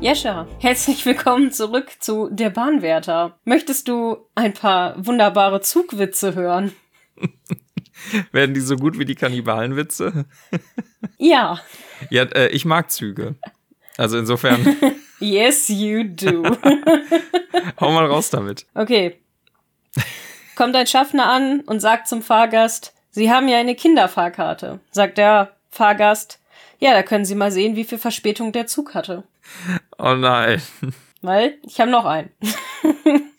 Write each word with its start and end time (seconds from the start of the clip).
Jescha, 0.00 0.46
herzlich 0.60 1.04
willkommen 1.06 1.50
zurück 1.50 1.90
zu 1.98 2.28
Der 2.30 2.50
Bahnwärter. 2.50 3.36
Möchtest 3.44 3.88
du 3.88 4.28
ein 4.36 4.54
paar 4.54 4.94
wunderbare 5.04 5.60
Zugwitze 5.60 6.36
hören? 6.36 6.72
Werden 8.32 8.54
die 8.54 8.60
so 8.60 8.76
gut 8.76 8.96
wie 9.00 9.04
die 9.04 9.16
Kannibalenwitze? 9.16 10.26
Ja. 11.20 11.60
Ja, 12.10 12.22
äh, 12.24 12.48
ich 12.48 12.64
mag 12.64 12.92
Züge. 12.92 13.34
Also 13.96 14.18
insofern. 14.18 14.76
yes, 15.18 15.68
you 15.68 16.04
do. 16.04 16.44
Hau 17.80 17.90
mal 17.90 18.06
raus 18.06 18.30
damit. 18.30 18.66
Okay. 18.74 19.16
Kommt 20.54 20.76
ein 20.76 20.86
Schaffner 20.86 21.26
an 21.26 21.60
und 21.60 21.80
sagt 21.80 22.06
zum 22.06 22.22
Fahrgast, 22.22 22.94
Sie 23.10 23.32
haben 23.32 23.48
ja 23.48 23.58
eine 23.58 23.74
Kinderfahrkarte. 23.74 24.78
Sagt 24.92 25.18
der 25.18 25.56
Fahrgast, 25.70 26.38
ja, 26.78 26.92
da 26.92 27.02
können 27.02 27.24
Sie 27.24 27.34
mal 27.34 27.50
sehen, 27.50 27.74
wie 27.74 27.84
viel 27.84 27.98
Verspätung 27.98 28.52
der 28.52 28.68
Zug 28.68 28.94
hatte. 28.94 29.24
Oh 29.98 30.14
nein. 30.14 30.62
Weil, 31.22 31.58
ich 31.62 31.80
habe 31.80 31.90
noch 31.90 32.04
einen. 32.04 32.30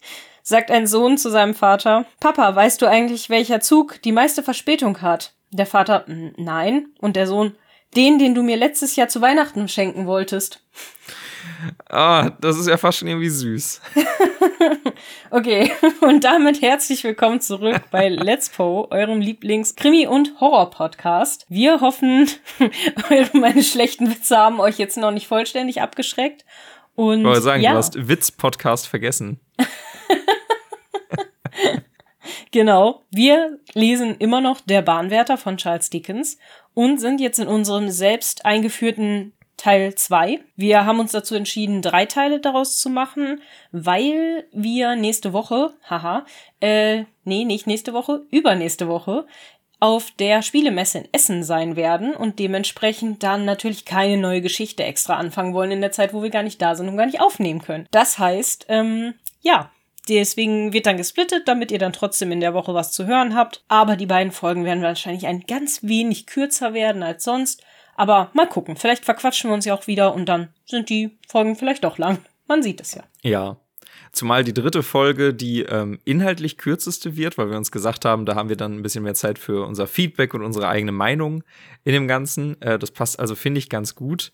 Sagt 0.43 0.71
ein 0.71 0.87
Sohn 0.87 1.17
zu 1.17 1.29
seinem 1.29 1.53
Vater, 1.53 2.05
Papa, 2.19 2.55
weißt 2.55 2.81
du 2.81 2.87
eigentlich, 2.87 3.29
welcher 3.29 3.61
Zug 3.61 4.01
die 4.01 4.11
meiste 4.11 4.41
Verspätung 4.41 5.01
hat? 5.01 5.33
Der 5.51 5.65
Vater, 5.65 6.05
nein. 6.07 6.87
Und 6.99 7.15
der 7.15 7.27
Sohn, 7.27 7.55
den, 7.95 8.19
den 8.19 8.35
du 8.35 8.43
mir 8.43 8.57
letztes 8.57 8.95
Jahr 8.95 9.07
zu 9.07 9.21
Weihnachten 9.21 9.67
schenken 9.67 10.07
wolltest. 10.07 10.63
Ah, 11.89 12.31
das 12.39 12.57
ist 12.57 12.67
ja 12.67 12.77
fast 12.77 12.99
schon 12.99 13.07
irgendwie 13.07 13.29
süß. 13.29 13.81
okay, 15.31 15.71
und 16.01 16.23
damit 16.23 16.61
herzlich 16.61 17.03
willkommen 17.03 17.41
zurück 17.41 17.81
bei 17.91 18.09
Let's 18.09 18.49
Po, 18.49 18.87
eurem 18.91 19.19
Lieblings-Krimi- 19.19 20.07
und 20.07 20.39
Horror-Podcast. 20.39 21.45
Wir 21.49 21.81
hoffen, 21.81 22.29
meine 23.33 23.63
schlechten 23.63 24.09
Witze 24.09 24.37
haben 24.37 24.59
euch 24.59 24.77
jetzt 24.77 24.97
noch 24.97 25.11
nicht 25.11 25.27
vollständig 25.27 25.81
abgeschreckt. 25.81 26.45
Und 26.95 27.19
ich 27.19 27.25
wollte 27.25 27.41
sagen, 27.41 27.63
ja. 27.63 27.71
du 27.71 27.77
hast 27.77 28.07
Witz-Podcast 28.07 28.87
vergessen. 28.87 29.39
Genau. 32.51 33.03
Wir 33.11 33.59
lesen 33.73 34.15
immer 34.17 34.41
noch 34.41 34.61
Der 34.61 34.81
Bahnwärter 34.81 35.37
von 35.37 35.57
Charles 35.57 35.89
Dickens 35.89 36.37
und 36.73 36.99
sind 36.99 37.21
jetzt 37.21 37.39
in 37.39 37.47
unserem 37.47 37.89
selbst 37.89 38.45
eingeführten 38.45 39.33
Teil 39.59 39.93
2. 39.93 40.39
Wir 40.55 40.85
haben 40.85 40.99
uns 40.99 41.11
dazu 41.11 41.35
entschieden, 41.35 41.81
drei 41.81 42.05
Teile 42.05 42.39
daraus 42.39 42.77
zu 42.77 42.89
machen, 42.89 43.41
weil 43.71 44.45
wir 44.51 44.95
nächste 44.95 45.33
Woche, 45.33 45.73
haha, 45.87 46.25
äh, 46.61 47.03
nee, 47.25 47.43
nicht 47.43 47.67
nächste 47.67 47.93
Woche, 47.93 48.25
übernächste 48.31 48.87
Woche 48.87 49.27
auf 49.81 50.11
der 50.11 50.41
Spielemesse 50.41 50.99
in 50.99 51.07
Essen 51.11 51.43
sein 51.43 51.75
werden 51.75 52.13
und 52.13 52.39
dementsprechend 52.39 53.21
dann 53.23 53.45
natürlich 53.45 53.85
keine 53.85 54.17
neue 54.17 54.41
Geschichte 54.41 54.83
extra 54.83 55.15
anfangen 55.15 55.53
wollen 55.53 55.71
in 55.71 55.81
der 55.81 55.91
Zeit, 55.91 56.13
wo 56.13 56.23
wir 56.23 56.29
gar 56.29 56.43
nicht 56.43 56.61
da 56.61 56.75
sind 56.75 56.87
und 56.87 56.97
gar 56.97 57.05
nicht 57.05 57.21
aufnehmen 57.21 57.61
können. 57.61 57.87
Das 57.91 58.17
heißt, 58.17 58.65
ähm, 58.69 59.13
ja, 59.41 59.71
Deswegen 60.07 60.73
wird 60.73 60.87
dann 60.87 60.97
gesplittet, 60.97 61.47
damit 61.47 61.71
ihr 61.71 61.77
dann 61.77 61.93
trotzdem 61.93 62.31
in 62.31 62.39
der 62.39 62.55
Woche 62.55 62.73
was 62.73 62.91
zu 62.91 63.05
hören 63.05 63.35
habt. 63.35 63.63
Aber 63.67 63.95
die 63.95 64.07
beiden 64.07 64.31
Folgen 64.31 64.65
werden 64.65 64.81
wahrscheinlich 64.81 65.27
ein 65.27 65.41
ganz 65.41 65.83
wenig 65.83 66.25
kürzer 66.25 66.73
werden 66.73 67.03
als 67.03 67.23
sonst. 67.23 67.63
Aber 67.99 68.31
mal 68.33 68.47
gucken, 68.47 68.77
vielleicht 68.77 69.03
verquatschen 69.03 69.49
wir 69.49 69.53
uns 69.53 69.65
ja 69.65 69.73
auch 69.73 69.85
wieder 69.85 70.13
und 70.13 70.27
dann 70.27 70.47
sind 70.65 70.89
die 70.89 71.17
Folgen 71.27 71.57
vielleicht 71.57 71.83
doch 71.83 71.97
lang. 71.97 72.19
Man 72.47 72.63
sieht 72.63 72.79
es 72.79 72.95
ja. 72.95 73.03
Ja. 73.23 73.57
Zumal 74.13 74.45
die 74.45 74.53
dritte 74.53 74.83
Folge 74.83 75.33
die 75.33 75.63
ähm, 75.63 75.99
inhaltlich 76.05 76.57
kürzeste 76.57 77.17
wird, 77.17 77.37
weil 77.37 77.49
wir 77.49 77.57
uns 77.57 77.73
gesagt 77.73 78.05
haben, 78.05 78.25
da 78.25 78.35
haben 78.35 78.47
wir 78.47 78.55
dann 78.55 78.77
ein 78.77 78.83
bisschen 78.83 79.03
mehr 79.03 79.15
Zeit 79.15 79.37
für 79.37 79.67
unser 79.67 79.85
Feedback 79.85 80.33
und 80.33 80.43
unsere 80.43 80.69
eigene 80.69 80.93
Meinung 80.93 81.43
in 81.83 81.91
dem 81.91 82.07
Ganzen. 82.07 82.59
Äh, 82.61 82.79
das 82.79 82.91
passt 82.91 83.19
also, 83.19 83.35
finde 83.35 83.59
ich, 83.59 83.67
ganz 83.67 83.95
gut. 83.95 84.31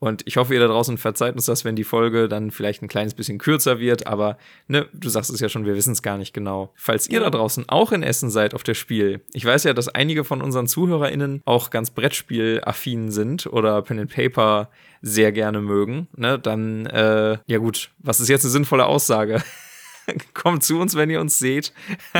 Und 0.00 0.22
ich 0.26 0.36
hoffe, 0.36 0.54
ihr 0.54 0.60
da 0.60 0.68
draußen 0.68 0.96
verzeiht 0.96 1.34
uns 1.34 1.46
das, 1.46 1.64
wenn 1.64 1.74
die 1.74 1.84
Folge 1.84 2.28
dann 2.28 2.50
vielleicht 2.50 2.82
ein 2.82 2.88
kleines 2.88 3.14
bisschen 3.14 3.38
kürzer 3.38 3.80
wird. 3.80 4.06
Aber 4.06 4.38
ne, 4.68 4.86
du 4.92 5.08
sagst 5.08 5.30
es 5.30 5.40
ja 5.40 5.48
schon, 5.48 5.66
wir 5.66 5.74
wissen 5.74 5.92
es 5.92 6.02
gar 6.02 6.18
nicht 6.18 6.32
genau. 6.32 6.72
Falls 6.76 7.08
ihr 7.08 7.20
da 7.20 7.30
draußen 7.30 7.68
auch 7.68 7.90
in 7.90 8.02
Essen 8.02 8.30
seid 8.30 8.54
auf 8.54 8.62
der 8.62 8.74
Spiel, 8.74 9.22
ich 9.32 9.44
weiß 9.44 9.64
ja, 9.64 9.72
dass 9.72 9.88
einige 9.88 10.24
von 10.24 10.40
unseren 10.40 10.68
ZuhörerInnen 10.68 11.42
auch 11.44 11.70
ganz 11.70 11.90
Brettspiel-affin 11.90 13.10
sind 13.10 13.46
oder 13.46 13.82
Pen 13.82 14.00
and 14.00 14.14
Paper 14.14 14.70
sehr 15.02 15.32
gerne 15.32 15.60
mögen. 15.60 16.08
Ne, 16.16 16.38
dann, 16.38 16.86
äh, 16.86 17.38
ja 17.46 17.58
gut, 17.58 17.90
was 17.98 18.20
ist 18.20 18.28
jetzt 18.28 18.44
eine 18.44 18.52
sinnvolle 18.52 18.86
Aussage? 18.86 19.42
Kommt 20.34 20.62
zu 20.62 20.78
uns, 20.78 20.96
wenn 20.96 21.10
ihr 21.10 21.20
uns 21.20 21.38
seht. 21.38 21.72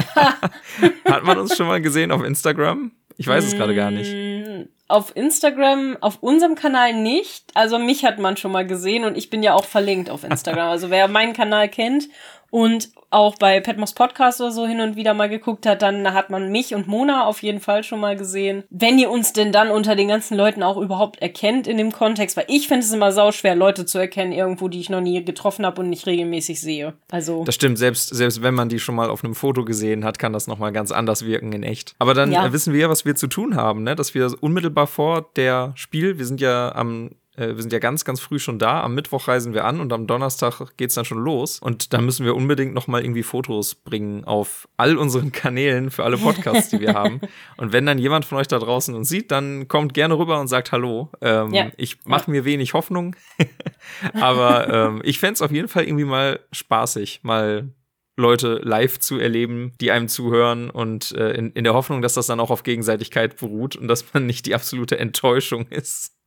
Hat 1.05 1.25
man 1.25 1.39
uns 1.39 1.57
schon 1.57 1.67
mal 1.67 1.81
gesehen 1.81 2.11
auf 2.11 2.25
Instagram? 2.25 2.93
Ich 3.17 3.27
weiß 3.27 3.45
es 3.45 3.55
gerade 3.55 3.75
gar 3.75 3.91
nicht. 3.91 4.69
Auf 4.89 5.15
Instagram, 5.15 5.99
auf 6.01 6.23
unserem 6.23 6.55
Kanal 6.55 6.95
nicht. 6.95 7.45
Also 7.55 7.79
mich 7.79 8.05
hat 8.05 8.19
man 8.19 8.37
schon 8.37 8.53
mal 8.53 8.67
gesehen 8.67 9.05
und 9.05 9.17
ich 9.17 9.29
bin 9.29 9.43
ja 9.43 9.55
auch 9.55 9.65
verlinkt 9.65 10.09
auf 10.09 10.25
Instagram. 10.25 10.71
Also 10.71 10.91
wer 10.91 11.09
meinen 11.09 11.35
Kanal 11.35 11.69
kennt 11.69 12.09
und 12.51 12.91
auch 13.11 13.37
bei 13.37 13.61
Petmos 13.61 13.95
Podcast 13.95 14.41
oder 14.41 14.51
so 14.51 14.67
hin 14.67 14.81
und 14.81 14.97
wieder 14.97 15.15
mal 15.15 15.29
geguckt 15.29 15.67
hat, 15.67 15.83
dann 15.83 16.13
hat 16.13 16.31
man 16.31 16.51
mich 16.51 16.75
und 16.75 16.87
Mona 16.87 17.25
auf 17.25 17.43
jeden 17.43 17.61
Fall 17.61 17.83
schon 17.83 18.01
mal 18.01 18.17
gesehen. 18.17 18.65
Wenn 18.71 18.99
ihr 18.99 19.11
uns 19.11 19.33
denn 19.33 19.51
dann 19.51 19.71
unter 19.71 19.97
den 19.97 20.09
ganzen 20.09 20.37
Leuten 20.37 20.63
auch 20.63 20.77
überhaupt 20.77 21.21
erkennt 21.23 21.67
in 21.67 21.79
dem 21.79 21.93
Kontext, 21.93 22.37
weil 22.37 22.45
ich 22.49 22.69
finde 22.69 22.85
es 22.85 22.93
immer 22.93 23.13
sau 23.13 23.33
schwer, 23.33 23.55
Leute 23.55 23.87
zu 23.87 23.99
erkennen 23.99 24.33
irgendwo, 24.33 24.69
die 24.69 24.81
ich 24.81 24.91
noch 24.91 25.01
nie 25.01 25.25
getroffen 25.25 25.65
habe 25.65 25.81
und 25.81 25.89
nicht 25.89 26.07
regelmäßig 26.07 26.61
sehe. 26.61 26.95
Also 27.11 27.45
das 27.45 27.55
stimmt. 27.55 27.79
Selbst 27.79 28.15
selbst 28.15 28.43
wenn 28.43 28.55
man 28.55 28.69
die 28.69 28.79
schon 28.79 28.95
mal 28.95 29.09
auf 29.09 29.25
einem 29.25 29.35
Foto 29.35 29.65
gesehen 29.65 30.05
hat, 30.05 30.19
kann 30.19 30.33
das 30.33 30.47
noch 30.47 30.59
mal 30.59 30.71
ganz 30.71 30.93
anders 30.93 31.25
wirken 31.25 31.53
in 31.53 31.63
echt. 31.63 31.95
Aber 31.99 32.15
dann 32.15 32.33
ja. 32.33 32.53
wissen 32.53 32.75
wir, 32.75 32.91
was 32.91 33.05
wir 33.05 33.15
zu 33.15 33.27
tun 33.27 33.57
haben, 33.57 33.85
ne? 33.85 33.97
Dass 33.97 34.15
wir 34.15 34.33
unmittelbar 34.41 34.87
vor 34.87 35.31
der 35.37 35.73
Spiel, 35.77 36.19
wir 36.19 36.27
sind 36.27 36.41
ja 36.41 36.75
am 36.75 37.11
wir 37.39 37.61
sind 37.61 37.73
ja 37.73 37.79
ganz, 37.79 38.05
ganz 38.05 38.21
früh 38.21 38.39
schon 38.39 38.59
da. 38.59 38.83
Am 38.83 38.95
Mittwoch 38.95 39.29
reisen 39.29 39.55
wir 39.55 39.65
an 39.65 39.81
und 39.81 39.93
am 39.93 40.07
Donnerstag 40.07 40.61
geht's 40.77 40.95
dann 40.95 41.05
schon 41.05 41.19
los. 41.19 41.59
Und 41.61 41.93
da 41.93 42.01
müssen 42.01 42.25
wir 42.25 42.35
unbedingt 42.35 42.75
noch 42.75 42.87
mal 42.87 43.03
irgendwie 43.03 43.23
Fotos 43.23 43.75
bringen 43.75 44.25
auf 44.25 44.69
all 44.77 44.97
unseren 44.97 45.33
Kanälen 45.33 45.91
für 45.91 46.05
alle 46.05 46.19
Podcasts, 46.19 46.71
die 46.71 46.81
wir 46.81 46.95
haben. 46.95 47.21
Und 47.57 47.73
wenn 47.73 47.87
dann 47.87 47.99
jemand 47.99 48.25
von 48.25 48.39
euch 48.39 48.49
da 48.49 48.59
draußen 48.59 48.95
uns 48.95 49.09
sieht, 49.09 49.31
dann 49.31 49.69
kommt 49.69 49.95
gerne 49.95 50.19
rüber 50.19 50.41
und 50.41 50.49
sagt 50.49 50.73
Hallo. 50.73 51.11
Ähm, 51.21 51.53
ja. 51.53 51.71
Ich 51.77 51.99
mache 52.05 52.31
mir 52.31 52.45
wenig 52.45 52.75
Hoffnung, 52.75 53.17
aber 54.15 54.69
ähm, 54.73 55.01
ich 55.05 55.19
fände 55.19 55.45
auf 55.45 55.51
jeden 55.51 55.69
Fall 55.69 55.85
irgendwie 55.85 56.05
mal 56.05 56.41
spaßig, 56.53 57.21
mal 57.23 57.69
Leute 58.17 58.61
live 58.65 58.99
zu 58.99 59.19
erleben, 59.19 59.73
die 59.81 59.93
einem 59.93 60.09
zuhören 60.09 60.71
und 60.71 61.13
äh, 61.13 61.31
in, 61.33 61.53
in 61.53 61.65
der 61.65 61.75
Hoffnung, 61.75 62.03
dass 62.03 62.15
das 62.15 62.27
dann 62.27 62.41
auch 62.41 62.51
auf 62.51 62.65
Gegenseitigkeit 62.65 63.37
beruht 63.37 63.77
und 63.77 63.87
dass 63.87 64.13
man 64.13 64.27
nicht 64.27 64.47
die 64.47 64.55
absolute 64.55 64.99
Enttäuschung 64.99 65.69
ist. 65.69 66.18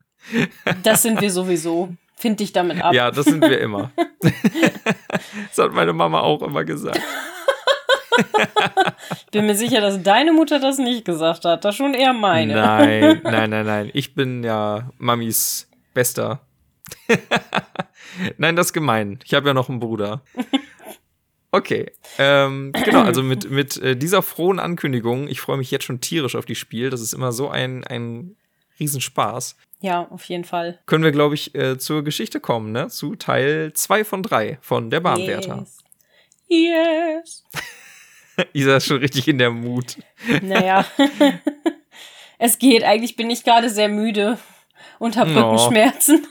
Das 0.84 1.02
sind 1.02 1.20
wir 1.22 1.32
sowieso. 1.32 1.90
Find 2.16 2.40
dich 2.40 2.54
damit 2.54 2.82
ab. 2.82 2.94
Ja, 2.94 3.10
das 3.10 3.26
sind 3.26 3.42
wir 3.42 3.60
immer. 3.60 3.92
das 4.22 5.58
hat 5.58 5.74
meine 5.74 5.92
Mama 5.92 6.20
auch 6.20 6.44
immer 6.44 6.64
gesagt. 6.64 7.02
bin 9.32 9.48
mir 9.48 9.56
sicher, 9.56 9.82
dass 9.82 10.04
deine 10.04 10.32
Mutter 10.32 10.60
das 10.60 10.78
nicht 10.78 11.06
gesagt 11.06 11.46
hat. 11.46 11.66
Das 11.66 11.76
schon 11.76 11.94
eher 11.94 12.14
meine. 12.14 12.54
Nein, 12.54 13.22
nein, 13.24 13.50
nein, 13.50 13.66
nein. 13.66 13.90
Ich 13.94 14.14
bin 14.14 14.44
ja 14.44 14.92
Mamis 14.98 15.70
bester. 15.94 16.42
nein, 18.38 18.56
das 18.56 18.68
ist 18.68 18.74
gemein. 18.74 19.20
Ich 19.24 19.34
habe 19.34 19.48
ja 19.48 19.54
noch 19.54 19.70
einen 19.70 19.80
Bruder. 19.80 20.22
Okay, 21.54 21.92
ähm, 22.18 22.72
genau, 22.86 23.02
also 23.02 23.24
mit, 23.24 23.50
mit 23.50 23.76
äh, 23.78 23.98
dieser 23.98 24.22
frohen 24.22 24.58
Ankündigung, 24.58 25.28
ich 25.28 25.42
freue 25.42 25.58
mich 25.58 25.70
jetzt 25.70 25.84
schon 25.84 26.00
tierisch 26.00 26.36
auf 26.36 26.46
die 26.46 26.56
Spiel. 26.56 26.90
Das 26.90 27.02
ist 27.02 27.14
immer 27.14 27.34
so 27.34 27.50
ein, 27.50 27.84
ein 27.84 28.38
Riesenspaß. 28.82 29.56
Ja, 29.80 30.08
auf 30.10 30.26
jeden 30.26 30.44
Fall. 30.44 30.80
Können 30.86 31.04
wir, 31.04 31.12
glaube 31.12 31.36
ich, 31.36 31.56
äh, 31.56 31.78
zur 31.78 32.04
Geschichte 32.04 32.40
kommen, 32.40 32.72
ne? 32.72 32.90
Zu 32.90 33.16
Teil 33.16 33.72
2 33.74 34.04
von 34.04 34.24
3 34.24 34.58
von 34.62 34.90
der 34.90 35.00
Bahnwärter. 35.00 35.66
Yes. 36.48 37.44
yes. 37.46 37.46
Isa 38.54 38.78
ist 38.78 38.88
schon 38.88 38.98
richtig 38.98 39.28
in 39.28 39.38
der 39.38 39.52
Mut. 39.52 39.98
Naja. 40.42 40.86
es 42.38 42.60
geht. 42.60 42.84
Eigentlich 42.84 43.16
bin 43.16 43.30
ich 43.30 43.44
gerade 43.44 43.70
sehr 43.70 43.90
müde 43.90 44.38
und 45.00 45.18
habe 45.18 45.36
Rückenschmerzen. 45.36 46.28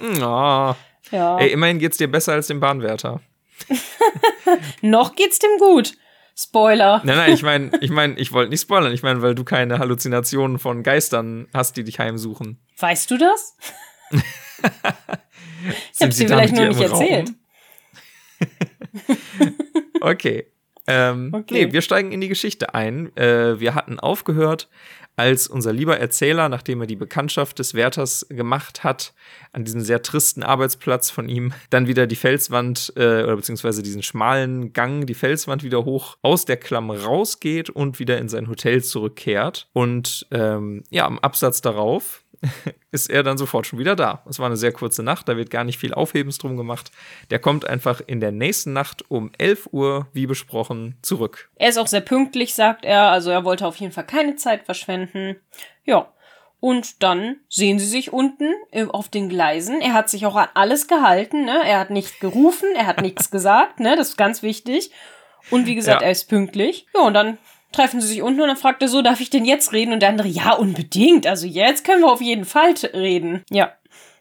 Oh. 0.00 0.74
Ja. 1.10 1.38
Ey, 1.38 1.52
immerhin 1.52 1.78
geht's 1.78 1.96
dir 1.96 2.10
besser 2.10 2.32
als 2.32 2.46
dem 2.46 2.60
Bahnwärter. 2.60 3.20
Noch 4.80 5.14
geht's 5.16 5.38
dem 5.38 5.58
gut. 5.58 5.94
Spoiler. 6.42 7.02
Nein, 7.04 7.16
nein, 7.16 7.34
ich 7.34 7.42
meine, 7.42 7.70
ich 7.82 7.90
meine, 7.90 8.14
ich 8.18 8.32
wollte 8.32 8.48
nicht 8.48 8.62
spoilern. 8.62 8.94
Ich 8.94 9.02
meine, 9.02 9.20
weil 9.20 9.34
du 9.34 9.44
keine 9.44 9.78
Halluzinationen 9.78 10.58
von 10.58 10.82
Geistern 10.82 11.48
hast, 11.52 11.76
die 11.76 11.84
dich 11.84 11.98
heimsuchen. 11.98 12.58
Weißt 12.78 13.10
du 13.10 13.18
das? 13.18 13.58
ich 15.92 16.00
habe 16.00 16.12
sie 16.12 16.26
vielleicht 16.26 16.54
nur 16.54 16.68
nicht 16.68 16.80
erzählt. 16.80 17.32
okay. 20.00 20.46
Ähm, 20.86 21.30
okay. 21.34 21.66
Nee, 21.66 21.72
wir 21.74 21.82
steigen 21.82 22.10
in 22.10 22.22
die 22.22 22.28
Geschichte 22.28 22.74
ein. 22.74 23.14
Äh, 23.18 23.60
wir 23.60 23.74
hatten 23.74 24.00
aufgehört, 24.00 24.70
als 25.16 25.48
unser 25.48 25.72
lieber 25.72 25.98
Erzähler, 25.98 26.48
nachdem 26.48 26.80
er 26.80 26.86
die 26.86 26.96
Bekanntschaft 26.96 27.58
des 27.58 27.74
Wärters 27.74 28.26
gemacht 28.30 28.84
hat, 28.84 29.12
an 29.52 29.64
diesem 29.64 29.80
sehr 29.80 30.02
tristen 30.02 30.42
Arbeitsplatz 30.42 31.10
von 31.10 31.28
ihm, 31.28 31.52
dann 31.68 31.86
wieder 31.86 32.06
die 32.06 32.16
Felswand 32.16 32.92
äh, 32.96 33.22
oder 33.22 33.36
beziehungsweise 33.36 33.82
diesen 33.82 34.02
schmalen 34.02 34.72
Gang, 34.72 35.06
die 35.06 35.14
Felswand 35.14 35.62
wieder 35.62 35.84
hoch 35.84 36.16
aus 36.22 36.44
der 36.44 36.56
Klamm 36.56 36.90
rausgeht 36.90 37.70
und 37.70 37.98
wieder 37.98 38.18
in 38.18 38.28
sein 38.28 38.48
Hotel 38.48 38.82
zurückkehrt. 38.82 39.68
Und 39.72 40.26
ähm, 40.30 40.84
ja, 40.90 41.06
am 41.06 41.18
Absatz 41.18 41.60
darauf 41.60 42.24
ist 42.90 43.10
er 43.10 43.22
dann 43.22 43.38
sofort 43.38 43.66
schon 43.66 43.78
wieder 43.78 43.96
da. 43.96 44.22
Es 44.28 44.38
war 44.38 44.46
eine 44.46 44.56
sehr 44.56 44.72
kurze 44.72 45.02
Nacht, 45.02 45.28
da 45.28 45.36
wird 45.36 45.50
gar 45.50 45.64
nicht 45.64 45.78
viel 45.78 45.94
Aufhebens 45.94 46.38
drum 46.38 46.56
gemacht. 46.56 46.90
Der 47.30 47.38
kommt 47.38 47.64
einfach 47.64 48.00
in 48.06 48.20
der 48.20 48.32
nächsten 48.32 48.72
Nacht 48.72 49.04
um 49.10 49.30
11 49.38 49.68
Uhr, 49.72 50.08
wie 50.12 50.26
besprochen, 50.26 50.96
zurück. 51.02 51.50
Er 51.56 51.68
ist 51.68 51.78
auch 51.78 51.86
sehr 51.86 52.00
pünktlich, 52.00 52.54
sagt 52.54 52.84
er. 52.84 53.10
Also 53.10 53.30
er 53.30 53.44
wollte 53.44 53.66
auf 53.66 53.76
jeden 53.76 53.92
Fall 53.92 54.06
keine 54.06 54.36
Zeit 54.36 54.64
verschwenden. 54.64 55.36
Ja. 55.84 56.12
Und 56.60 57.02
dann 57.02 57.36
sehen 57.48 57.78
sie 57.78 57.86
sich 57.86 58.12
unten 58.12 58.52
äh, 58.70 58.84
auf 58.84 59.08
den 59.08 59.30
Gleisen. 59.30 59.80
Er 59.80 59.94
hat 59.94 60.10
sich 60.10 60.26
auch 60.26 60.36
an 60.36 60.48
alles 60.52 60.88
gehalten, 60.88 61.46
ne? 61.46 61.58
Er 61.64 61.80
hat 61.80 61.88
nicht 61.88 62.20
gerufen, 62.20 62.68
er 62.76 62.86
hat 62.86 63.00
nichts 63.00 63.30
gesagt, 63.30 63.80
ne? 63.80 63.96
Das 63.96 64.10
ist 64.10 64.18
ganz 64.18 64.42
wichtig. 64.42 64.90
Und 65.50 65.66
wie 65.66 65.74
gesagt, 65.74 66.02
ja. 66.02 66.06
er 66.06 66.12
ist 66.12 66.28
pünktlich. 66.28 66.86
Ja, 66.94 67.00
und 67.00 67.14
dann 67.14 67.38
treffen 67.72 68.00
sie 68.00 68.08
sich 68.08 68.22
unten 68.22 68.40
und 68.40 68.48
dann 68.48 68.56
fragt 68.56 68.82
er 68.82 68.88
so, 68.88 69.02
darf 69.02 69.20
ich 69.20 69.30
denn 69.30 69.44
jetzt 69.44 69.72
reden? 69.72 69.92
Und 69.92 70.00
der 70.00 70.08
andere, 70.08 70.28
ja, 70.28 70.52
unbedingt. 70.52 71.26
Also 71.26 71.46
jetzt 71.46 71.84
können 71.84 72.02
wir 72.02 72.12
auf 72.12 72.20
jeden 72.20 72.44
Fall 72.44 72.74
reden. 72.92 73.44
Ja. 73.50 73.72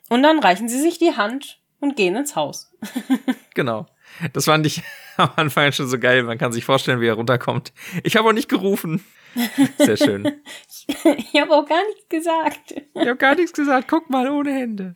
Und 0.09 0.23
dann 0.23 0.39
reichen 0.39 0.67
sie 0.67 0.79
sich 0.79 0.97
die 0.97 1.15
Hand 1.15 1.59
und 1.79 1.95
gehen 1.95 2.15
ins 2.15 2.35
Haus. 2.35 2.71
genau. 3.53 3.87
Das 4.33 4.45
fand 4.45 4.65
ich 4.65 4.81
am 5.17 5.29
Anfang 5.35 5.71
schon 5.71 5.87
so 5.87 5.99
geil. 5.99 6.23
Man 6.23 6.37
kann 6.37 6.51
sich 6.51 6.65
vorstellen, 6.65 7.01
wie 7.01 7.07
er 7.07 7.13
runterkommt. 7.13 7.73
Ich 8.03 8.15
habe 8.15 8.29
auch 8.29 8.33
nicht 8.33 8.49
gerufen. 8.49 9.03
Sehr 9.77 9.97
schön. 9.97 10.25
ich 10.87 11.39
habe 11.39 11.51
auch 11.51 11.65
gar 11.67 11.85
nichts 11.87 12.09
gesagt. 12.09 12.73
Ich 12.93 13.07
habe 13.07 13.17
gar 13.17 13.35
nichts 13.35 13.53
gesagt. 13.53 13.87
Guck 13.87 14.09
mal, 14.09 14.29
ohne 14.29 14.53
Hände. 14.53 14.95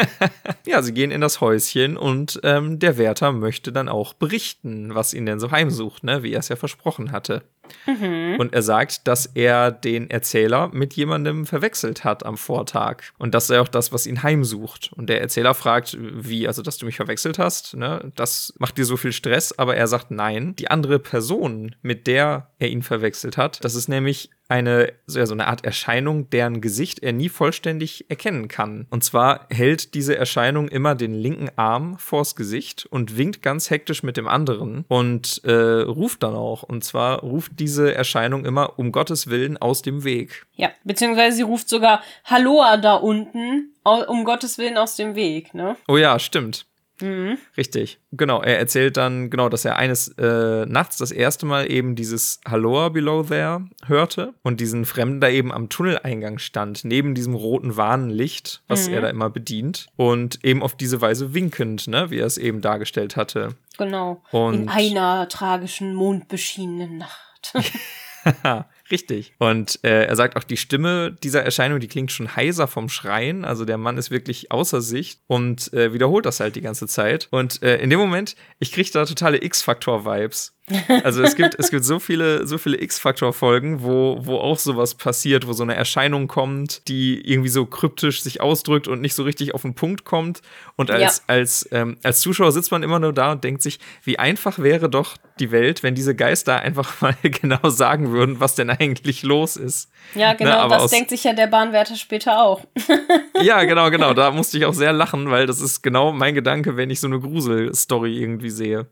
ja, 0.66 0.82
sie 0.82 0.92
gehen 0.92 1.10
in 1.10 1.20
das 1.20 1.40
Häuschen 1.40 1.96
und 1.96 2.40
ähm, 2.44 2.78
der 2.78 2.98
Wärter 2.98 3.32
möchte 3.32 3.72
dann 3.72 3.88
auch 3.88 4.14
berichten, 4.14 4.94
was 4.94 5.14
ihn 5.14 5.26
denn 5.26 5.40
so 5.40 5.50
heimsucht, 5.50 6.04
ne? 6.04 6.22
wie 6.22 6.32
er 6.32 6.40
es 6.40 6.48
ja 6.48 6.56
versprochen 6.56 7.12
hatte. 7.12 7.42
Mhm. 7.86 8.36
Und 8.38 8.54
er 8.54 8.62
sagt, 8.62 9.06
dass 9.08 9.26
er 9.26 9.70
den 9.70 10.10
Erzähler 10.10 10.70
mit 10.72 10.94
jemandem 10.94 11.46
verwechselt 11.46 12.04
hat 12.04 12.24
am 12.24 12.36
Vortag. 12.36 13.02
Und 13.18 13.34
das 13.34 13.46
sei 13.46 13.60
auch 13.60 13.68
das, 13.68 13.92
was 13.92 14.06
ihn 14.06 14.22
heimsucht. 14.22 14.90
Und 14.94 15.08
der 15.08 15.20
Erzähler 15.20 15.54
fragt, 15.54 15.96
wie, 16.00 16.46
also 16.46 16.62
dass 16.62 16.78
du 16.78 16.86
mich 16.86 16.96
verwechselt 16.96 17.38
hast, 17.38 17.76
ne? 17.76 18.12
das 18.16 18.54
macht 18.58 18.78
dir 18.78 18.84
so 18.84 18.96
viel 18.96 19.12
Stress, 19.12 19.58
aber 19.58 19.76
er 19.76 19.86
sagt 19.86 20.10
nein. 20.10 20.54
Die 20.56 20.70
andere 20.70 20.98
Person, 20.98 21.74
mit 21.82 22.06
der 22.06 22.48
er 22.58 22.68
ihn 22.68 22.82
verwechselt 22.82 23.36
hat, 23.36 23.64
das 23.64 23.74
ist 23.74 23.88
nämlich 23.88 24.30
eine, 24.52 24.92
so 25.06 25.20
eine 25.32 25.46
Art 25.46 25.64
Erscheinung, 25.64 26.28
deren 26.28 26.60
Gesicht 26.60 27.02
er 27.02 27.14
nie 27.14 27.30
vollständig 27.30 28.10
erkennen 28.10 28.48
kann. 28.48 28.86
Und 28.90 29.02
zwar 29.02 29.46
hält 29.48 29.94
diese 29.94 30.14
Erscheinung 30.16 30.68
immer 30.68 30.94
den 30.94 31.14
linken 31.14 31.48
Arm 31.56 31.96
vors 31.98 32.36
Gesicht 32.36 32.86
und 32.90 33.16
winkt 33.16 33.40
ganz 33.40 33.70
hektisch 33.70 34.02
mit 34.02 34.18
dem 34.18 34.28
anderen 34.28 34.84
und 34.88 35.40
äh, 35.44 35.52
ruft 35.52 36.22
dann 36.22 36.34
auch. 36.34 36.64
Und 36.64 36.84
zwar 36.84 37.20
ruft 37.20 37.52
diese 37.62 37.94
Erscheinung 37.94 38.44
immer 38.44 38.76
um 38.78 38.90
Gottes 38.90 39.28
Willen 39.28 39.56
aus 39.56 39.82
dem 39.82 40.02
Weg. 40.02 40.46
Ja, 40.56 40.70
beziehungsweise 40.82 41.36
sie 41.36 41.42
ruft 41.42 41.68
sogar 41.68 42.02
Halloa 42.24 42.76
da 42.76 42.94
unten, 42.94 43.72
um 43.84 44.24
Gottes 44.24 44.58
Willen 44.58 44.76
aus 44.76 44.96
dem 44.96 45.14
Weg, 45.14 45.54
ne? 45.54 45.76
Oh 45.86 45.96
ja, 45.96 46.18
stimmt. 46.18 46.66
Mhm. 47.00 47.38
Richtig, 47.56 47.98
genau. 48.12 48.42
Er 48.42 48.58
erzählt 48.58 48.96
dann, 48.96 49.30
genau, 49.30 49.48
dass 49.48 49.64
er 49.64 49.76
eines 49.76 50.08
äh, 50.18 50.66
Nachts 50.66 50.98
das 50.98 51.10
erste 51.10 51.46
Mal 51.46 51.70
eben 51.70 51.94
dieses 51.94 52.40
Halloa 52.46 52.90
Below 52.90 53.24
There 53.24 53.64
hörte 53.86 54.34
und 54.42 54.60
diesen 54.60 54.84
Fremden 54.84 55.20
da 55.20 55.28
eben 55.28 55.52
am 55.52 55.68
Tunneleingang 55.68 56.38
stand, 56.38 56.84
neben 56.84 57.14
diesem 57.14 57.34
roten 57.34 57.76
Warnlicht, 57.76 58.62
was 58.68 58.88
mhm. 58.88 58.94
er 58.94 59.00
da 59.02 59.10
immer 59.10 59.30
bedient 59.30 59.86
und 59.96 60.44
eben 60.44 60.62
auf 60.62 60.76
diese 60.76 61.00
Weise 61.00 61.34
winkend, 61.34 61.88
ne, 61.88 62.10
wie 62.10 62.18
er 62.18 62.26
es 62.26 62.38
eben 62.38 62.60
dargestellt 62.60 63.16
hatte. 63.16 63.54
Genau. 63.78 64.22
Und 64.30 64.54
In 64.54 64.68
einer 64.68 65.28
tragischen, 65.28 65.94
mondbeschienenen 65.94 66.98
Nacht. 66.98 67.31
Richtig. 68.90 69.34
Und 69.38 69.80
äh, 69.84 70.04
er 70.04 70.16
sagt 70.16 70.36
auch, 70.36 70.44
die 70.44 70.56
Stimme 70.56 71.16
dieser 71.22 71.42
Erscheinung, 71.42 71.80
die 71.80 71.88
klingt 71.88 72.12
schon 72.12 72.36
heiser 72.36 72.68
vom 72.68 72.88
Schreien. 72.88 73.44
Also 73.44 73.64
der 73.64 73.78
Mann 73.78 73.98
ist 73.98 74.10
wirklich 74.10 74.50
außer 74.52 74.80
Sicht 74.80 75.20
und 75.26 75.72
äh, 75.72 75.92
wiederholt 75.92 76.26
das 76.26 76.40
halt 76.40 76.56
die 76.56 76.60
ganze 76.60 76.86
Zeit. 76.86 77.28
Und 77.30 77.62
äh, 77.62 77.78
in 77.78 77.90
dem 77.90 77.98
Moment, 77.98 78.36
ich 78.58 78.72
kriege 78.72 78.90
da 78.92 79.04
totale 79.04 79.42
X-Faktor-Vibes. 79.42 80.56
Also 81.04 81.22
es 81.22 81.34
gibt, 81.34 81.56
es 81.58 81.70
gibt 81.70 81.84
so 81.84 81.98
viele, 81.98 82.46
so 82.46 82.56
viele 82.58 82.80
X-Faktor-Folgen, 82.80 83.82
wo, 83.82 84.18
wo 84.20 84.36
auch 84.36 84.58
sowas 84.58 84.94
passiert, 84.94 85.46
wo 85.46 85.52
so 85.52 85.62
eine 85.62 85.74
Erscheinung 85.74 86.28
kommt, 86.28 86.86
die 86.88 87.20
irgendwie 87.20 87.48
so 87.48 87.66
kryptisch 87.66 88.22
sich 88.22 88.40
ausdrückt 88.40 88.88
und 88.88 89.00
nicht 89.00 89.14
so 89.14 89.24
richtig 89.24 89.54
auf 89.54 89.62
den 89.62 89.74
Punkt 89.74 90.04
kommt. 90.04 90.40
Und 90.76 90.90
als, 90.90 91.18
ja. 91.18 91.34
als, 91.34 91.68
ähm, 91.72 91.96
als 92.02 92.20
Zuschauer 92.20 92.52
sitzt 92.52 92.70
man 92.70 92.82
immer 92.82 92.98
nur 92.98 93.12
da 93.12 93.32
und 93.32 93.42
denkt 93.42 93.62
sich, 93.62 93.80
wie 94.04 94.18
einfach 94.18 94.58
wäre 94.58 94.88
doch 94.88 95.16
die 95.38 95.50
Welt, 95.50 95.82
wenn 95.82 95.94
diese 95.94 96.14
Geister 96.14 96.60
einfach 96.60 97.00
mal 97.00 97.16
genau 97.22 97.68
sagen 97.68 98.12
würden, 98.12 98.38
was 98.40 98.54
denn 98.54 98.70
eigentlich 98.70 99.22
los 99.22 99.56
ist. 99.56 99.90
Ja, 100.14 100.30
ne, 100.30 100.36
genau, 100.36 100.68
ne, 100.68 100.76
das 100.76 100.90
denkt 100.90 101.10
sich 101.10 101.24
ja 101.24 101.32
der 101.32 101.48
Bahnwärter 101.48 101.96
später 101.96 102.42
auch. 102.42 102.64
ja, 103.42 103.64
genau, 103.64 103.90
genau. 103.90 104.14
Da 104.14 104.30
musste 104.30 104.58
ich 104.58 104.64
auch 104.64 104.74
sehr 104.74 104.92
lachen, 104.92 105.30
weil 105.30 105.46
das 105.46 105.60
ist 105.60 105.82
genau 105.82 106.12
mein 106.12 106.34
Gedanke, 106.34 106.76
wenn 106.76 106.90
ich 106.90 107.00
so 107.00 107.08
eine 107.08 107.18
Grusel-Story 107.18 108.16
irgendwie 108.16 108.50
sehe. 108.50 108.86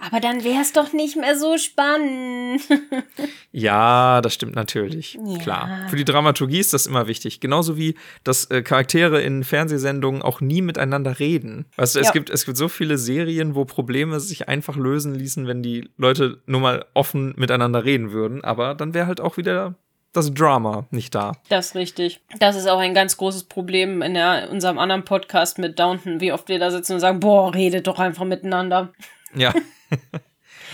Aber 0.00 0.20
dann 0.20 0.42
wäre 0.44 0.62
es 0.62 0.72
doch 0.72 0.92
nicht 0.92 0.99
mehr 1.16 1.38
so 1.38 1.58
spannend. 1.58 2.62
ja, 3.52 4.20
das 4.20 4.34
stimmt 4.34 4.54
natürlich. 4.54 5.18
Ja. 5.24 5.38
Klar. 5.38 5.88
Für 5.88 5.96
die 5.96 6.04
Dramaturgie 6.04 6.58
ist 6.58 6.72
das 6.72 6.86
immer 6.86 7.06
wichtig. 7.06 7.40
Genauso 7.40 7.76
wie, 7.76 7.96
dass 8.24 8.50
äh, 8.50 8.62
Charaktere 8.62 9.20
in 9.20 9.44
Fernsehsendungen 9.44 10.22
auch 10.22 10.40
nie 10.40 10.62
miteinander 10.62 11.18
reden. 11.18 11.66
Weißt 11.76 11.96
du, 11.96 12.00
es, 12.00 12.06
ja. 12.06 12.12
gibt, 12.12 12.30
es 12.30 12.44
gibt 12.44 12.56
so 12.56 12.68
viele 12.68 12.98
Serien, 12.98 13.54
wo 13.54 13.64
Probleme 13.64 14.20
sich 14.20 14.48
einfach 14.48 14.76
lösen 14.76 15.14
ließen, 15.14 15.46
wenn 15.46 15.62
die 15.62 15.90
Leute 15.96 16.42
nur 16.46 16.60
mal 16.60 16.84
offen 16.94 17.34
miteinander 17.36 17.84
reden 17.84 18.12
würden. 18.12 18.44
Aber 18.44 18.74
dann 18.74 18.94
wäre 18.94 19.06
halt 19.06 19.20
auch 19.20 19.36
wieder 19.36 19.74
das 20.12 20.32
Drama 20.34 20.86
nicht 20.90 21.14
da. 21.14 21.32
Das 21.48 21.68
ist 21.68 21.74
richtig. 21.76 22.20
Das 22.38 22.56
ist 22.56 22.68
auch 22.68 22.78
ein 22.78 22.94
ganz 22.94 23.16
großes 23.16 23.44
Problem 23.44 24.02
in 24.02 24.14
der, 24.14 24.48
unserem 24.50 24.78
anderen 24.78 25.04
Podcast 25.04 25.58
mit 25.58 25.78
Downton, 25.78 26.20
wie 26.20 26.32
oft 26.32 26.48
wir 26.48 26.58
da 26.58 26.70
sitzen 26.70 26.94
und 26.94 27.00
sagen, 27.00 27.20
boah, 27.20 27.54
redet 27.54 27.86
doch 27.86 27.98
einfach 27.98 28.24
miteinander. 28.24 28.92
Ja. 29.34 29.54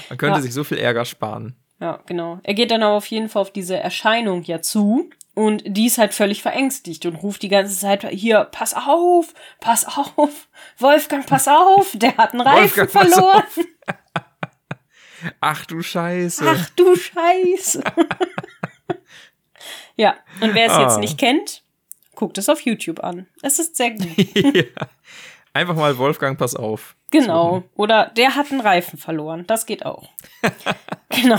Man 0.08 0.18
könnte 0.18 0.38
ja. 0.38 0.42
sich 0.42 0.54
so 0.54 0.64
viel 0.64 0.78
Ärger 0.78 1.04
sparen. 1.04 1.56
Ja, 1.80 2.00
genau. 2.06 2.40
Er 2.42 2.54
geht 2.54 2.70
dann 2.70 2.82
aber 2.82 2.94
auf 2.94 3.06
jeden 3.06 3.28
Fall 3.28 3.42
auf 3.42 3.52
diese 3.52 3.76
Erscheinung 3.76 4.42
ja 4.44 4.62
zu. 4.62 5.10
Und 5.34 5.62
die 5.66 5.86
ist 5.86 5.98
halt 5.98 6.14
völlig 6.14 6.40
verängstigt 6.40 7.04
und 7.04 7.16
ruft 7.16 7.42
die 7.42 7.50
ganze 7.50 7.78
Zeit 7.78 8.08
hier, 8.08 8.44
pass 8.44 8.72
auf, 8.72 9.34
pass 9.60 9.84
auf, 9.84 10.48
Wolfgang, 10.78 11.26
pass 11.26 11.46
auf, 11.46 11.92
der 11.94 12.16
hat 12.16 12.32
einen 12.32 12.40
Reifen 12.40 12.78
Wolfgang, 12.78 12.90
verloren. 12.90 13.44
Ach 15.40 15.66
du 15.66 15.82
Scheiße. 15.82 16.44
Ach 16.48 16.70
du 16.70 16.96
Scheiße. 16.96 17.82
Ja, 19.96 20.16
und 20.40 20.54
wer 20.54 20.66
es 20.66 20.72
ah. 20.72 20.82
jetzt 20.82 20.98
nicht 20.98 21.18
kennt, 21.18 21.62
guckt 22.14 22.38
es 22.38 22.48
auf 22.48 22.60
YouTube 22.60 23.02
an. 23.02 23.26
Es 23.42 23.58
ist 23.58 23.76
sehr 23.76 23.92
gut. 23.92 24.06
ja. 24.54 24.88
Einfach 25.56 25.74
mal 25.74 25.96
Wolfgang, 25.96 26.38
pass 26.38 26.54
auf. 26.54 26.96
Genau. 27.10 27.62
Oder 27.76 28.12
der 28.14 28.36
hat 28.36 28.52
einen 28.52 28.60
Reifen 28.60 28.98
verloren. 28.98 29.44
Das 29.46 29.64
geht 29.64 29.86
auch. 29.86 30.10
genau. 31.08 31.38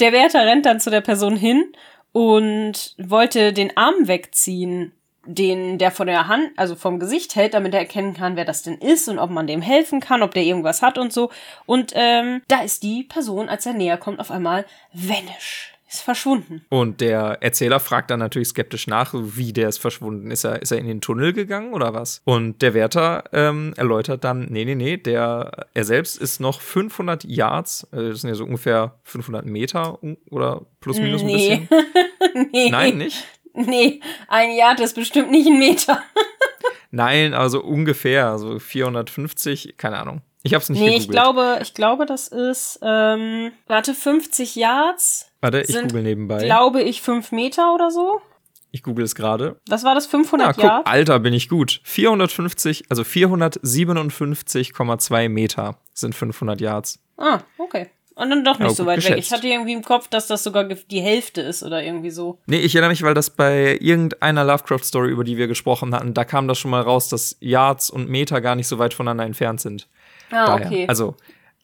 Der 0.00 0.12
Wärter 0.12 0.44
rennt 0.44 0.66
dann 0.66 0.80
zu 0.80 0.90
der 0.90 1.00
Person 1.00 1.34
hin 1.34 1.72
und 2.12 2.94
wollte 2.98 3.54
den 3.54 3.74
Arm 3.74 4.06
wegziehen, 4.06 4.92
den 5.24 5.78
der 5.78 5.92
von 5.92 6.08
der 6.08 6.28
Hand, 6.28 6.50
also 6.56 6.74
vom 6.74 6.98
Gesicht 6.98 7.34
hält, 7.34 7.54
damit 7.54 7.72
er 7.72 7.80
erkennen 7.80 8.12
kann, 8.12 8.36
wer 8.36 8.44
das 8.44 8.64
denn 8.64 8.76
ist 8.76 9.08
und 9.08 9.18
ob 9.18 9.30
man 9.30 9.46
dem 9.46 9.62
helfen 9.62 10.00
kann, 10.00 10.22
ob 10.22 10.34
der 10.34 10.42
irgendwas 10.42 10.82
hat 10.82 10.98
und 10.98 11.10
so. 11.10 11.30
Und 11.64 11.92
ähm, 11.94 12.42
da 12.48 12.60
ist 12.60 12.82
die 12.82 13.04
Person, 13.04 13.48
als 13.48 13.64
er 13.64 13.72
näher 13.72 13.96
kommt, 13.96 14.20
auf 14.20 14.30
einmal 14.30 14.66
vanish 14.92 15.71
ist 15.92 16.02
verschwunden. 16.02 16.64
Und 16.68 17.00
der 17.00 17.38
Erzähler 17.40 17.80
fragt 17.80 18.10
dann 18.10 18.20
natürlich 18.20 18.48
skeptisch 18.48 18.86
nach, 18.86 19.12
wie 19.14 19.52
der 19.52 19.68
ist 19.68 19.78
verschwunden. 19.78 20.30
Ist 20.30 20.44
er, 20.44 20.62
ist 20.62 20.72
er 20.72 20.78
in 20.78 20.86
den 20.86 21.00
Tunnel 21.00 21.32
gegangen 21.32 21.74
oder 21.74 21.94
was? 21.94 22.22
Und 22.24 22.62
der 22.62 22.74
Wärter 22.74 23.24
ähm, 23.32 23.74
erläutert 23.76 24.24
dann, 24.24 24.46
nee, 24.50 24.64
nee, 24.64 24.74
nee, 24.74 24.96
der, 24.96 25.66
er 25.74 25.84
selbst 25.84 26.18
ist 26.18 26.40
noch 26.40 26.60
500 26.60 27.24
Yards, 27.24 27.86
äh, 27.92 28.08
das 28.10 28.22
sind 28.22 28.28
ja 28.28 28.34
so 28.34 28.44
ungefähr 28.44 28.98
500 29.04 29.44
Meter 29.46 29.98
oder 30.30 30.62
plus 30.80 30.98
minus 30.98 31.22
nee. 31.22 31.52
ein 31.52 31.68
bisschen. 31.68 32.48
nee. 32.52 32.70
Nein, 32.70 32.98
nicht? 32.98 33.24
Nee, 33.54 34.00
ein 34.28 34.52
Yard 34.52 34.80
ist 34.80 34.94
bestimmt 34.94 35.30
nicht 35.30 35.46
ein 35.46 35.58
Meter. 35.58 36.02
Nein, 36.90 37.34
also 37.34 37.62
ungefähr, 37.62 38.28
also 38.28 38.58
450, 38.58 39.76
keine 39.76 39.98
Ahnung. 39.98 40.22
Ich 40.42 40.54
hab's 40.54 40.68
nicht 40.68 40.80
Nee, 40.80 40.86
gegoogelt. 40.86 41.04
ich 41.04 41.10
glaube, 41.10 41.58
ich 41.62 41.74
glaube, 41.74 42.06
das 42.06 42.28
ist, 42.28 42.80
ähm, 42.82 43.52
warte, 43.66 43.94
50 43.94 44.56
Yards. 44.56 45.31
Warte, 45.42 45.60
ich 45.60 45.74
google 45.74 46.02
nebenbei. 46.02 46.44
Glaube 46.44 46.80
ich, 46.82 47.02
5 47.02 47.32
Meter 47.32 47.74
oder 47.74 47.90
so. 47.90 48.22
Ich 48.70 48.82
google 48.82 49.04
es 49.04 49.14
gerade. 49.14 49.60
Was 49.68 49.84
war 49.84 49.94
das? 49.94 50.06
500 50.06 50.48
ah, 50.48 50.52
guck, 50.54 50.64
Yards? 50.64 50.90
Alter, 50.90 51.18
bin 51.18 51.34
ich 51.34 51.50
gut. 51.50 51.82
450, 51.84 52.84
also 52.88 53.02
457,2 53.02 55.28
Meter 55.28 55.76
sind 55.92 56.14
500 56.14 56.58
Yards. 56.60 57.02
Ah, 57.18 57.40
okay. 57.58 57.90
Und 58.14 58.30
dann 58.30 58.44
doch 58.44 58.58
nicht 58.58 58.68
ja, 58.68 58.74
so 58.74 58.86
weit 58.86 58.96
geschätzt. 58.96 59.16
weg. 59.16 59.24
Ich 59.24 59.32
hatte 59.32 59.48
irgendwie 59.48 59.72
im 59.72 59.82
Kopf, 59.82 60.08
dass 60.08 60.26
das 60.26 60.44
sogar 60.44 60.64
die 60.64 61.00
Hälfte 61.00 61.40
ist 61.40 61.62
oder 61.62 61.82
irgendwie 61.82 62.10
so. 62.10 62.38
Nee, 62.46 62.60
ich 62.60 62.74
erinnere 62.74 62.90
mich, 62.90 63.02
weil 63.02 63.14
das 63.14 63.30
bei 63.30 63.78
irgendeiner 63.80 64.44
Lovecraft-Story, 64.44 65.10
über 65.10 65.24
die 65.24 65.36
wir 65.36 65.48
gesprochen 65.48 65.94
hatten, 65.94 66.14
da 66.14 66.24
kam 66.24 66.46
das 66.46 66.58
schon 66.58 66.70
mal 66.70 66.82
raus, 66.82 67.08
dass 67.08 67.36
Yards 67.40 67.90
und 67.90 68.08
Meter 68.08 68.40
gar 68.40 68.54
nicht 68.54 68.68
so 68.68 68.78
weit 68.78 68.94
voneinander 68.94 69.24
entfernt 69.24 69.60
sind. 69.60 69.88
Ah, 70.30 70.46
Daher. 70.46 70.66
okay. 70.66 70.86
Also, 70.88 71.16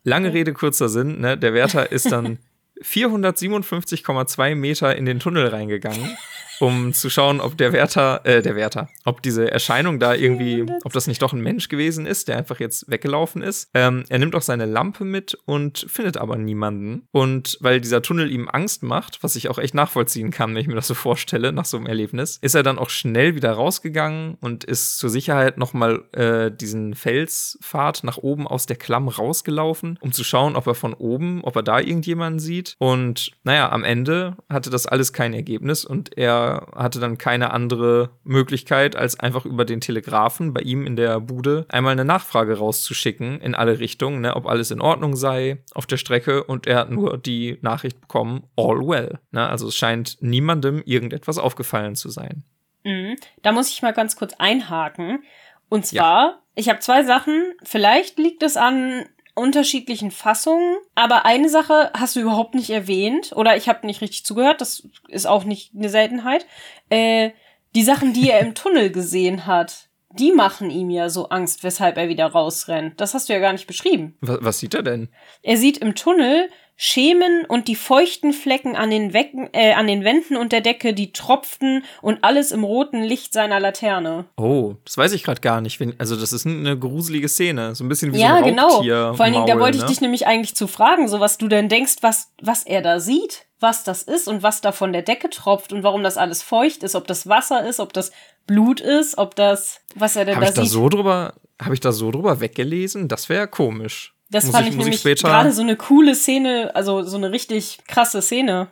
lange 0.04 0.32
Rede, 0.32 0.52
kurzer 0.52 0.88
Sinn, 0.88 1.20
ne? 1.20 1.38
Der 1.38 1.54
Wärter 1.54 1.92
ist 1.92 2.10
dann 2.10 2.38
457,2 2.82 4.54
Meter 4.54 4.96
in 4.96 5.04
den 5.04 5.20
Tunnel 5.20 5.48
reingegangen 5.48 6.16
um 6.60 6.92
zu 6.92 7.10
schauen, 7.10 7.40
ob 7.40 7.56
der 7.56 7.72
Wärter, 7.72 8.20
äh, 8.24 8.42
der 8.42 8.56
Wärter, 8.56 8.88
ob 9.04 9.22
diese 9.22 9.50
Erscheinung 9.50 9.98
da 9.98 10.14
irgendwie, 10.14 10.64
ob 10.84 10.92
das 10.92 11.06
nicht 11.06 11.22
doch 11.22 11.32
ein 11.32 11.40
Mensch 11.40 11.68
gewesen 11.68 12.06
ist, 12.06 12.28
der 12.28 12.36
einfach 12.36 12.60
jetzt 12.60 12.90
weggelaufen 12.90 13.42
ist. 13.42 13.70
Ähm, 13.74 14.04
er 14.08 14.18
nimmt 14.18 14.34
auch 14.34 14.42
seine 14.42 14.66
Lampe 14.66 15.04
mit 15.04 15.38
und 15.44 15.86
findet 15.88 16.16
aber 16.16 16.36
niemanden. 16.36 17.06
Und 17.12 17.58
weil 17.60 17.80
dieser 17.80 18.02
Tunnel 18.02 18.30
ihm 18.30 18.48
Angst 18.48 18.82
macht, 18.82 19.22
was 19.22 19.36
ich 19.36 19.48
auch 19.48 19.58
echt 19.58 19.74
nachvollziehen 19.74 20.30
kann, 20.30 20.54
wenn 20.54 20.62
ich 20.62 20.68
mir 20.68 20.74
das 20.74 20.86
so 20.86 20.94
vorstelle, 20.94 21.52
nach 21.52 21.64
so 21.64 21.76
einem 21.76 21.86
Erlebnis, 21.86 22.38
ist 22.40 22.54
er 22.54 22.62
dann 22.62 22.78
auch 22.78 22.90
schnell 22.90 23.34
wieder 23.34 23.52
rausgegangen 23.52 24.36
und 24.40 24.64
ist 24.64 24.98
zur 24.98 25.10
Sicherheit 25.10 25.58
nochmal 25.58 26.04
äh, 26.12 26.50
diesen 26.50 26.94
Felspfad 26.94 28.04
nach 28.04 28.18
oben 28.18 28.46
aus 28.46 28.66
der 28.66 28.76
Klamm 28.76 29.08
rausgelaufen, 29.08 29.98
um 30.00 30.12
zu 30.12 30.24
schauen, 30.24 30.56
ob 30.56 30.66
er 30.66 30.74
von 30.74 30.94
oben, 30.94 31.42
ob 31.44 31.56
er 31.56 31.62
da 31.62 31.80
irgendjemanden 31.80 32.40
sieht. 32.40 32.74
Und 32.78 33.32
naja, 33.44 33.70
am 33.70 33.84
Ende 33.84 34.36
hatte 34.48 34.70
das 34.70 34.86
alles 34.86 35.12
kein 35.12 35.34
Ergebnis 35.34 35.84
und 35.84 36.16
er 36.16 36.47
hatte 36.74 37.00
dann 37.00 37.18
keine 37.18 37.52
andere 37.52 38.10
Möglichkeit, 38.24 38.96
als 38.96 39.18
einfach 39.18 39.44
über 39.44 39.64
den 39.64 39.80
Telegrafen 39.80 40.52
bei 40.52 40.60
ihm 40.60 40.86
in 40.86 40.96
der 40.96 41.20
Bude 41.20 41.66
einmal 41.68 41.92
eine 41.92 42.04
Nachfrage 42.04 42.58
rauszuschicken 42.58 43.40
in 43.40 43.54
alle 43.54 43.78
Richtungen, 43.78 44.20
ne, 44.20 44.36
ob 44.36 44.46
alles 44.46 44.70
in 44.70 44.80
Ordnung 44.80 45.16
sei 45.16 45.58
auf 45.74 45.86
der 45.86 45.96
Strecke 45.96 46.44
und 46.44 46.66
er 46.66 46.78
hat 46.78 46.90
nur 46.90 47.18
die 47.18 47.58
Nachricht 47.62 48.00
bekommen, 48.00 48.44
all 48.56 48.80
well. 48.86 49.18
Ne, 49.30 49.48
also 49.48 49.68
es 49.68 49.76
scheint 49.76 50.18
niemandem 50.20 50.82
irgendetwas 50.84 51.38
aufgefallen 51.38 51.96
zu 51.96 52.08
sein. 52.08 52.44
Mhm. 52.84 53.16
Da 53.42 53.52
muss 53.52 53.70
ich 53.70 53.82
mal 53.82 53.92
ganz 53.92 54.16
kurz 54.16 54.34
einhaken. 54.38 55.22
Und 55.68 55.86
zwar, 55.86 56.26
ja. 56.26 56.38
ich 56.54 56.68
habe 56.68 56.78
zwei 56.80 57.04
Sachen. 57.04 57.54
Vielleicht 57.62 58.18
liegt 58.18 58.42
es 58.42 58.56
an 58.56 59.04
unterschiedlichen 59.38 60.10
Fassungen, 60.10 60.76
aber 60.94 61.24
eine 61.24 61.48
Sache 61.48 61.90
hast 61.94 62.16
du 62.16 62.20
überhaupt 62.20 62.54
nicht 62.54 62.70
erwähnt 62.70 63.32
oder 63.34 63.56
ich 63.56 63.68
habe 63.68 63.86
nicht 63.86 64.00
richtig 64.00 64.24
zugehört, 64.24 64.60
das 64.60 64.86
ist 65.08 65.26
auch 65.26 65.44
nicht 65.44 65.74
eine 65.74 65.88
Seltenheit. 65.88 66.46
Äh, 66.90 67.30
die 67.74 67.82
Sachen, 67.82 68.12
die 68.12 68.30
er 68.30 68.40
im 68.40 68.54
Tunnel 68.54 68.90
gesehen 68.90 69.46
hat, 69.46 69.88
die 70.10 70.32
machen 70.32 70.70
ihm 70.70 70.90
ja 70.90 71.10
so 71.10 71.28
Angst, 71.28 71.62
weshalb 71.64 71.96
er 71.96 72.08
wieder 72.08 72.26
rausrennt. 72.26 73.00
Das 73.00 73.14
hast 73.14 73.28
du 73.28 73.34
ja 73.34 73.38
gar 73.38 73.52
nicht 73.52 73.66
beschrieben. 73.66 74.16
Was, 74.20 74.38
was 74.40 74.58
sieht 74.58 74.74
er 74.74 74.82
denn? 74.82 75.08
Er 75.42 75.56
sieht 75.56 75.78
im 75.78 75.94
Tunnel 75.94 76.48
Schemen 76.80 77.44
und 77.44 77.66
die 77.66 77.74
feuchten 77.74 78.32
Flecken 78.32 78.76
an 78.76 78.88
den, 78.88 79.12
Wecken, 79.12 79.48
äh, 79.52 79.72
an 79.72 79.88
den 79.88 80.04
Wänden 80.04 80.36
und 80.36 80.52
der 80.52 80.60
Decke, 80.60 80.94
die 80.94 81.12
tropften 81.12 81.82
und 82.02 82.22
alles 82.22 82.52
im 82.52 82.62
roten 82.62 83.02
Licht 83.02 83.32
seiner 83.32 83.58
Laterne. 83.58 84.26
Oh, 84.36 84.76
das 84.84 84.96
weiß 84.96 85.12
ich 85.12 85.24
gerade 85.24 85.40
gar 85.40 85.60
nicht. 85.60 85.80
Also 85.98 86.14
das 86.14 86.32
ist 86.32 86.46
eine 86.46 86.78
gruselige 86.78 87.28
Szene, 87.28 87.74
so 87.74 87.82
ein 87.82 87.88
bisschen 87.88 88.14
wie 88.14 88.20
ja, 88.20 88.28
so 88.28 88.34
ein 88.36 88.44
genau. 88.44 88.68
Raubtier. 88.68 89.12
Vor 89.16 89.24
allen 89.24 89.34
Dingen, 89.34 89.48
da 89.48 89.58
wollte 89.58 89.76
ich 89.76 89.82
ne? 89.82 89.88
dich 89.88 90.00
nämlich 90.00 90.28
eigentlich 90.28 90.54
zu 90.54 90.68
fragen, 90.68 91.08
so 91.08 91.18
was 91.18 91.36
du 91.36 91.48
denn 91.48 91.68
denkst, 91.68 91.96
was, 92.00 92.30
was 92.40 92.62
er 92.62 92.80
da 92.80 93.00
sieht, 93.00 93.46
was 93.58 93.82
das 93.82 94.04
ist 94.04 94.28
und 94.28 94.44
was 94.44 94.60
da 94.60 94.70
von 94.70 94.92
der 94.92 95.02
Decke 95.02 95.30
tropft 95.30 95.72
und 95.72 95.82
warum 95.82 96.04
das 96.04 96.16
alles 96.16 96.44
feucht 96.44 96.84
ist, 96.84 96.94
ob 96.94 97.08
das 97.08 97.28
Wasser 97.28 97.66
ist, 97.68 97.80
ob 97.80 97.92
das 97.92 98.12
Blut 98.46 98.80
ist, 98.80 99.18
ob 99.18 99.34
das, 99.34 99.80
was 99.96 100.14
er 100.14 100.26
denn 100.26 100.36
hab 100.36 100.42
da 100.42 100.48
ich 100.48 100.54
sieht. 100.54 100.64
Da 100.64 100.68
so 100.68 100.88
drüber, 100.88 101.34
habe 101.60 101.74
ich 101.74 101.80
da 101.80 101.90
so 101.90 102.12
drüber 102.12 102.40
weggelesen? 102.40 103.08
Das 103.08 103.28
wäre 103.28 103.48
komisch. 103.48 104.14
Das 104.30 104.44
muss 104.44 104.54
fand 104.54 104.68
ich, 104.68 104.74
ich 104.74 104.78
nämlich 104.78 105.22
gerade 105.22 105.52
so 105.52 105.62
eine 105.62 105.76
coole 105.76 106.14
Szene, 106.14 106.70
also 106.74 107.02
so 107.02 107.16
eine 107.16 107.32
richtig 107.32 107.78
krasse 107.86 108.20
Szene. 108.20 108.68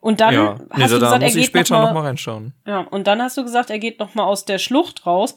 Und 0.00 0.20
dann 0.20 0.34
ja. 0.34 0.58
hast 0.70 0.78
nee, 0.78 0.88
du 0.88 0.98
da 0.98 1.06
gesagt, 1.06 1.22
er 1.22 1.30
geht 1.30 1.46
später 1.46 1.74
noch 1.74 1.82
mal, 1.82 1.86
noch 1.86 1.94
mal 1.94 2.06
reinschauen. 2.06 2.52
Ja, 2.66 2.80
und 2.80 3.06
dann 3.06 3.22
hast 3.22 3.36
du 3.36 3.44
gesagt, 3.44 3.70
er 3.70 3.78
geht 3.78 4.00
noch 4.00 4.14
mal 4.14 4.24
aus 4.24 4.44
der 4.44 4.58
Schlucht 4.58 5.06
raus. 5.06 5.36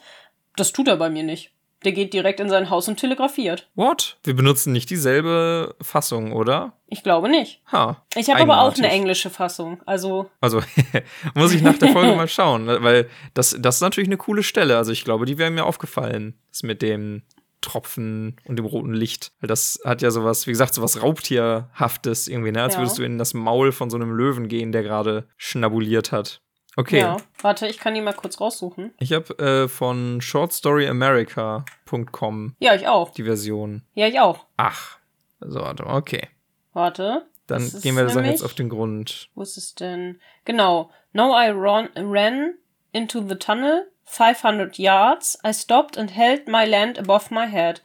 Das 0.55 0.73
tut 0.73 0.87
er 0.87 0.97
bei 0.97 1.09
mir 1.09 1.23
nicht. 1.23 1.51
Der 1.83 1.91
geht 1.91 2.13
direkt 2.13 2.39
in 2.39 2.49
sein 2.49 2.71
Haus 2.71 2.87
und 2.87 2.99
telegrafiert. 2.99 3.69
What? 3.75 4.17
Wir 4.23 4.35
benutzen 4.35 4.73
nicht 4.73 4.89
dieselbe 4.89 5.75
Fassung, 5.81 6.33
oder? 6.33 6.73
Ich 6.87 7.03
glaube 7.03 7.29
nicht. 7.29 7.61
Ha. 7.71 8.01
Ich 8.15 8.27
habe 8.29 8.41
aber 8.41 8.61
auch 8.61 8.75
eine 8.75 8.89
englische 8.89 9.29
Fassung. 9.29 9.83
Also. 9.85 10.31
Also 10.41 10.61
muss 11.35 11.53
ich 11.53 11.61
nach 11.61 11.77
der 11.77 11.89
Folge 11.89 12.15
mal 12.15 12.27
schauen, 12.27 12.65
weil 12.65 13.07
das, 13.35 13.55
das 13.59 13.75
ist 13.75 13.81
natürlich 13.81 14.09
eine 14.09 14.17
coole 14.17 14.41
Stelle. 14.41 14.77
Also 14.77 14.91
ich 14.91 15.03
glaube, 15.03 15.27
die 15.27 15.37
wäre 15.37 15.51
mir 15.51 15.63
aufgefallen. 15.63 16.33
Das 16.49 16.63
mit 16.63 16.81
dem 16.81 17.21
Tropfen 17.65 18.37
und 18.45 18.57
dem 18.57 18.65
roten 18.65 18.93
Licht. 18.93 19.31
Weil 19.41 19.47
das 19.47 19.79
hat 19.83 20.01
ja 20.01 20.11
sowas, 20.11 20.47
wie 20.47 20.51
gesagt, 20.51 20.73
sowas 20.73 21.01
Raubtierhaftes 21.01 22.27
irgendwie, 22.27 22.51
ne? 22.51 22.63
Als 22.63 22.75
ja. 22.75 22.81
würdest 22.81 22.97
du 22.97 23.03
in 23.03 23.17
das 23.17 23.33
Maul 23.33 23.71
von 23.71 23.89
so 23.89 23.97
einem 23.97 24.11
Löwen 24.11 24.47
gehen, 24.47 24.71
der 24.71 24.83
gerade 24.83 25.27
schnabuliert 25.37 26.11
hat. 26.11 26.41
Okay. 26.77 26.99
Ja, 26.99 27.15
warte, 27.41 27.67
ich 27.67 27.79
kann 27.79 27.93
die 27.93 28.01
mal 28.01 28.11
kurz 28.13 28.41
raussuchen. 28.41 28.93
Ich 28.99 29.13
habe 29.13 29.39
äh, 29.39 29.69
von 29.69 30.19
shortstoryamerica.com. 30.21 32.55
Ja, 32.59 32.75
ich 32.75 32.85
auch. 32.87 33.11
Die 33.11 33.23
Version. 33.23 33.83
Ja, 33.93 34.07
ich 34.07 34.19
auch. 34.19 34.45
Ach. 34.57 34.97
So, 35.39 35.61
warte, 35.61 35.85
okay. 35.85 36.27
Warte. 36.73 37.25
Dann 37.47 37.61
gehen 37.81 37.95
wir 37.95 38.03
der 38.03 38.11
Sache 38.11 38.25
jetzt 38.25 38.43
auf 38.43 38.55
den 38.55 38.67
Grund. 38.69 39.29
Wo 39.35 39.41
ist 39.41 39.57
es 39.57 39.75
denn? 39.75 40.19
Genau. 40.43 40.91
Now 41.13 41.33
I 41.39 41.47
run, 41.49 41.87
ran 41.95 42.55
into 42.91 43.25
the 43.25 43.35
tunnel 43.35 43.89
500 44.05 44.79
yards, 44.79 45.35
I 45.43 45.51
stopped 45.51 45.97
and 45.97 46.11
held 46.11 46.47
my 46.47 46.65
land 46.65 46.97
above 46.97 47.31
my 47.31 47.47
head, 47.47 47.81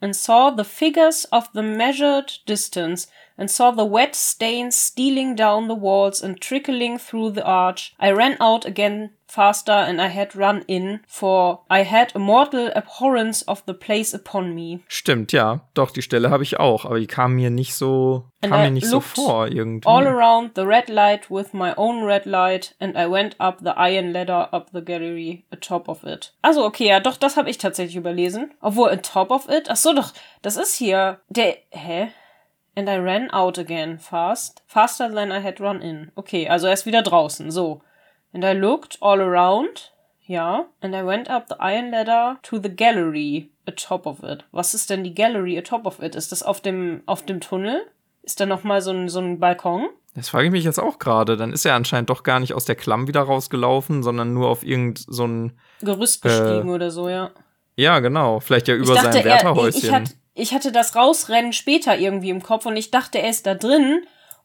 and 0.00 0.14
saw 0.14 0.50
the 0.50 0.64
figures 0.64 1.24
of 1.32 1.52
the 1.52 1.62
measured 1.62 2.34
distance, 2.46 3.06
and 3.38 3.50
saw 3.50 3.70
the 3.70 3.84
wet 3.84 4.14
stains 4.14 4.78
stealing 4.78 5.34
down 5.34 5.68
the 5.68 5.74
walls 5.74 6.22
and 6.22 6.40
trickling 6.40 6.98
through 6.98 7.30
the 7.30 7.44
arch. 7.44 7.94
I 7.98 8.10
ran 8.10 8.36
out 8.40 8.64
again 8.64 9.10
faster 9.32 9.72
and 9.72 10.00
I 10.00 10.08
had 10.08 10.36
run 10.36 10.62
in, 10.66 11.00
for 11.06 11.64
I 11.70 11.84
had 11.84 12.14
a 12.14 12.18
mortal 12.18 12.70
abhorrence 12.74 13.42
of 13.48 13.62
the 13.66 13.72
place 13.72 14.14
upon 14.14 14.54
me. 14.54 14.80
Stimmt, 14.88 15.32
ja. 15.32 15.60
Doch, 15.74 15.90
die 15.90 16.02
Stelle 16.02 16.30
habe 16.30 16.42
ich 16.42 16.60
auch, 16.60 16.84
aber 16.84 17.00
die 17.00 17.06
kam 17.06 17.34
mir 17.34 17.50
nicht 17.50 17.74
so, 17.74 18.26
and 18.42 18.52
kam 18.52 18.60
I 18.60 18.64
mir 18.64 18.70
nicht 18.72 18.86
so 18.86 19.00
vor 19.00 19.48
irgendwie. 19.48 19.88
All 19.88 20.06
around 20.06 20.52
the 20.54 20.62
red 20.62 20.88
light 20.88 21.30
with 21.30 21.54
my 21.54 21.72
own 21.76 22.04
red 22.04 22.26
light 22.26 22.74
and 22.78 22.94
I 22.94 23.10
went 23.10 23.40
up 23.40 23.60
the 23.60 23.72
iron 23.76 24.12
ladder 24.12 24.52
up 24.52 24.70
the 24.72 24.82
gallery 24.82 25.44
atop 25.50 25.88
of 25.88 26.04
it. 26.04 26.34
Also 26.42 26.64
okay, 26.66 26.88
ja, 26.88 27.00
doch, 27.00 27.16
das 27.16 27.36
habe 27.36 27.48
ich 27.48 27.56
tatsächlich 27.56 27.96
überlesen. 27.96 28.52
Obwohl 28.60 28.90
atop 28.90 29.30
of 29.30 29.48
it, 29.48 29.70
ach 29.70 29.76
so, 29.76 29.94
doch, 29.94 30.12
das 30.42 30.56
ist 30.56 30.74
hier 30.74 31.20
der, 31.30 31.56
hä? 31.70 32.08
And 32.74 32.88
I 32.88 32.96
ran 32.96 33.30
out 33.30 33.58
again 33.58 33.98
fast, 33.98 34.62
faster 34.66 35.10
than 35.12 35.30
I 35.30 35.42
had 35.42 35.60
run 35.60 35.80
in. 35.82 36.10
Okay, 36.16 36.48
also 36.48 36.66
er 36.66 36.72
ist 36.74 36.86
wieder 36.86 37.02
draußen, 37.02 37.50
so. 37.50 37.82
And 38.32 38.44
I 38.44 38.52
looked 38.52 38.98
all 39.00 39.20
around. 39.20 39.92
Ja. 40.26 40.66
And 40.80 40.94
I 40.94 41.04
went 41.04 41.28
up 41.28 41.46
the 41.48 41.56
iron 41.60 41.90
ladder 41.90 42.38
to 42.42 42.58
the 42.58 42.74
gallery 42.74 43.50
atop 43.66 44.06
of 44.06 44.22
it. 44.22 44.44
Was 44.52 44.74
ist 44.74 44.90
denn 44.90 45.04
die 45.04 45.14
Gallery 45.14 45.58
atop 45.58 45.86
of 45.86 46.02
it? 46.02 46.14
Ist 46.14 46.32
das 46.32 46.42
auf 46.42 46.60
dem, 46.60 47.02
auf 47.06 47.24
dem 47.24 47.40
Tunnel? 47.40 47.82
Ist 48.22 48.40
da 48.40 48.46
nochmal 48.46 48.82
so 48.82 48.92
ein, 48.92 49.08
so 49.08 49.20
ein 49.20 49.40
Balkon? 49.40 49.88
Das 50.14 50.28
frage 50.28 50.46
ich 50.46 50.52
mich 50.52 50.64
jetzt 50.64 50.78
auch 50.78 50.98
gerade. 50.98 51.36
Dann 51.36 51.52
ist 51.52 51.64
er 51.64 51.74
anscheinend 51.74 52.10
doch 52.10 52.22
gar 52.22 52.38
nicht 52.38 52.54
aus 52.54 52.64
der 52.64 52.76
Klamm 52.76 53.08
wieder 53.08 53.22
rausgelaufen, 53.22 54.02
sondern 54.02 54.34
nur 54.34 54.48
auf 54.48 54.64
irgend 54.64 55.04
so 55.06 55.26
ein 55.26 55.52
Gerüst 55.80 56.22
gestiegen 56.22 56.68
äh, 56.68 56.72
oder 56.72 56.90
so, 56.90 57.08
ja. 57.08 57.30
Ja, 57.76 58.00
genau. 58.00 58.40
Vielleicht 58.40 58.68
ja 58.68 58.74
über 58.74 58.94
dachte, 58.94 59.12
sein 59.12 59.24
Wärterhäuschen. 59.24 59.82
Er, 59.82 59.88
ich, 59.88 59.92
hat, 59.92 60.16
ich 60.34 60.54
hatte 60.54 60.72
das 60.72 60.94
Rausrennen 60.94 61.52
später 61.52 61.96
irgendwie 61.96 62.30
im 62.30 62.42
Kopf 62.42 62.66
und 62.66 62.76
ich 62.76 62.90
dachte, 62.90 63.18
er 63.18 63.30
ist 63.30 63.46
da 63.46 63.54
drin 63.54 64.02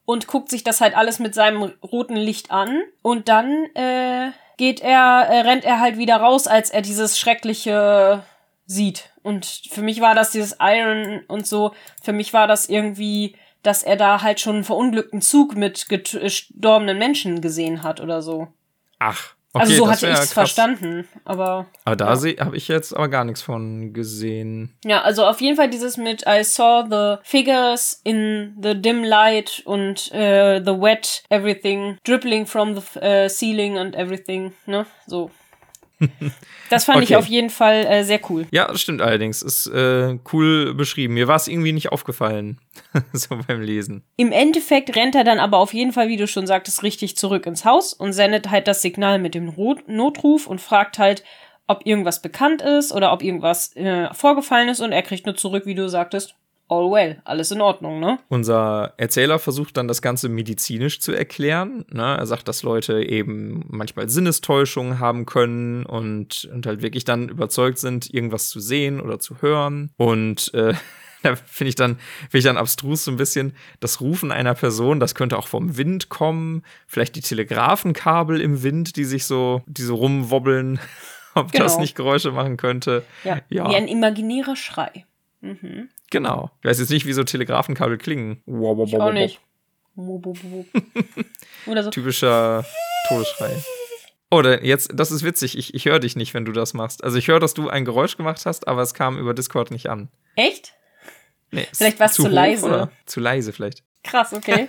und 0.08 0.26
guckt 0.26 0.50
sich 0.50 0.64
das 0.64 0.80
halt 0.80 0.96
alles 0.96 1.20
mit 1.20 1.36
seinem 1.36 1.64
roten 1.84 2.16
Licht 2.16 2.50
an. 2.50 2.82
Und 3.02 3.28
dann 3.28 3.66
äh, 3.76 4.32
geht 4.56 4.80
er, 4.80 5.28
äh, 5.30 5.42
rennt 5.42 5.66
er 5.66 5.82
halt 5.82 5.98
wieder 5.98 6.16
raus, 6.16 6.48
als 6.48 6.70
er 6.70 6.82
dieses 6.82 7.20
schreckliche 7.20 8.24
sieht. 8.66 9.12
Und 9.22 9.46
für 9.46 9.82
mich 9.82 10.00
war 10.00 10.16
das 10.16 10.32
dieses 10.32 10.56
Iron 10.62 11.26
und 11.28 11.46
so. 11.46 11.74
Für 12.02 12.14
mich 12.14 12.34
war 12.34 12.48
das 12.48 12.70
irgendwie, 12.70 13.36
dass 13.64 13.84
er 13.84 13.98
da 13.98 14.22
halt 14.22 14.40
schon 14.40 14.56
einen 14.56 14.64
verunglückten 14.64 15.22
Zug 15.22 15.58
mit 15.58 15.90
gestorbenen 15.90 16.98
Menschen 16.98 17.42
gesehen 17.42 17.84
hat 17.84 18.00
oder 18.00 18.22
so. 18.22 18.48
Ach. 19.00 19.36
Also 19.54 19.60
okay, 19.60 19.72
also 19.72 19.86
so 19.86 19.92
hatte 19.92 20.08
ich 20.08 20.26
es 20.26 20.34
verstanden, 20.34 21.08
aber. 21.24 21.68
Aber 21.86 21.96
da 21.96 22.14
ja. 22.14 22.46
habe 22.46 22.58
ich 22.58 22.68
jetzt 22.68 22.96
aber 22.96 23.08
gar 23.08 23.24
nichts 23.24 23.42
von 23.42 23.94
gesehen. 23.94 24.78
Ja, 24.84 25.02
also 25.02 25.26
auf 25.26 25.42
jeden 25.42 25.56
Fall 25.56 25.70
dieses 25.70 25.98
mit 25.98 26.26
I 26.28 26.44
saw 26.44 26.86
the 26.90 27.22
figures 27.24 28.02
in 28.04 28.58
the 28.62 28.80
dim 28.80 29.04
light 29.04 29.62
und 29.66 30.12
uh, 30.14 30.60
the 30.64 30.76
wet 30.80 31.24
everything 31.30 31.98
dribbling 32.04 32.46
from 32.46 32.76
the 32.76 33.00
uh, 33.00 33.30
ceiling 33.30 33.78
and 33.78 33.96
everything, 33.96 34.54
ne? 34.66 34.86
So. 35.06 35.32
Das 36.70 36.84
fand 36.84 36.98
okay. 36.98 37.06
ich 37.06 37.16
auf 37.16 37.28
jeden 37.28 37.50
Fall 37.50 37.86
äh, 37.86 38.04
sehr 38.04 38.20
cool. 38.30 38.46
Ja, 38.52 38.68
das 38.68 38.82
stimmt 38.82 39.02
allerdings. 39.02 39.42
Ist 39.42 39.68
äh, 39.68 40.20
cool 40.34 40.74
beschrieben. 40.74 41.14
Mir 41.14 41.30
war 41.30 41.38
es 41.38 41.48
irgendwie 41.48 41.72
nicht 41.72 41.94
aufgefallen, 41.94 42.60
so 43.14 43.40
beim 43.48 43.62
Lesen. 43.62 44.04
Im 44.18 44.34
Endeffekt 44.34 44.94
rennt 44.98 45.16
er 45.16 45.24
dann 45.24 45.40
aber 45.40 45.60
auf 45.60 45.74
jeden 45.74 45.94
Fall, 45.94 46.10
wie 46.10 46.18
du 46.18 46.28
schon 46.28 46.46
sagtest, 46.46 46.84
richtig 46.84 47.16
zurück 47.16 47.46
ins 47.46 47.64
Haus 47.64 47.94
und 47.94 48.12
sendet 48.12 48.50
halt 48.50 48.68
das 48.68 48.82
Signal 48.82 49.18
mit 49.18 49.34
dem 49.34 49.54
Notruf 49.88 50.46
und 50.46 50.60
fragt 50.60 51.00
halt, 51.00 51.24
ob 51.68 51.86
irgendwas 51.86 52.22
bekannt 52.22 52.62
ist 52.62 52.92
oder 52.92 53.14
ob 53.14 53.24
irgendwas 53.24 53.76
äh, 53.76 54.14
vorgefallen 54.14 54.70
ist 54.70 54.82
und 54.82 54.92
er 54.92 55.04
kriegt 55.04 55.26
nur 55.26 55.36
zurück, 55.36 55.66
wie 55.66 55.76
du 55.76 55.90
sagtest, 55.90 56.36
all 56.70 56.92
well, 56.92 57.22
alles 57.24 57.52
in 57.52 57.62
Ordnung, 57.62 58.00
ne? 58.00 58.20
Unser 58.30 58.94
Erzähler 58.98 59.40
versucht 59.40 59.78
dann 59.78 59.88
das 59.88 60.02
Ganze 60.02 60.30
medizinisch 60.30 61.00
zu 61.00 61.14
erklären. 61.14 61.86
Ne? 61.90 62.18
Er 62.18 62.26
sagt, 62.26 62.48
dass 62.48 62.64
Leute 62.64 63.04
eben 63.04 63.66
manchmal 63.70 64.10
Sinnestäuschungen 64.10 65.00
haben 65.00 65.26
können 65.26 65.86
und, 65.86 66.50
und 66.54 66.66
halt 66.66 66.82
wirklich 66.82 67.06
dann 67.06 67.30
überzeugt 67.30 67.80
sind, 67.80 68.14
irgendwas 68.14 68.50
zu 68.50 68.60
sehen 68.60 69.00
oder 69.00 69.20
zu 69.20 69.42
hören. 69.42 69.92
Und 69.98 70.54
äh, 70.54 70.74
da 71.24 71.36
finde 71.36 71.70
ich, 71.70 71.76
dann, 71.76 71.98
find 72.30 72.40
ich 72.40 72.44
dann 72.44 72.58
abstrus 72.58 73.06
so 73.06 73.12
ein 73.12 73.18
bisschen 73.18 73.54
das 73.80 74.02
Rufen 74.02 74.32
einer 74.32 74.54
Person, 74.54 75.00
das 75.00 75.16
könnte 75.16 75.38
auch 75.38 75.48
vom 75.48 75.78
Wind 75.78 76.10
kommen, 76.10 76.64
vielleicht 76.86 77.16
die 77.16 77.22
Telegrafenkabel 77.22 78.42
im 78.42 78.62
Wind, 78.64 78.98
die 78.98 79.06
sich 79.06 79.26
so, 79.26 79.62
die 79.68 79.84
so 79.84 79.96
rumwobbeln, 79.96 80.80
ob 81.34 81.52
genau. 81.52 81.64
das 81.64 81.80
nicht 81.80 81.96
Geräusche 81.96 82.32
machen 82.32 82.58
könnte. 82.58 83.04
Ja, 83.24 83.40
ja. 83.50 83.70
wie 83.70 83.76
ein 83.76 83.88
imaginärer 83.88 84.56
Schrei. 84.56 85.06
Mhm. 85.42 85.90
Genau. 86.10 86.52
Ich 86.62 86.70
weiß 86.70 86.80
jetzt 86.80 86.90
nicht, 86.90 87.06
wie 87.06 87.14
so 87.14 87.24
Telegrafenkabel 87.24 87.98
klingen. 87.98 88.42
Ich 88.46 89.00
auch 89.00 89.12
nicht. 89.12 89.40
Oder 91.66 91.84
so. 91.84 91.90
Typischer 91.90 92.66
Todesschrei. 93.08 93.56
Oder 94.30 94.64
jetzt, 94.64 94.92
das 94.94 95.12
ist 95.12 95.24
witzig, 95.24 95.58
ich, 95.58 95.74
ich 95.74 95.86
höre 95.86 96.00
dich 96.00 96.16
nicht, 96.16 96.34
wenn 96.34 96.46
du 96.46 96.52
das 96.52 96.74
machst. 96.74 97.04
Also 97.04 97.18
ich 97.18 97.28
höre, 97.30 97.40
dass 97.40 97.54
du 97.54 97.70
ein 97.70 97.86
Geräusch 97.86 98.18
gemacht 98.18 98.46
hast, 98.46 98.68
aber 98.68 98.82
es 98.82 98.94
kam 98.94 99.18
über 99.18 99.34
Discord 99.34 99.72
nicht 99.72 99.90
an. 99.90 100.10
Echt? 100.36 100.74
Nee, 101.52 101.66
vielleicht 101.74 102.00
war 102.00 102.08
es 102.08 102.14
zu, 102.14 102.24
zu 102.24 102.28
leise. 102.28 102.66
Oder? 102.66 102.92
Zu 103.06 103.22
leise 103.22 103.54
vielleicht. 103.54 103.84
Krass, 104.04 104.34
okay. 104.34 104.68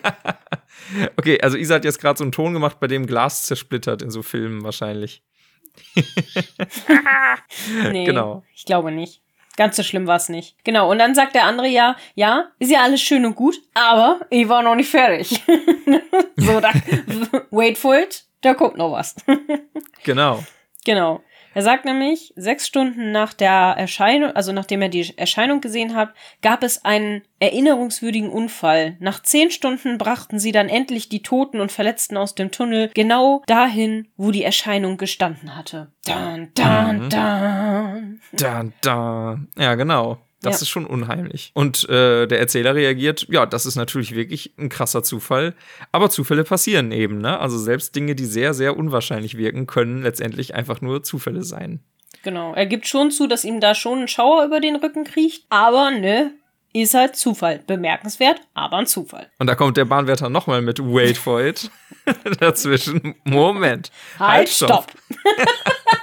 okay, 1.17 1.41
also 1.41 1.57
Isa 1.57 1.75
hat 1.75 1.85
jetzt 1.85 2.01
gerade 2.01 2.19
so 2.19 2.25
einen 2.25 2.33
Ton 2.33 2.53
gemacht, 2.53 2.79
bei 2.81 2.87
dem 2.87 3.07
Glas 3.07 3.43
zersplittert 3.47 4.01
in 4.01 4.11
so 4.11 4.23
Filmen 4.23 4.63
wahrscheinlich. 4.63 5.25
nee, 7.91 8.05
genau. 8.05 8.45
Ich 8.55 8.65
glaube 8.65 8.93
nicht. 8.93 9.23
Ganz 9.59 9.75
so 9.75 9.83
schlimm 9.83 10.07
war 10.07 10.15
es 10.15 10.29
nicht. 10.29 10.55
Genau, 10.63 10.89
und 10.89 11.01
dann 11.01 11.17
sagt 11.17 11.35
der 11.35 11.43
andere 11.43 11.67
ja, 11.67 11.97
ja, 12.15 12.53
ist 12.61 12.71
ja 12.71 12.85
alles 12.85 13.01
schön 13.01 13.27
und 13.27 13.35
gut, 13.35 13.57
aber 13.75 14.21
ich 14.31 14.49
war 14.49 14.63
noch 14.63 14.77
nicht 14.77 14.89
fertig. 14.89 15.43
so, 16.37 16.61
da, 16.61 16.71
wait 17.51 17.77
for 17.77 17.99
it, 17.99 18.25
da 18.41 18.55
kommt 18.55 18.77
noch 18.77 18.93
was. 18.93 19.17
genau. 20.05 20.45
Genau. 20.85 21.25
Er 21.59 21.65
sagt 21.65 21.85
nämlich, 21.85 22.33
sechs 22.37 22.69
Stunden 22.69 23.11
nach 23.11 23.35
der 23.35 23.75
Erscheinung, 23.77 24.31
also 24.31 24.53
nachdem 24.53 24.81
er 24.81 24.89
die 24.89 25.19
Erscheinung 25.19 25.61
gesehen 25.61 25.97
hat, 25.97 26.15
gab 26.41 26.63
es 26.63 26.85
einen 26.85 27.23
erinnerungswürdigen 27.41 28.31
Unfall. 28.31 28.97
Nach 29.01 29.21
zehn 29.21 29.51
Stunden 29.51 29.99
brachten 29.99 30.39
sie 30.39 30.53
dann 30.53 30.69
endlich 30.69 31.09
die 31.09 31.21
Toten 31.21 31.59
und 31.59 31.73
Verletzten 31.73 32.17
aus 32.17 32.37
dem 32.37 32.53
Tunnel 32.53 32.93
genau 32.95 33.43
dahin, 33.49 34.07
wo 34.17 34.31
die 34.31 34.45
Erscheinung 34.45 34.99
gestanden 34.99 35.57
hatte. 35.57 35.91
Dun, 36.07 36.53
dun, 36.55 36.97
mhm. 36.97 37.11
dun. 37.11 38.21
Dun, 38.35 38.73
dun. 38.81 39.49
Ja, 39.59 39.75
genau. 39.75 40.19
Das 40.41 40.61
ja. 40.61 40.63
ist 40.63 40.69
schon 40.69 40.87
unheimlich. 40.87 41.51
Und 41.55 41.89
äh, 41.89 42.27
der 42.27 42.39
Erzähler 42.39 42.75
reagiert, 42.75 43.27
ja, 43.29 43.45
das 43.45 43.67
ist 43.67 43.75
natürlich 43.75 44.15
wirklich 44.15 44.55
ein 44.57 44.69
krasser 44.69 45.03
Zufall. 45.03 45.55
Aber 45.91 46.11
Zufälle 46.11 46.45
passieren 46.45 46.93
eben, 46.93 47.19
ne? 47.19 47.41
Also 47.41 47.59
selbst 47.59 47.97
Dinge, 47.97 48.15
die 48.15 48.25
sehr, 48.25 48.55
sehr 48.55 48.77
unwahrscheinlich 48.77 49.37
wirken, 49.37 49.67
können 49.67 50.03
letztendlich 50.03 50.55
einfach 50.55 50.81
nur 50.81 51.03
Zufälle 51.03 51.43
sein. 51.43 51.81
Genau. 52.23 52.55
Er 52.55 52.67
gibt 52.67 52.87
schon 52.87 53.11
zu, 53.11 53.27
dass 53.27 53.45
ihm 53.45 53.61
da 53.61 53.75
schon 53.75 54.01
ein 54.03 54.09
Schauer 54.09 54.45
über 54.45 54.61
den 54.61 54.77
Rücken 54.77 55.05
kriecht. 55.05 55.45
Aber, 55.49 55.91
ne, 55.91 56.33
ist 56.73 56.95
halt 56.95 57.17
Zufall. 57.17 57.61
Bemerkenswert, 57.67 58.41
aber 58.55 58.77
ein 58.77 58.87
Zufall. 58.87 59.31
Und 59.39 59.47
da 59.49 59.55
kommt 59.55 59.77
der 59.77 59.87
Bahnwärter 59.87 60.29
nochmal 60.29 60.63
mit 60.63 60.79
Wait 60.79 61.19
for 61.19 61.41
it. 61.41 61.71
Dazwischen. 62.41 63.17
Moment. 63.25 63.91
Halt, 64.19 64.31
halt 64.31 64.49
stopp. 64.49 64.87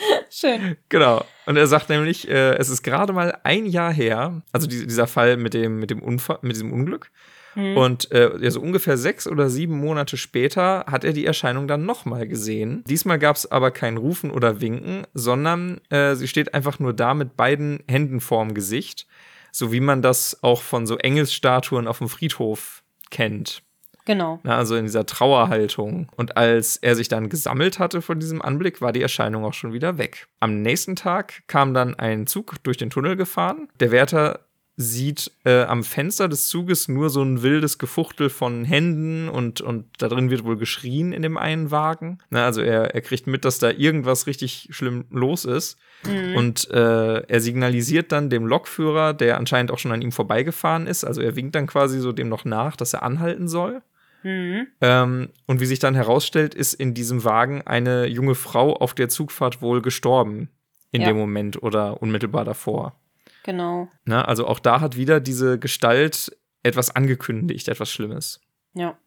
Schön. 0.30 0.76
Genau. 0.88 1.24
Und 1.46 1.56
er 1.56 1.66
sagt 1.66 1.88
nämlich, 1.88 2.28
äh, 2.28 2.56
es 2.56 2.68
ist 2.68 2.82
gerade 2.82 3.12
mal 3.12 3.38
ein 3.44 3.66
Jahr 3.66 3.92
her, 3.92 4.42
also 4.52 4.66
die, 4.66 4.86
dieser 4.86 5.06
Fall 5.06 5.36
mit 5.36 5.54
dem, 5.54 5.78
mit 5.78 5.90
dem 5.90 6.02
Unfall, 6.02 6.38
mit 6.42 6.52
diesem 6.52 6.72
Unglück. 6.72 7.10
Hm. 7.54 7.76
Und 7.76 8.12
äh, 8.12 8.36
ja, 8.38 8.50
so 8.50 8.60
ungefähr 8.60 8.96
sechs 8.96 9.26
oder 9.26 9.50
sieben 9.50 9.78
Monate 9.78 10.16
später 10.16 10.84
hat 10.86 11.04
er 11.04 11.12
die 11.12 11.26
Erscheinung 11.26 11.66
dann 11.66 11.86
nochmal 11.86 12.28
gesehen. 12.28 12.84
Diesmal 12.86 13.18
gab 13.18 13.36
es 13.36 13.50
aber 13.50 13.70
kein 13.70 13.96
Rufen 13.96 14.30
oder 14.30 14.60
Winken, 14.60 15.06
sondern 15.14 15.80
äh, 15.90 16.14
sie 16.14 16.28
steht 16.28 16.54
einfach 16.54 16.78
nur 16.78 16.92
da 16.92 17.14
mit 17.14 17.36
beiden 17.36 17.82
Händen 17.88 18.20
vorm 18.20 18.54
Gesicht, 18.54 19.06
so 19.50 19.72
wie 19.72 19.80
man 19.80 20.02
das 20.02 20.42
auch 20.42 20.62
von 20.62 20.86
so 20.86 20.98
Engelsstatuen 20.98 21.88
auf 21.88 21.98
dem 21.98 22.08
Friedhof 22.08 22.82
kennt. 23.10 23.62
Genau. 24.08 24.40
Na, 24.42 24.56
also 24.56 24.74
in 24.74 24.86
dieser 24.86 25.04
Trauerhaltung. 25.04 26.08
Und 26.16 26.38
als 26.38 26.78
er 26.78 26.96
sich 26.96 27.08
dann 27.08 27.28
gesammelt 27.28 27.78
hatte 27.78 28.00
von 28.00 28.18
diesem 28.18 28.40
Anblick, 28.40 28.80
war 28.80 28.90
die 28.90 29.02
Erscheinung 29.02 29.44
auch 29.44 29.52
schon 29.52 29.74
wieder 29.74 29.98
weg. 29.98 30.28
Am 30.40 30.62
nächsten 30.62 30.96
Tag 30.96 31.42
kam 31.46 31.74
dann 31.74 31.94
ein 31.94 32.26
Zug 32.26 32.54
durch 32.62 32.78
den 32.78 32.88
Tunnel 32.88 33.16
gefahren. 33.16 33.68
Der 33.80 33.90
Wärter 33.90 34.40
sieht 34.78 35.30
äh, 35.44 35.64
am 35.64 35.84
Fenster 35.84 36.26
des 36.26 36.48
Zuges 36.48 36.88
nur 36.88 37.10
so 37.10 37.20
ein 37.20 37.42
wildes 37.42 37.76
Gefuchtel 37.76 38.30
von 38.30 38.64
Händen 38.64 39.28
und, 39.28 39.60
und 39.60 39.84
da 39.98 40.08
drin 40.08 40.30
wird 40.30 40.44
wohl 40.44 40.56
geschrien 40.56 41.12
in 41.12 41.20
dem 41.20 41.36
einen 41.36 41.70
Wagen. 41.70 42.20
Na, 42.30 42.46
also 42.46 42.62
er, 42.62 42.94
er 42.94 43.00
kriegt 43.02 43.26
mit, 43.26 43.44
dass 43.44 43.58
da 43.58 43.70
irgendwas 43.70 44.26
richtig 44.26 44.68
schlimm 44.70 45.04
los 45.10 45.44
ist. 45.44 45.76
Mhm. 46.06 46.34
Und 46.34 46.70
äh, 46.70 47.20
er 47.28 47.40
signalisiert 47.42 48.10
dann 48.10 48.30
dem 48.30 48.46
Lokführer, 48.46 49.12
der 49.12 49.36
anscheinend 49.36 49.70
auch 49.70 49.78
schon 49.78 49.92
an 49.92 50.00
ihm 50.00 50.12
vorbeigefahren 50.12 50.86
ist. 50.86 51.04
Also 51.04 51.20
er 51.20 51.36
winkt 51.36 51.56
dann 51.56 51.66
quasi 51.66 52.00
so 52.00 52.12
dem 52.12 52.30
noch 52.30 52.46
nach, 52.46 52.74
dass 52.74 52.94
er 52.94 53.02
anhalten 53.02 53.48
soll. 53.48 53.82
Mhm. 54.22 54.66
Ähm, 54.80 55.30
und 55.46 55.60
wie 55.60 55.66
sich 55.66 55.78
dann 55.78 55.94
herausstellt, 55.94 56.54
ist 56.54 56.74
in 56.74 56.94
diesem 56.94 57.24
Wagen 57.24 57.62
eine 57.66 58.06
junge 58.06 58.34
Frau 58.34 58.74
auf 58.74 58.94
der 58.94 59.08
Zugfahrt 59.08 59.62
wohl 59.62 59.82
gestorben 59.82 60.50
in 60.90 61.02
ja. 61.02 61.08
dem 61.08 61.16
Moment 61.16 61.62
oder 61.62 62.02
unmittelbar 62.02 62.44
davor. 62.44 62.98
Genau. 63.44 63.88
Na, 64.04 64.24
also 64.24 64.46
auch 64.46 64.58
da 64.58 64.80
hat 64.80 64.96
wieder 64.96 65.20
diese 65.20 65.58
Gestalt 65.58 66.36
etwas 66.62 66.94
angekündigt, 66.94 67.68
etwas 67.68 67.90
Schlimmes. 67.90 68.40
Ja. 68.74 68.98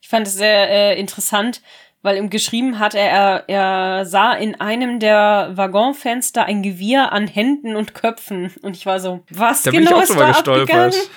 Ich 0.00 0.08
fand 0.08 0.26
es 0.26 0.34
sehr 0.34 0.70
äh, 0.70 1.00
interessant, 1.00 1.62
weil 2.02 2.16
ihm 2.16 2.30
geschrieben 2.30 2.78
hat, 2.80 2.94
er, 2.94 3.44
er 3.48 4.04
sah 4.04 4.32
in 4.32 4.60
einem 4.60 4.98
der 4.98 5.52
Waggonfenster 5.54 6.44
ein 6.44 6.62
Gewirr 6.62 7.12
an 7.12 7.28
Händen 7.28 7.76
und 7.76 7.94
Köpfen. 7.94 8.52
Und 8.62 8.76
ich 8.76 8.86
war 8.86 8.98
so, 8.98 9.22
was 9.30 9.62
da 9.62 9.70
genau 9.70 9.90
bin 9.90 9.90
ich 9.90 9.94
auch 9.94 10.02
ist 10.02 10.18
da 10.18 10.28
gestolpert. 10.28 11.10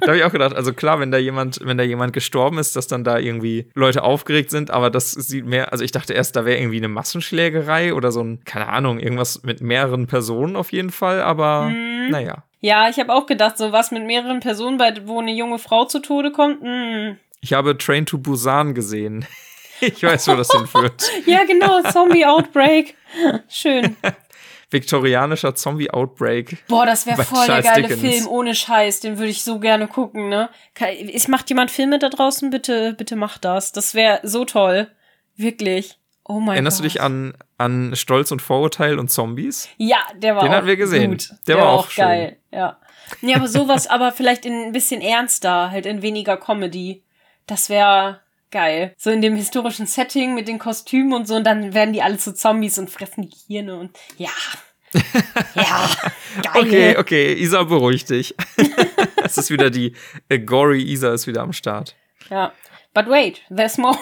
da 0.00 0.06
habe 0.06 0.18
ich 0.18 0.24
auch 0.24 0.32
gedacht, 0.32 0.54
also 0.54 0.72
klar, 0.72 1.00
wenn 1.00 1.10
da 1.10 1.18
jemand, 1.18 1.58
wenn 1.62 1.76
da 1.76 1.82
jemand 1.82 2.12
gestorben 2.12 2.58
ist, 2.58 2.76
dass 2.76 2.86
dann 2.86 3.02
da 3.02 3.18
irgendwie 3.18 3.68
Leute 3.74 4.04
aufgeregt 4.04 4.50
sind, 4.50 4.70
aber 4.70 4.90
das 4.90 5.10
sieht 5.10 5.44
mehr, 5.44 5.72
also 5.72 5.82
ich 5.82 5.90
dachte 5.90 6.12
erst, 6.12 6.36
da 6.36 6.44
wäre 6.44 6.58
irgendwie 6.58 6.78
eine 6.78 6.88
Massenschlägerei 6.88 7.92
oder 7.92 8.12
so 8.12 8.22
ein, 8.22 8.44
keine 8.44 8.68
Ahnung, 8.68 9.00
irgendwas 9.00 9.42
mit 9.42 9.60
mehreren 9.60 10.06
Personen 10.06 10.54
auf 10.54 10.70
jeden 10.70 10.90
Fall, 10.90 11.20
aber 11.20 11.70
mhm. 11.70 12.10
naja. 12.10 12.44
Ja, 12.60 12.88
ich 12.88 12.98
habe 12.98 13.12
auch 13.12 13.26
gedacht, 13.26 13.58
so 13.58 13.72
was 13.72 13.90
mit 13.90 14.06
mehreren 14.06 14.40
Personen, 14.40 14.78
bei, 14.78 14.94
wo 15.04 15.20
eine 15.20 15.32
junge 15.32 15.58
Frau 15.58 15.84
zu 15.84 16.00
Tode 16.00 16.30
kommt. 16.30 16.62
Mh. 16.62 16.68
Hm. 16.68 17.16
Ich 17.40 17.52
habe 17.52 17.78
Train 17.78 18.06
to 18.06 18.18
Busan 18.18 18.74
gesehen. 18.74 19.24
Ich 19.80 20.02
weiß, 20.02 20.28
wo 20.28 20.34
das 20.34 20.50
hinführt. 20.50 21.10
ja, 21.26 21.44
genau, 21.44 21.82
Zombie-Outbreak. 21.82 22.96
Schön. 23.48 23.96
Viktorianischer 24.70 25.54
Zombie-Outbreak. 25.54 26.66
Boah, 26.68 26.86
das 26.86 27.06
wäre 27.06 27.22
voll 27.24 27.46
der 27.46 27.62
geile 27.62 27.82
Dickens. 27.82 28.00
Film, 28.00 28.26
ohne 28.28 28.54
Scheiß. 28.54 29.00
Den 29.00 29.18
würde 29.18 29.30
ich 29.30 29.44
so 29.44 29.60
gerne 29.60 29.86
gucken, 29.86 30.28
ne? 30.28 30.50
Ich 30.98 31.28
macht 31.28 31.48
jemand 31.48 31.70
Filme 31.70 31.98
da 31.98 32.08
draußen? 32.08 32.50
Bitte, 32.50 32.94
bitte 32.94 33.14
macht 33.16 33.44
das. 33.44 33.72
Das 33.72 33.94
wäre 33.94 34.20
so 34.24 34.44
toll. 34.44 34.88
Wirklich. 35.36 35.98
Oh 36.28 36.40
mein 36.40 36.56
Erinnerst 36.56 36.78
Gott. 36.78 36.84
du 36.84 36.88
dich 36.88 37.00
an, 37.00 37.34
an 37.58 37.94
Stolz 37.94 38.32
und 38.32 38.42
Vorurteil 38.42 38.98
und 38.98 39.10
Zombies? 39.10 39.68
Ja, 39.76 39.98
der 40.16 40.34
war 40.34 40.42
Den 40.42 40.50
auch 40.50 40.56
hatten 40.56 40.66
wir 40.66 40.76
gesehen. 40.76 41.12
Gut. 41.12 41.30
Der, 41.46 41.56
der 41.56 41.64
war 41.64 41.72
auch, 41.72 41.90
schön. 41.90 42.04
geil, 42.04 42.36
ja. 42.50 42.78
Nee, 43.20 43.34
aber 43.34 43.46
sowas, 43.46 43.86
aber 43.86 44.10
vielleicht 44.10 44.44
in 44.44 44.64
ein 44.64 44.72
bisschen 44.72 45.00
ernster, 45.00 45.70
halt 45.70 45.86
in 45.86 46.02
weniger 46.02 46.36
Comedy. 46.36 47.04
Das 47.46 47.70
wäre 47.70 48.20
geil. 48.56 48.94
So 48.96 49.10
in 49.10 49.20
dem 49.20 49.36
historischen 49.36 49.86
Setting 49.86 50.34
mit 50.34 50.48
den 50.48 50.58
Kostümen 50.58 51.12
und 51.12 51.28
so 51.28 51.34
und 51.34 51.44
dann 51.44 51.74
werden 51.74 51.92
die 51.92 52.00
alle 52.00 52.16
zu 52.16 52.32
Zombies 52.32 52.78
und 52.78 52.88
fressen 52.88 53.28
die 53.28 53.36
Hirne 53.46 53.76
und 53.78 53.90
ja. 54.16 54.30
ja, 55.54 55.90
geil. 56.42 56.62
Okay, 56.62 56.96
okay, 56.96 57.34
Isa 57.34 57.64
beruhig 57.64 58.06
dich. 58.06 58.34
es 59.22 59.36
ist 59.36 59.50
wieder 59.50 59.68
die 59.68 59.94
äh, 60.30 60.38
gory 60.38 60.82
Isa 60.82 61.12
ist 61.12 61.26
wieder 61.26 61.42
am 61.42 61.52
Start. 61.52 61.96
Ja. 62.30 62.52
But 62.94 63.10
wait, 63.10 63.42
there's 63.54 63.76
more. 63.76 63.98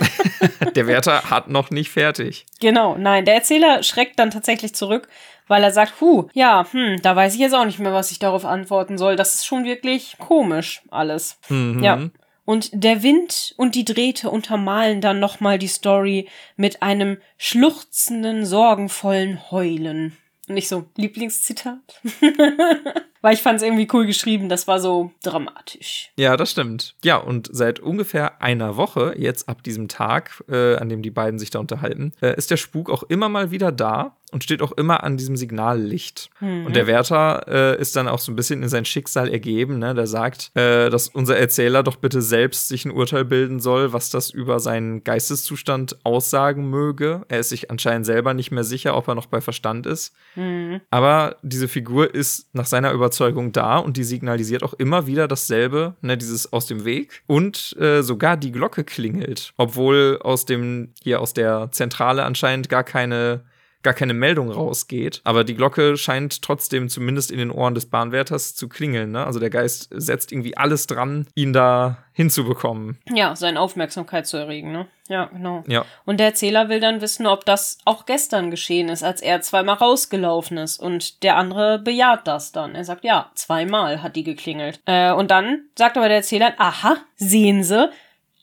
der 0.74 0.88
Wärter 0.88 1.30
hat 1.30 1.48
noch 1.48 1.70
nicht 1.70 1.90
fertig. 1.90 2.46
Genau, 2.58 2.96
nein, 2.98 3.24
der 3.26 3.34
Erzähler 3.34 3.84
schreckt 3.84 4.18
dann 4.18 4.32
tatsächlich 4.32 4.74
zurück, 4.74 5.06
weil 5.46 5.62
er 5.62 5.70
sagt, 5.70 6.00
huh, 6.00 6.26
ja, 6.32 6.66
hm, 6.68 7.00
da 7.02 7.14
weiß 7.14 7.34
ich 7.34 7.40
jetzt 7.40 7.54
auch 7.54 7.64
nicht 7.64 7.78
mehr, 7.78 7.92
was 7.92 8.10
ich 8.10 8.18
darauf 8.18 8.44
antworten 8.44 8.98
soll. 8.98 9.14
Das 9.14 9.36
ist 9.36 9.46
schon 9.46 9.64
wirklich 9.64 10.16
komisch 10.18 10.82
alles. 10.90 11.38
Mhm. 11.48 11.84
Ja. 11.84 12.10
Und 12.48 12.70
der 12.72 13.02
Wind 13.02 13.52
und 13.58 13.74
die 13.74 13.84
Drähte 13.84 14.30
untermalen 14.30 15.02
dann 15.02 15.20
nochmal 15.20 15.58
die 15.58 15.66
Story 15.66 16.30
mit 16.56 16.80
einem 16.80 17.18
schluchzenden, 17.36 18.46
sorgenvollen 18.46 19.50
Heulen. 19.50 20.16
Nicht 20.46 20.68
so, 20.68 20.86
Lieblingszitat. 20.96 22.00
Weil 23.20 23.34
ich 23.34 23.42
fand 23.42 23.56
es 23.56 23.62
irgendwie 23.62 23.88
cool 23.92 24.06
geschrieben, 24.06 24.48
das 24.48 24.68
war 24.68 24.80
so 24.80 25.12
dramatisch. 25.22 26.10
Ja, 26.16 26.36
das 26.36 26.50
stimmt. 26.52 26.94
Ja, 27.04 27.16
und 27.16 27.48
seit 27.52 27.80
ungefähr 27.80 28.40
einer 28.40 28.76
Woche, 28.76 29.14
jetzt 29.16 29.48
ab 29.48 29.62
diesem 29.62 29.88
Tag, 29.88 30.44
äh, 30.48 30.76
an 30.76 30.88
dem 30.88 31.02
die 31.02 31.10
beiden 31.10 31.38
sich 31.38 31.50
da 31.50 31.58
unterhalten, 31.58 32.12
äh, 32.20 32.36
ist 32.36 32.50
der 32.50 32.56
Spuk 32.56 32.90
auch 32.90 33.02
immer 33.04 33.28
mal 33.28 33.50
wieder 33.50 33.72
da. 33.72 34.14
und 34.32 34.44
steht 34.44 34.60
auch 34.62 34.72
immer 34.72 35.04
an 35.04 35.16
diesem 35.16 35.36
Signallicht. 35.36 36.30
Mhm. 36.40 36.66
Und 36.66 36.76
der 36.76 36.86
Wärter 36.86 37.46
äh, 37.48 37.80
ist 37.80 37.96
dann 37.96 38.08
auch 38.08 38.18
so 38.18 38.30
ein 38.30 38.36
bisschen 38.36 38.62
in 38.62 38.68
sein 38.68 38.84
Schicksal 38.84 39.30
ergeben. 39.30 39.78
Ne? 39.78 39.94
Der 39.94 40.06
sagt, 40.06 40.50
äh, 40.54 40.90
dass 40.90 41.08
unser 41.08 41.38
Erzähler 41.38 41.82
doch 41.82 41.96
bitte 41.96 42.20
selbst 42.20 42.68
sich 42.68 42.84
ein 42.84 42.90
Urteil 42.90 43.24
bilden 43.24 43.60
soll, 43.60 43.92
was 43.92 44.10
das 44.10 44.30
über 44.30 44.60
seinen 44.60 45.02
Geisteszustand 45.02 46.04
aussagen 46.04 46.68
möge. 46.68 47.22
Er 47.28 47.40
ist 47.40 47.48
sich 47.48 47.70
anscheinend 47.70 48.04
selber 48.04 48.34
nicht 48.34 48.50
mehr 48.50 48.64
sicher, 48.64 48.96
ob 48.96 49.08
er 49.08 49.14
noch 49.14 49.26
bei 49.26 49.40
Verstand 49.40 49.86
ist. 49.86 50.14
Mhm. 50.34 50.80
Aber 50.90 51.36
diese 51.42 51.68
Figur 51.68 52.14
ist 52.14 52.54
nach 52.54 52.66
seiner 52.66 52.92
Überzeugung 52.92 53.07
da 53.52 53.78
und 53.78 53.96
die 53.96 54.04
signalisiert 54.04 54.62
auch 54.62 54.74
immer 54.74 55.06
wieder 55.06 55.28
dasselbe, 55.28 55.94
ne? 56.00 56.16
dieses 56.16 56.52
aus 56.52 56.66
dem 56.66 56.84
Weg. 56.84 57.22
Und 57.26 57.76
äh, 57.78 58.02
sogar 58.02 58.36
die 58.36 58.52
Glocke 58.52 58.84
klingelt, 58.84 59.52
obwohl 59.56 60.18
aus 60.22 60.44
dem 60.44 60.90
hier 61.02 61.20
aus 61.20 61.34
der 61.34 61.68
Zentrale 61.72 62.24
anscheinend 62.24 62.68
gar 62.68 62.84
keine 62.84 63.42
gar 63.88 63.94
keine 63.94 64.12
Meldung 64.12 64.50
rausgeht. 64.50 65.22
Aber 65.24 65.44
die 65.44 65.54
Glocke 65.54 65.96
scheint 65.96 66.42
trotzdem 66.42 66.90
zumindest 66.90 67.30
in 67.30 67.38
den 67.38 67.50
Ohren 67.50 67.74
des 67.74 67.86
Bahnwärters 67.86 68.54
zu 68.54 68.68
klingeln. 68.68 69.12
Ne? 69.12 69.24
Also 69.24 69.40
der 69.40 69.48
Geist 69.48 69.88
setzt 69.90 70.30
irgendwie 70.30 70.58
alles 70.58 70.86
dran, 70.86 71.26
ihn 71.34 71.54
da 71.54 72.04
hinzubekommen. 72.12 72.98
Ja, 73.10 73.34
seine 73.34 73.58
Aufmerksamkeit 73.58 74.26
zu 74.26 74.36
erregen, 74.36 74.72
ne? 74.72 74.88
Ja, 75.08 75.26
genau. 75.26 75.64
Ja. 75.66 75.86
Und 76.04 76.20
der 76.20 76.26
Erzähler 76.26 76.68
will 76.68 76.80
dann 76.80 77.00
wissen, 77.00 77.26
ob 77.26 77.46
das 77.46 77.78
auch 77.86 78.04
gestern 78.04 78.50
geschehen 78.50 78.90
ist, 78.90 79.02
als 79.02 79.22
er 79.22 79.40
zweimal 79.40 79.76
rausgelaufen 79.76 80.58
ist. 80.58 80.78
Und 80.78 81.22
der 81.22 81.36
andere 81.36 81.78
bejaht 81.78 82.26
das 82.26 82.52
dann. 82.52 82.74
Er 82.74 82.84
sagt, 82.84 83.04
ja, 83.04 83.30
zweimal 83.34 84.02
hat 84.02 84.16
die 84.16 84.24
geklingelt. 84.24 84.80
Äh, 84.84 85.12
und 85.12 85.30
dann 85.30 85.62
sagt 85.78 85.96
aber 85.96 86.08
der 86.08 86.18
Erzähler, 86.18 86.52
aha, 86.58 86.98
sehen 87.16 87.64
Sie, 87.64 87.88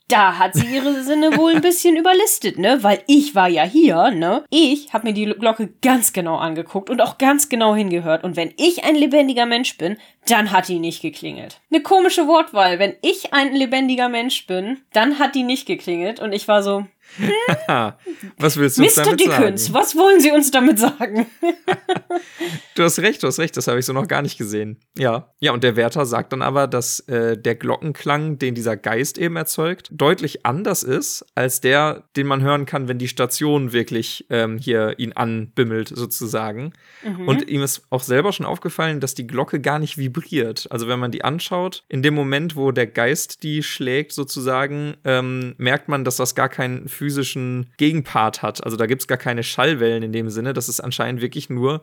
da 0.08 0.38
hat 0.38 0.54
sie 0.54 0.66
ihre 0.66 1.02
Sinne 1.02 1.36
wohl 1.36 1.56
ein 1.56 1.60
bisschen 1.60 1.96
überlistet, 1.96 2.58
ne? 2.58 2.82
Weil 2.82 3.02
ich 3.06 3.34
war 3.34 3.48
ja 3.48 3.64
hier, 3.64 4.10
ne? 4.10 4.44
Ich 4.50 4.92
habe 4.92 5.08
mir 5.08 5.14
die 5.14 5.26
Glocke 5.26 5.70
ganz 5.82 6.12
genau 6.12 6.36
angeguckt 6.36 6.90
und 6.90 7.00
auch 7.00 7.18
ganz 7.18 7.48
genau 7.48 7.74
hingehört. 7.74 8.24
Und 8.24 8.36
wenn 8.36 8.52
ich 8.56 8.84
ein 8.84 8.94
lebendiger 8.94 9.46
Mensch 9.46 9.76
bin, 9.78 9.96
dann 10.28 10.52
hat 10.52 10.68
die 10.68 10.78
nicht 10.78 11.02
geklingelt. 11.02 11.60
Eine 11.70 11.82
komische 11.82 12.26
Wortwahl. 12.26 12.78
Wenn 12.78 12.94
ich 13.02 13.32
ein 13.32 13.54
lebendiger 13.54 14.08
Mensch 14.08 14.46
bin, 14.46 14.78
dann 14.92 15.18
hat 15.18 15.34
die 15.34 15.42
nicht 15.42 15.66
geklingelt. 15.66 16.20
Und 16.20 16.32
ich 16.32 16.46
war 16.48 16.62
so, 16.62 16.86
was 18.38 18.56
willst 18.56 18.78
du 18.78 18.82
uns 18.82 18.94
damit 18.94 19.20
Dickens, 19.20 19.66
sagen? 19.66 19.74
was 19.74 19.96
wollen 19.96 20.20
Sie 20.20 20.30
uns 20.30 20.50
damit 20.50 20.78
sagen? 20.78 21.26
du 22.74 22.82
hast 22.82 22.98
recht, 22.98 23.22
du 23.22 23.26
hast 23.26 23.38
recht, 23.38 23.56
das 23.56 23.68
habe 23.68 23.78
ich 23.78 23.86
so 23.86 23.92
noch 23.92 24.08
gar 24.08 24.22
nicht 24.22 24.36
gesehen. 24.38 24.78
Ja. 24.96 25.32
Ja, 25.40 25.52
und 25.52 25.64
der 25.64 25.76
Wärter 25.76 26.06
sagt 26.06 26.32
dann 26.32 26.42
aber, 26.42 26.66
dass 26.66 27.00
äh, 27.00 27.36
der 27.38 27.54
Glockenklang, 27.54 28.38
den 28.38 28.54
dieser 28.54 28.76
Geist 28.76 29.18
eben 29.18 29.36
erzeugt, 29.36 29.88
deutlich 29.92 30.44
anders 30.44 30.82
ist 30.82 31.24
als 31.34 31.60
der, 31.60 32.04
den 32.16 32.26
man 32.26 32.42
hören 32.42 32.66
kann, 32.66 32.88
wenn 32.88 32.98
die 32.98 33.08
Station 33.08 33.72
wirklich 33.72 34.26
ähm, 34.30 34.58
hier 34.58 34.98
ihn 34.98 35.12
anbimmelt, 35.12 35.88
sozusagen. 35.88 36.72
Mhm. 37.02 37.28
Und 37.28 37.48
ihm 37.48 37.62
ist 37.62 37.82
auch 37.90 38.02
selber 38.02 38.32
schon 38.32 38.46
aufgefallen, 38.46 39.00
dass 39.00 39.14
die 39.14 39.26
Glocke 39.26 39.60
gar 39.60 39.78
nicht 39.78 39.98
vibriert. 39.98 40.66
Also 40.70 40.88
wenn 40.88 40.98
man 40.98 41.10
die 41.10 41.24
anschaut, 41.24 41.84
in 41.88 42.02
dem 42.02 42.14
Moment, 42.14 42.56
wo 42.56 42.72
der 42.72 42.86
Geist 42.86 43.42
die 43.42 43.62
schlägt, 43.62 44.12
sozusagen, 44.12 44.96
ähm, 45.04 45.54
merkt 45.58 45.88
man, 45.88 46.04
dass 46.04 46.16
das 46.16 46.34
gar 46.34 46.48
kein 46.48 46.88
physischen 46.96 47.70
Gegenpart 47.76 48.42
hat. 48.42 48.64
Also 48.64 48.76
da 48.76 48.86
gibt 48.86 49.02
es 49.02 49.08
gar 49.08 49.18
keine 49.18 49.42
Schallwellen 49.42 50.02
in 50.02 50.12
dem 50.12 50.30
Sinne. 50.30 50.52
Das 50.52 50.68
ist 50.68 50.80
anscheinend 50.80 51.20
wirklich 51.20 51.50
nur 51.50 51.82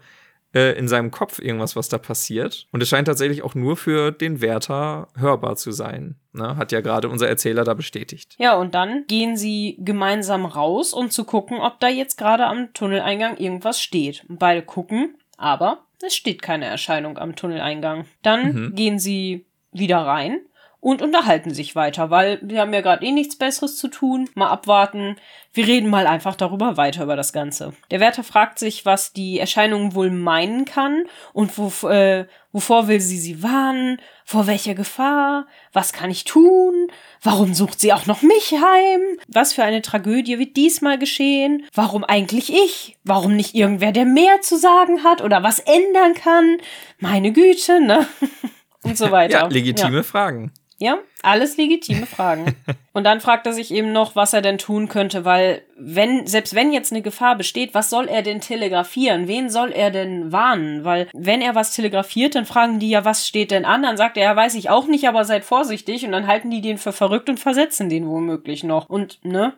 äh, 0.54 0.78
in 0.78 0.88
seinem 0.88 1.12
Kopf 1.12 1.39
irgendwas, 1.39 1.76
was 1.76 1.89
da 1.89 1.97
passiert. 1.97 2.67
Und 2.71 2.82
es 2.82 2.89
scheint 2.89 3.08
tatsächlich 3.08 3.41
auch 3.43 3.56
nur 3.56 3.76
für 3.76 4.12
den 4.12 4.41
Wärter 4.41 5.08
hörbar 5.17 5.56
zu 5.56 5.71
sein. 5.71 6.15
Ne? 6.32 6.56
Hat 6.58 6.71
ja 6.71 6.82
gerade 6.82 7.10
unser 7.10 7.28
Erzähler 7.28 7.63
da 7.63 7.73
bestätigt. 7.73 8.36
Ja, 8.38 8.56
und 8.56 8.76
dann 8.76 9.06
gehen 9.08 9.36
sie 9.38 9.78
gemeinsam 9.80 10.45
raus, 10.45 10.93
um 10.93 11.10
zu 11.10 11.26
gucken, 11.26 11.60
ob 11.60 11.80
da 11.80 11.89
jetzt 11.89 12.17
gerade 12.17 12.45
am 12.45 12.73
Tunneleingang 12.73 13.38
irgendwas 13.38 13.82
steht. 13.82 14.26
Und 14.28 14.39
beide 14.39 14.62
gucken, 14.62 15.15
aber 15.38 15.86
es 16.02 16.15
steht 16.15 16.41
keine 16.41 16.65
Erscheinung 16.65 17.17
am 17.17 17.36
Tunneleingang. 17.36 18.06
Dann 18.21 18.54
mhm. 18.54 18.76
gehen 18.76 18.99
sie 18.99 19.45
wieder 19.71 19.99
rein 19.99 20.39
und 20.84 21.02
unterhalten 21.02 21.54
sich 21.54 21.78
weiter, 21.78 22.10
weil 22.10 22.39
wir 22.41 22.60
haben 22.60 22.74
ja 22.74 22.82
gerade 22.82 23.06
eh 23.06 23.12
nichts 23.13 23.38
Besseres 23.38 23.78
zu 23.78 23.88
tun. 23.88 24.30
Mal 24.36 24.50
abwarten. 24.50 25.15
Wir 25.54 25.65
reden 25.65 25.89
mal 25.89 26.08
einfach 26.08 26.36
darüber 26.36 26.76
weiter 26.76 27.04
über 27.04 27.15
das 27.15 27.32
Ganze. 27.32 27.74
Der 27.89 28.02
Wärter 28.02 28.22
fragt 28.22 28.60
sich, 28.60 28.86
was 28.86 29.13
die 29.13 29.39
Erscheinung 29.39 29.96
wohl 29.96 30.12
meinen 30.12 30.65
kann 30.65 31.06
und 31.32 31.58
wo, 31.58 31.88
äh, 31.88 32.28
wovor 32.52 32.89
will 32.89 33.00
sie 33.00 33.17
sie 33.17 33.41
warnen, 33.41 34.02
vor 34.26 34.46
welcher 34.46 34.76
Gefahr, 34.76 35.48
was 35.72 35.93
kann 35.93 36.12
ich 36.12 36.26
tun, 36.26 36.88
warum 37.22 37.54
sucht 37.54 37.80
sie 37.80 37.93
auch 37.93 38.06
noch 38.06 38.22
mich 38.22 38.52
heim, 38.52 39.02
was 39.30 39.54
für 39.54 39.63
eine 39.63 39.82
Tragödie 39.82 40.38
wird 40.38 40.58
diesmal 40.58 41.00
geschehen, 41.00 41.63
warum 41.74 42.04
eigentlich 42.04 42.52
ich, 42.52 42.98
warum 43.06 43.38
nicht 43.38 43.56
irgendwer, 43.56 43.93
der 43.93 44.06
mehr 44.06 44.41
zu 44.41 44.58
sagen 44.58 45.06
hat 45.06 45.22
oder 45.22 45.43
was 45.43 45.60
ändern 45.60 46.13
kann, 46.13 46.58
meine 47.00 47.32
Güte, 47.32 47.80
ne? 47.80 48.06
und 48.84 48.98
so 48.98 49.12
weiter. 49.12 49.39
Ja, 49.39 49.48
legitime 49.48 49.98
ja. 49.98 50.04
Fragen. 50.04 50.52
Ja, 50.77 50.97
alles 51.21 51.57
legitime 51.57 52.05
Fragen. 52.05 52.55
Und 52.93 53.05
dann 53.05 53.21
fragt 53.21 53.47
er 53.47 53.53
sich 53.53 53.71
eben 53.71 53.91
noch, 53.91 54.15
was 54.15 54.33
er 54.33 54.41
denn 54.41 54.57
tun 54.57 54.88
könnte, 54.88 55.25
weil 55.25 55.63
wenn, 55.77 56.27
selbst 56.27 56.53
wenn 56.53 56.71
jetzt 56.71 56.91
eine 56.91 57.01
Gefahr 57.01 57.36
besteht, 57.36 57.73
was 57.73 57.89
soll 57.89 58.07
er 58.07 58.21
denn 58.21 58.41
telegrafieren? 58.41 59.27
Wen 59.27 59.49
soll 59.49 59.71
er 59.71 59.89
denn 59.89 60.31
warnen? 60.31 60.83
Weil 60.83 61.07
wenn 61.13 61.41
er 61.41 61.55
was 61.55 61.73
telegrafiert, 61.73 62.36
dann 62.36 62.45
fragen 62.45 62.79
die 62.79 62.89
ja, 62.89 63.05
was 63.05 63.27
steht 63.27 63.51
denn 63.51 63.65
an? 63.65 63.83
Dann 63.83 63.97
sagt 63.97 64.17
er, 64.17 64.23
ja, 64.23 64.36
weiß 64.36 64.55
ich 64.55 64.69
auch 64.69 64.88
nicht, 64.88 65.07
aber 65.07 65.25
seid 65.25 65.43
vorsichtig. 65.43 66.05
Und 66.05 66.12
dann 66.12 66.27
halten 66.27 66.51
die 66.51 66.62
den 66.62 66.77
für 66.77 66.91
verrückt 66.91 67.29
und 67.29 67.39
versetzen 67.39 67.89
den 67.89 68.07
womöglich 68.07 68.63
noch. 68.63 68.89
Und, 68.89 69.19
ne? 69.23 69.53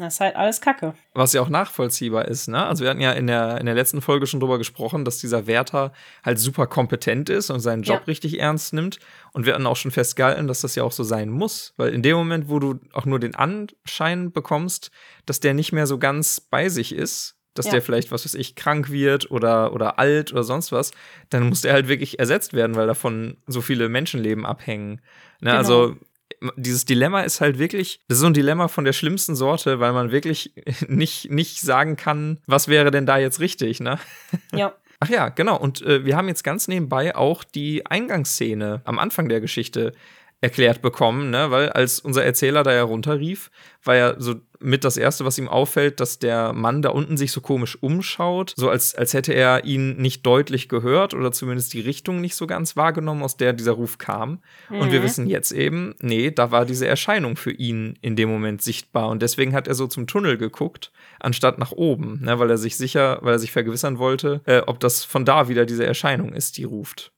Das 0.00 0.14
ist 0.14 0.20
halt 0.20 0.36
alles 0.36 0.60
Kacke. 0.60 0.94
Was 1.14 1.32
ja 1.32 1.40
auch 1.40 1.48
nachvollziehbar 1.48 2.26
ist, 2.26 2.48
ne? 2.48 2.64
Also 2.64 2.84
wir 2.84 2.90
hatten 2.90 3.00
ja 3.00 3.12
in 3.12 3.26
der, 3.26 3.58
in 3.58 3.66
der 3.66 3.74
letzten 3.74 4.00
Folge 4.00 4.26
schon 4.26 4.40
drüber 4.40 4.58
gesprochen, 4.58 5.04
dass 5.04 5.18
dieser 5.18 5.46
Wärter 5.46 5.92
halt 6.24 6.38
super 6.38 6.66
kompetent 6.66 7.28
ist 7.28 7.50
und 7.50 7.60
seinen 7.60 7.82
Job 7.82 8.00
ja. 8.00 8.04
richtig 8.06 8.40
ernst 8.40 8.72
nimmt. 8.72 8.98
Und 9.32 9.46
wir 9.46 9.54
hatten 9.54 9.66
auch 9.66 9.76
schon 9.76 9.90
festgehalten, 9.90 10.46
dass 10.46 10.60
das 10.60 10.74
ja 10.74 10.84
auch 10.84 10.92
so 10.92 11.04
sein 11.04 11.28
muss. 11.30 11.74
Weil 11.76 11.92
in 11.92 12.02
dem 12.02 12.16
Moment, 12.16 12.48
wo 12.48 12.58
du 12.58 12.80
auch 12.92 13.04
nur 13.04 13.18
den 13.18 13.34
Anschein 13.34 14.32
bekommst, 14.32 14.90
dass 15.26 15.40
der 15.40 15.54
nicht 15.54 15.72
mehr 15.72 15.86
so 15.86 15.98
ganz 15.98 16.40
bei 16.40 16.68
sich 16.68 16.94
ist, 16.94 17.38
dass 17.58 17.66
ja. 17.66 17.72
der 17.72 17.82
vielleicht, 17.82 18.12
was 18.12 18.24
weiß 18.24 18.34
ich, 18.34 18.54
krank 18.54 18.90
wird 18.90 19.30
oder, 19.30 19.72
oder 19.72 19.98
alt 19.98 20.32
oder 20.32 20.44
sonst 20.44 20.70
was, 20.70 20.92
dann 21.28 21.48
muss 21.48 21.62
der 21.62 21.72
halt 21.72 21.88
wirklich 21.88 22.18
ersetzt 22.18 22.52
werden, 22.52 22.76
weil 22.76 22.86
davon 22.86 23.36
so 23.46 23.60
viele 23.60 23.88
Menschenleben 23.88 24.46
abhängen. 24.46 25.00
Ne? 25.40 25.52
Also 25.52 25.72
genau. 25.72 25.88
Also 25.88 26.07
dieses 26.56 26.84
Dilemma 26.84 27.22
ist 27.22 27.40
halt 27.40 27.58
wirklich, 27.58 28.00
das 28.08 28.18
ist 28.18 28.22
so 28.22 28.26
ein 28.26 28.34
Dilemma 28.34 28.68
von 28.68 28.84
der 28.84 28.92
schlimmsten 28.92 29.34
Sorte, 29.34 29.80
weil 29.80 29.92
man 29.92 30.10
wirklich 30.10 30.52
nicht, 30.88 31.30
nicht 31.30 31.60
sagen 31.60 31.96
kann, 31.96 32.40
was 32.46 32.68
wäre 32.68 32.90
denn 32.90 33.06
da 33.06 33.18
jetzt 33.18 33.40
richtig, 33.40 33.80
ne? 33.80 33.98
Ja. 34.54 34.74
Ach 35.00 35.08
ja, 35.08 35.28
genau. 35.28 35.56
Und 35.56 35.80
äh, 35.82 36.04
wir 36.04 36.16
haben 36.16 36.26
jetzt 36.26 36.42
ganz 36.42 36.66
nebenbei 36.66 37.14
auch 37.14 37.44
die 37.44 37.86
Eingangsszene 37.86 38.82
am 38.84 38.98
Anfang 38.98 39.28
der 39.28 39.40
Geschichte 39.40 39.92
erklärt 40.40 40.82
bekommen, 40.82 41.30
ne? 41.30 41.50
weil 41.50 41.70
als 41.70 42.00
unser 42.00 42.24
Erzähler 42.24 42.62
da 42.62 42.72
ja 42.72 42.82
runterrief, 42.82 43.50
war 43.84 43.96
ja 43.96 44.14
so 44.18 44.36
mit 44.60 44.84
das 44.84 44.96
Erste, 44.96 45.24
was 45.24 45.38
ihm 45.38 45.48
auffällt, 45.48 46.00
dass 46.00 46.18
der 46.18 46.52
Mann 46.52 46.82
da 46.82 46.90
unten 46.90 47.16
sich 47.16 47.32
so 47.32 47.40
komisch 47.40 47.78
umschaut, 47.80 48.54
so 48.56 48.68
als, 48.68 48.94
als 48.94 49.14
hätte 49.14 49.32
er 49.32 49.64
ihn 49.64 49.96
nicht 49.96 50.26
deutlich 50.26 50.68
gehört 50.68 51.14
oder 51.14 51.32
zumindest 51.32 51.72
die 51.74 51.80
Richtung 51.80 52.20
nicht 52.20 52.34
so 52.34 52.46
ganz 52.46 52.76
wahrgenommen, 52.76 53.22
aus 53.22 53.36
der 53.36 53.52
dieser 53.52 53.72
Ruf 53.72 53.98
kam. 53.98 54.40
Mhm. 54.68 54.80
Und 54.80 54.92
wir 54.92 55.00
mhm. 55.00 55.04
wissen 55.04 55.26
jetzt 55.28 55.52
eben, 55.52 55.94
nee, 56.00 56.30
da 56.30 56.50
war 56.50 56.64
diese 56.64 56.86
Erscheinung 56.86 57.36
für 57.36 57.52
ihn 57.52 57.98
in 58.00 58.16
dem 58.16 58.28
Moment 58.28 58.62
sichtbar 58.62 59.08
und 59.08 59.22
deswegen 59.22 59.54
hat 59.54 59.68
er 59.68 59.74
so 59.74 59.86
zum 59.86 60.06
Tunnel 60.06 60.38
geguckt, 60.38 60.92
anstatt 61.20 61.58
nach 61.58 61.72
oben, 61.72 62.20
ne? 62.22 62.38
weil 62.38 62.50
er 62.50 62.58
sich 62.58 62.76
sicher, 62.76 63.18
weil 63.22 63.34
er 63.34 63.38
sich 63.38 63.52
vergewissern 63.52 63.98
wollte, 63.98 64.40
äh, 64.44 64.62
ob 64.66 64.80
das 64.80 65.04
von 65.04 65.24
da 65.24 65.48
wieder 65.48 65.66
diese 65.66 65.86
Erscheinung 65.86 66.32
ist, 66.32 66.56
die 66.56 66.64
ruft. 66.64 67.12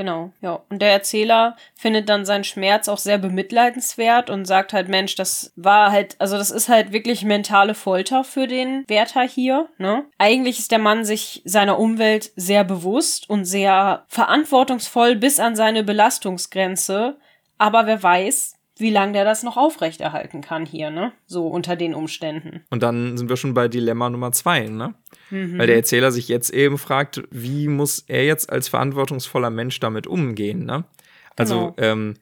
Genau, 0.00 0.32
ja. 0.40 0.62
Und 0.70 0.80
der 0.80 0.92
Erzähler 0.92 1.56
findet 1.74 2.08
dann 2.08 2.24
seinen 2.24 2.44
Schmerz 2.44 2.88
auch 2.88 2.96
sehr 2.96 3.18
bemitleidenswert 3.18 4.30
und 4.30 4.46
sagt 4.46 4.72
halt, 4.72 4.88
Mensch, 4.88 5.14
das 5.14 5.52
war 5.56 5.92
halt, 5.92 6.16
also 6.18 6.38
das 6.38 6.50
ist 6.50 6.70
halt 6.70 6.92
wirklich 6.92 7.22
mentale 7.22 7.74
Folter 7.74 8.24
für 8.24 8.46
den 8.46 8.84
Wärter 8.88 9.20
hier, 9.20 9.68
ne? 9.76 10.06
Eigentlich 10.16 10.58
ist 10.58 10.70
der 10.70 10.78
Mann 10.78 11.04
sich 11.04 11.42
seiner 11.44 11.78
Umwelt 11.78 12.32
sehr 12.34 12.64
bewusst 12.64 13.28
und 13.28 13.44
sehr 13.44 14.06
verantwortungsvoll 14.08 15.16
bis 15.16 15.38
an 15.38 15.54
seine 15.54 15.84
Belastungsgrenze. 15.84 17.18
Aber 17.58 17.84
wer 17.84 18.02
weiß, 18.02 18.56
wie 18.80 18.90
lange 18.90 19.12
der 19.12 19.24
das 19.24 19.42
noch 19.42 19.56
aufrechterhalten 19.56 20.40
kann 20.40 20.66
hier, 20.66 20.90
ne? 20.90 21.12
So 21.26 21.46
unter 21.46 21.76
den 21.76 21.94
Umständen. 21.94 22.62
Und 22.70 22.82
dann 22.82 23.16
sind 23.16 23.28
wir 23.28 23.36
schon 23.36 23.54
bei 23.54 23.68
Dilemma 23.68 24.10
Nummer 24.10 24.32
zwei, 24.32 24.66
ne? 24.66 24.94
Mhm. 25.30 25.58
Weil 25.58 25.66
der 25.66 25.76
Erzähler 25.76 26.12
sich 26.12 26.28
jetzt 26.28 26.50
eben 26.50 26.78
fragt, 26.78 27.22
wie 27.30 27.68
muss 27.68 28.04
er 28.06 28.24
jetzt 28.24 28.50
als 28.50 28.68
verantwortungsvoller 28.68 29.50
Mensch 29.50 29.80
damit 29.80 30.06
umgehen, 30.06 30.64
ne? 30.64 30.84
Also, 31.36 31.72
genau. 31.72 31.74
ähm, 31.78 32.14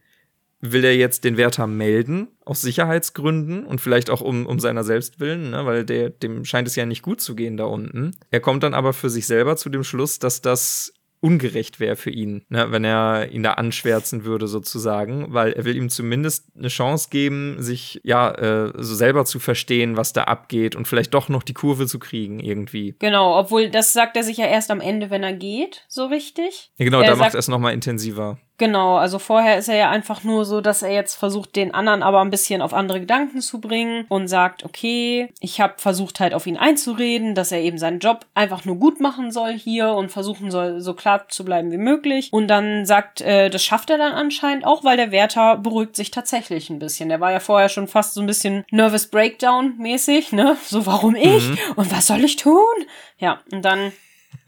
will 0.60 0.84
er 0.84 0.96
jetzt 0.96 1.24
den 1.24 1.36
Wärter 1.36 1.66
melden, 1.66 2.28
aus 2.44 2.62
Sicherheitsgründen 2.62 3.64
und 3.64 3.80
vielleicht 3.80 4.10
auch 4.10 4.20
um, 4.20 4.46
um 4.46 4.58
seiner 4.58 4.82
selbst 4.82 5.20
willen, 5.20 5.50
ne? 5.50 5.66
weil 5.66 5.84
der, 5.84 6.10
dem 6.10 6.44
scheint 6.44 6.66
es 6.66 6.74
ja 6.74 6.84
nicht 6.84 7.02
gut 7.02 7.20
zu 7.20 7.36
gehen 7.36 7.56
da 7.56 7.64
unten. 7.64 8.16
Er 8.30 8.40
kommt 8.40 8.64
dann 8.64 8.74
aber 8.74 8.92
für 8.92 9.10
sich 9.10 9.26
selber 9.26 9.56
zu 9.56 9.68
dem 9.68 9.84
Schluss, 9.84 10.18
dass 10.18 10.40
das 10.40 10.92
ungerecht 11.20 11.80
wäre 11.80 11.96
für 11.96 12.10
ihn, 12.10 12.44
ne, 12.48 12.70
wenn 12.70 12.84
er 12.84 13.30
ihn 13.30 13.42
da 13.42 13.52
anschwärzen 13.54 14.24
würde 14.24 14.48
sozusagen, 14.48 15.32
weil 15.32 15.52
er 15.52 15.64
will 15.64 15.76
ihm 15.76 15.90
zumindest 15.90 16.46
eine 16.56 16.68
Chance 16.68 17.08
geben, 17.10 17.56
sich 17.58 18.00
ja 18.04 18.30
äh, 18.30 18.72
so 18.76 18.94
selber 18.94 19.24
zu 19.24 19.38
verstehen, 19.38 19.96
was 19.96 20.12
da 20.12 20.24
abgeht 20.24 20.76
und 20.76 20.86
vielleicht 20.86 21.14
doch 21.14 21.28
noch 21.28 21.42
die 21.42 21.54
Kurve 21.54 21.86
zu 21.86 21.98
kriegen 21.98 22.40
irgendwie. 22.40 22.94
Genau, 22.98 23.38
obwohl 23.38 23.70
das 23.70 23.92
sagt 23.92 24.16
er 24.16 24.22
sich 24.22 24.36
ja 24.36 24.46
erst 24.46 24.70
am 24.70 24.80
Ende, 24.80 25.10
wenn 25.10 25.22
er 25.22 25.32
geht, 25.32 25.84
so 25.88 26.06
richtig. 26.06 26.70
Ja, 26.76 26.84
genau, 26.84 27.00
er 27.00 27.10
da 27.10 27.16
macht 27.16 27.34
er 27.34 27.40
es 27.40 27.48
nochmal 27.48 27.74
intensiver. 27.74 28.38
Genau, 28.58 28.96
also 28.96 29.20
vorher 29.20 29.56
ist 29.56 29.68
er 29.68 29.76
ja 29.76 29.90
einfach 29.90 30.24
nur 30.24 30.44
so, 30.44 30.60
dass 30.60 30.82
er 30.82 30.90
jetzt 30.90 31.14
versucht, 31.14 31.54
den 31.54 31.72
anderen 31.72 32.02
aber 32.02 32.20
ein 32.20 32.30
bisschen 32.30 32.60
auf 32.60 32.74
andere 32.74 32.98
Gedanken 32.98 33.40
zu 33.40 33.60
bringen 33.60 34.04
und 34.08 34.26
sagt, 34.26 34.64
okay, 34.64 35.32
ich 35.38 35.60
habe 35.60 35.74
versucht 35.76 36.18
halt 36.18 36.34
auf 36.34 36.44
ihn 36.44 36.56
einzureden, 36.56 37.36
dass 37.36 37.52
er 37.52 37.60
eben 37.60 37.78
seinen 37.78 38.00
Job 38.00 38.26
einfach 38.34 38.64
nur 38.64 38.74
gut 38.76 39.00
machen 39.00 39.30
soll 39.30 39.52
hier 39.52 39.92
und 39.92 40.10
versuchen 40.10 40.50
soll, 40.50 40.80
so 40.80 40.94
klar 40.94 41.28
zu 41.28 41.44
bleiben 41.44 41.70
wie 41.70 41.78
möglich. 41.78 42.30
Und 42.32 42.48
dann 42.48 42.84
sagt, 42.84 43.20
äh, 43.20 43.48
das 43.48 43.62
schafft 43.62 43.90
er 43.90 43.98
dann 43.98 44.12
anscheinend 44.12 44.66
auch, 44.66 44.82
weil 44.82 44.96
der 44.96 45.12
Wärter 45.12 45.56
beruhigt 45.56 45.94
sich 45.94 46.10
tatsächlich 46.10 46.68
ein 46.68 46.80
bisschen. 46.80 47.08
Der 47.08 47.20
war 47.20 47.30
ja 47.30 47.40
vorher 47.40 47.68
schon 47.68 47.86
fast 47.86 48.14
so 48.14 48.20
ein 48.20 48.26
bisschen 48.26 48.64
Nervous 48.72 49.06
Breakdown 49.06 49.76
mäßig, 49.78 50.32
ne? 50.32 50.56
So, 50.64 50.84
warum 50.84 51.14
ich? 51.14 51.48
Mhm. 51.48 51.58
Und 51.76 51.92
was 51.92 52.08
soll 52.08 52.24
ich 52.24 52.34
tun? 52.34 52.58
Ja, 53.18 53.38
und 53.52 53.64
dann 53.64 53.92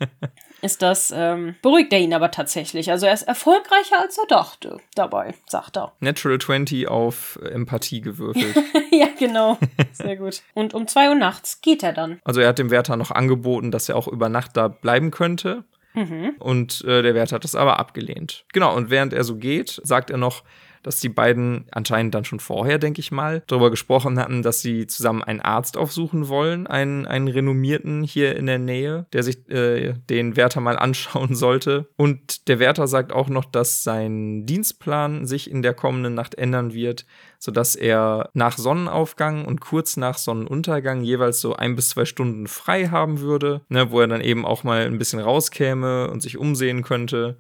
ist 0.63 0.83
das, 0.83 1.13
ähm, 1.15 1.55
beruhigt 1.63 1.93
er 1.93 2.01
ihn 2.01 2.15
aber 2.15 2.31
tatsächlich. 2.31 2.91
Also 2.91 3.07
er 3.07 3.15
ist 3.15 3.23
erfolgreicher, 3.23 4.01
als 4.01 4.19
er 4.19 4.27
dachte 4.27 4.79
dabei, 4.95 5.35
sagt 5.47 5.77
er. 5.77 5.93
Natural 6.01 6.39
20 6.39 6.89
auf 6.89 7.39
Empathie 7.43 8.01
gewürfelt. 8.01 8.57
ja, 8.91 9.09
genau. 9.19 9.59
Sehr 9.93 10.17
gut. 10.17 10.43
Und 10.55 10.75
um 10.75 10.87
zwei 10.87 11.09
Uhr 11.09 11.15
nachts 11.15 11.61
geht 11.61 11.83
er 11.83 11.93
dann. 11.93 12.21
Also 12.25 12.41
er 12.41 12.49
hat 12.49 12.59
dem 12.59 12.71
Wärter 12.71 12.97
noch 12.97 13.11
angeboten, 13.11 13.71
dass 13.71 13.89
er 13.89 13.97
auch 13.97 14.09
über 14.09 14.29
Nacht 14.29 14.57
da 14.57 14.69
bleiben 14.69 15.11
könnte. 15.11 15.65
Mhm. 15.95 16.35
Und 16.39 16.85
äh, 16.85 17.03
der 17.03 17.15
Wärter 17.15 17.37
hat 17.37 17.45
das 17.45 17.55
aber 17.55 17.79
abgelehnt. 17.79 18.45
Genau, 18.53 18.75
und 18.77 18.91
während 18.91 19.13
er 19.13 19.25
so 19.25 19.37
geht, 19.37 19.81
sagt 19.83 20.11
er 20.11 20.19
noch, 20.19 20.43
dass 20.83 21.01
die 21.01 21.09
beiden 21.09 21.67
anscheinend 21.73 22.15
dann 22.15 22.25
schon 22.25 22.41
vorher, 22.41 22.79
denke 22.79 23.01
ich 23.01 23.13
mal, 23.13 23.43
darüber 23.47 23.71
gesprochen 23.71 24.19
hatten, 24.19 24.43
dass 24.43 24.61
sie 24.61 24.87
zusammen 24.87 25.23
einen 25.23 25.41
Arzt 25.41 25.77
aufsuchen 25.77 26.29
wollen, 26.29 26.67
einen, 26.67 27.07
einen 27.07 27.29
renommierten 27.29 28.03
hier 28.03 28.37
in 28.37 28.47
der 28.47 28.59
Nähe, 28.59 29.07
der 29.13 29.23
sich 29.23 29.49
äh, 29.51 29.95
den 30.09 30.37
Wärter 30.37 30.61
mal 30.61 30.79
anschauen 30.91 31.35
sollte. 31.35 31.87
Und 31.97 32.49
der 32.49 32.59
Wärter 32.59 32.87
sagt 32.87 33.13
auch 33.13 33.29
noch, 33.29 33.45
dass 33.45 33.85
sein 33.85 34.47
Dienstplan 34.47 35.27
sich 35.27 35.51
in 35.51 35.63
der 35.63 35.75
kommenden 35.75 36.15
Nacht 36.15 36.35
ändern 36.37 36.73
wird, 36.73 37.07
sodass 37.39 37.75
er 37.77 38.31
nach 38.35 38.59
Sonnenaufgang 38.59 39.45
und 39.45 39.61
kurz 39.61 39.97
nach 39.97 40.19
Sonnenuntergang 40.19 41.03
jeweils 41.03 41.41
so 41.41 41.57
ein 41.57 41.77
bis 41.77 41.91
zwei 41.91 42.05
Stunden 42.05 42.47
frei 42.47 42.89
haben 42.89 43.21
würde, 43.21 43.63
ne, 43.69 43.91
wo 43.91 44.01
er 44.01 44.09
dann 44.09 44.21
eben 44.21 44.45
auch 44.45 44.65
mal 44.65 44.87
ein 44.87 44.99
bisschen 44.99 45.21
rauskäme 45.21 46.11
und 46.11 46.21
sich 46.21 46.39
umsehen 46.39 46.83
könnte. 46.83 47.39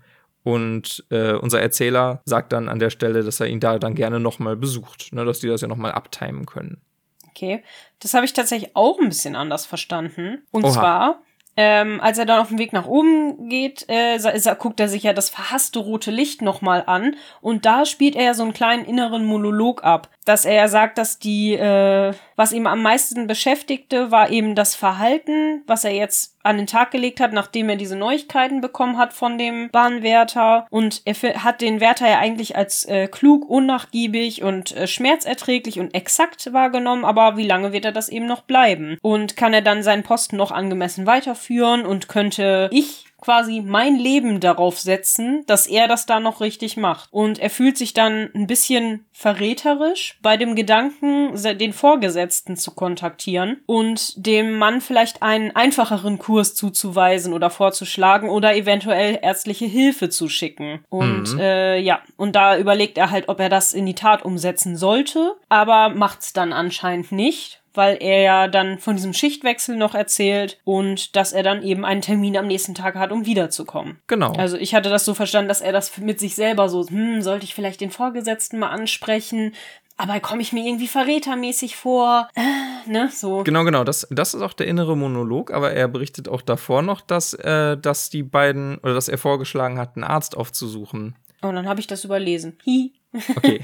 Und 0.50 1.04
äh, 1.10 1.34
unser 1.34 1.60
Erzähler 1.60 2.22
sagt 2.24 2.52
dann 2.52 2.68
an 2.68 2.80
der 2.80 2.90
Stelle, 2.90 3.22
dass 3.22 3.38
er 3.38 3.46
ihn 3.46 3.60
da 3.60 3.78
dann 3.78 3.94
gerne 3.94 4.18
nochmal 4.18 4.56
besucht, 4.56 5.12
ne, 5.12 5.24
dass 5.24 5.38
die 5.38 5.46
das 5.46 5.60
ja 5.60 5.68
nochmal 5.68 5.92
abtimen 5.92 6.44
können. 6.44 6.80
Okay, 7.28 7.62
das 8.00 8.14
habe 8.14 8.24
ich 8.24 8.32
tatsächlich 8.32 8.74
auch 8.74 8.98
ein 8.98 9.08
bisschen 9.08 9.36
anders 9.36 9.64
verstanden. 9.64 10.42
Und 10.50 10.64
Oha. 10.64 10.72
zwar, 10.72 11.22
ähm, 11.56 12.00
als 12.00 12.18
er 12.18 12.26
dann 12.26 12.40
auf 12.40 12.48
dem 12.48 12.58
Weg 12.58 12.72
nach 12.72 12.86
oben 12.86 13.48
geht, 13.48 13.84
äh, 13.88 14.18
guckt 14.58 14.80
er 14.80 14.88
sich 14.88 15.04
ja 15.04 15.12
das 15.12 15.30
verhasste 15.30 15.78
rote 15.78 16.10
Licht 16.10 16.42
nochmal 16.42 16.82
an 16.86 17.14
und 17.40 17.64
da 17.64 17.86
spielt 17.86 18.16
er 18.16 18.24
ja 18.24 18.34
so 18.34 18.42
einen 18.42 18.52
kleinen 18.52 18.84
inneren 18.84 19.24
Monolog 19.24 19.84
ab 19.84 20.08
dass 20.30 20.44
er 20.44 20.68
sagt, 20.68 20.96
dass 20.96 21.18
die, 21.18 21.54
äh, 21.54 22.12
was 22.36 22.52
ihm 22.52 22.68
am 22.68 22.82
meisten 22.82 23.26
beschäftigte, 23.26 24.12
war 24.12 24.30
eben 24.30 24.54
das 24.54 24.76
Verhalten, 24.76 25.64
was 25.66 25.84
er 25.84 25.90
jetzt 25.90 26.36
an 26.44 26.56
den 26.56 26.68
Tag 26.68 26.92
gelegt 26.92 27.18
hat, 27.18 27.32
nachdem 27.32 27.68
er 27.68 27.74
diese 27.74 27.96
Neuigkeiten 27.96 28.60
bekommen 28.60 28.96
hat 28.96 29.12
von 29.12 29.38
dem 29.38 29.70
Bahnwärter. 29.70 30.68
Und 30.70 31.02
er 31.04 31.14
hat 31.42 31.60
den 31.60 31.80
Wärter 31.80 32.08
ja 32.08 32.20
eigentlich 32.20 32.56
als 32.56 32.84
äh, 32.84 33.08
klug, 33.08 33.50
unnachgiebig 33.50 34.44
und 34.44 34.74
äh, 34.76 34.86
schmerzerträglich 34.86 35.80
und 35.80 35.94
exakt 35.94 36.52
wahrgenommen, 36.52 37.04
aber 37.04 37.36
wie 37.36 37.46
lange 37.46 37.72
wird 37.72 37.84
er 37.84 37.92
das 37.92 38.08
eben 38.08 38.26
noch 38.26 38.42
bleiben? 38.42 38.98
Und 39.02 39.36
kann 39.36 39.52
er 39.52 39.62
dann 39.62 39.82
seinen 39.82 40.04
Posten 40.04 40.36
noch 40.36 40.52
angemessen 40.52 41.06
weiterführen 41.06 41.84
und 41.84 42.08
könnte 42.08 42.70
ich 42.72 43.06
quasi 43.20 43.62
mein 43.64 43.96
Leben 43.96 44.40
darauf 44.40 44.78
setzen, 44.78 45.44
dass 45.46 45.66
er 45.66 45.88
das 45.88 46.06
da 46.06 46.20
noch 46.20 46.40
richtig 46.40 46.76
macht. 46.76 47.08
Und 47.12 47.38
er 47.38 47.50
fühlt 47.50 47.76
sich 47.76 47.94
dann 47.94 48.30
ein 48.34 48.46
bisschen 48.46 49.04
verräterisch 49.12 50.18
bei 50.22 50.36
dem 50.36 50.54
Gedanken, 50.54 51.34
den 51.58 51.72
Vorgesetzten 51.72 52.56
zu 52.56 52.72
kontaktieren 52.72 53.60
und 53.66 54.26
dem 54.26 54.56
Mann 54.58 54.80
vielleicht 54.80 55.22
einen 55.22 55.54
einfacheren 55.54 56.18
Kurs 56.18 56.54
zuzuweisen 56.54 57.32
oder 57.32 57.50
vorzuschlagen 57.50 58.28
oder 58.28 58.54
eventuell 58.54 59.18
ärztliche 59.22 59.66
Hilfe 59.66 60.08
zu 60.08 60.28
schicken. 60.28 60.84
Und 60.88 61.34
mhm. 61.34 61.40
äh, 61.40 61.78
ja, 61.78 62.00
und 62.16 62.34
da 62.36 62.56
überlegt 62.56 62.98
er 62.98 63.10
halt, 63.10 63.28
ob 63.28 63.40
er 63.40 63.48
das 63.48 63.72
in 63.72 63.86
die 63.86 63.94
Tat 63.94 64.24
umsetzen 64.24 64.76
sollte, 64.76 65.34
aber 65.48 65.90
macht's 65.90 66.32
dann 66.32 66.52
anscheinend 66.52 67.12
nicht 67.12 67.59
weil 67.74 67.98
er 68.00 68.22
ja 68.22 68.48
dann 68.48 68.78
von 68.78 68.96
diesem 68.96 69.12
Schichtwechsel 69.12 69.76
noch 69.76 69.94
erzählt 69.94 70.58
und 70.64 71.16
dass 71.16 71.32
er 71.32 71.42
dann 71.42 71.62
eben 71.62 71.84
einen 71.84 72.02
Termin 72.02 72.36
am 72.36 72.46
nächsten 72.46 72.74
Tag 72.74 72.96
hat, 72.96 73.12
um 73.12 73.26
wiederzukommen. 73.26 73.98
Genau. 74.06 74.32
Also 74.32 74.56
ich 74.56 74.74
hatte 74.74 74.90
das 74.90 75.04
so 75.04 75.14
verstanden, 75.14 75.48
dass 75.48 75.60
er 75.60 75.72
das 75.72 75.96
mit 75.98 76.18
sich 76.18 76.34
selber 76.34 76.68
so, 76.68 76.86
hm, 76.86 77.22
sollte 77.22 77.44
ich 77.44 77.54
vielleicht 77.54 77.80
den 77.80 77.90
Vorgesetzten 77.90 78.58
mal 78.58 78.70
ansprechen? 78.70 79.54
Aber 79.96 80.18
komme 80.20 80.40
ich 80.40 80.54
mir 80.54 80.64
irgendwie 80.66 80.88
verrätermäßig 80.88 81.76
vor? 81.76 82.28
Äh, 82.34 82.90
ne, 82.90 83.10
so. 83.12 83.42
Genau, 83.44 83.64
genau. 83.64 83.84
Das, 83.84 84.08
das 84.10 84.32
ist 84.32 84.40
auch 84.40 84.54
der 84.54 84.66
innere 84.66 84.96
Monolog, 84.96 85.52
aber 85.52 85.72
er 85.72 85.88
berichtet 85.88 86.26
auch 86.26 86.40
davor 86.40 86.80
noch, 86.80 87.02
dass, 87.02 87.34
äh, 87.34 87.76
dass 87.76 88.08
die 88.08 88.22
beiden 88.22 88.78
oder 88.78 88.94
dass 88.94 89.08
er 89.08 89.18
vorgeschlagen 89.18 89.78
hat, 89.78 89.96
einen 89.96 90.04
Arzt 90.04 90.36
aufzusuchen. 90.38 91.16
Oh, 91.42 91.52
dann 91.52 91.68
habe 91.68 91.80
ich 91.80 91.86
das 91.86 92.04
überlesen. 92.04 92.56
Hi. 92.66 92.92
Okay. 93.12 93.60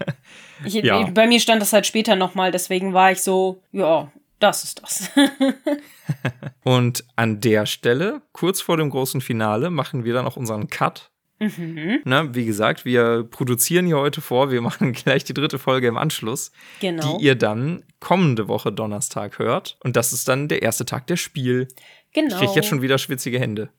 ich, 0.64 0.74
ja. 0.74 1.08
Bei 1.10 1.26
mir 1.26 1.40
stand 1.40 1.62
das 1.62 1.72
halt 1.72 1.86
später 1.86 2.16
nochmal, 2.16 2.50
deswegen 2.50 2.92
war 2.92 3.12
ich 3.12 3.22
so, 3.22 3.62
ja, 3.72 4.10
das 4.38 4.64
ist 4.64 4.82
das. 4.82 5.10
Und 6.64 7.04
an 7.16 7.40
der 7.40 7.66
Stelle, 7.66 8.22
kurz 8.32 8.60
vor 8.60 8.76
dem 8.76 8.90
großen 8.90 9.20
Finale, 9.20 9.70
machen 9.70 10.04
wir 10.04 10.14
dann 10.14 10.26
auch 10.26 10.36
unseren 10.36 10.68
Cut. 10.68 11.10
Mhm. 11.38 12.00
Na, 12.04 12.34
wie 12.34 12.44
gesagt, 12.44 12.84
wir 12.84 13.24
produzieren 13.24 13.86
hier 13.86 13.98
heute 13.98 14.20
vor, 14.20 14.50
wir 14.50 14.60
machen 14.62 14.92
gleich 14.92 15.24
die 15.24 15.34
dritte 15.34 15.58
Folge 15.58 15.86
im 15.88 15.96
Anschluss, 15.96 16.52
genau. 16.80 17.18
die 17.18 17.24
ihr 17.24 17.34
dann 17.34 17.84
kommende 18.00 18.48
Woche 18.48 18.72
Donnerstag 18.72 19.38
hört. 19.38 19.76
Und 19.82 19.96
das 19.96 20.12
ist 20.12 20.28
dann 20.28 20.48
der 20.48 20.62
erste 20.62 20.84
Tag 20.84 21.06
der 21.06 21.16
Spiel. 21.16 21.68
Genau. 22.12 22.34
Ich 22.34 22.40
kriege 22.40 22.52
jetzt 22.54 22.68
schon 22.68 22.82
wieder 22.82 22.98
schwitzige 22.98 23.40
Hände. 23.40 23.70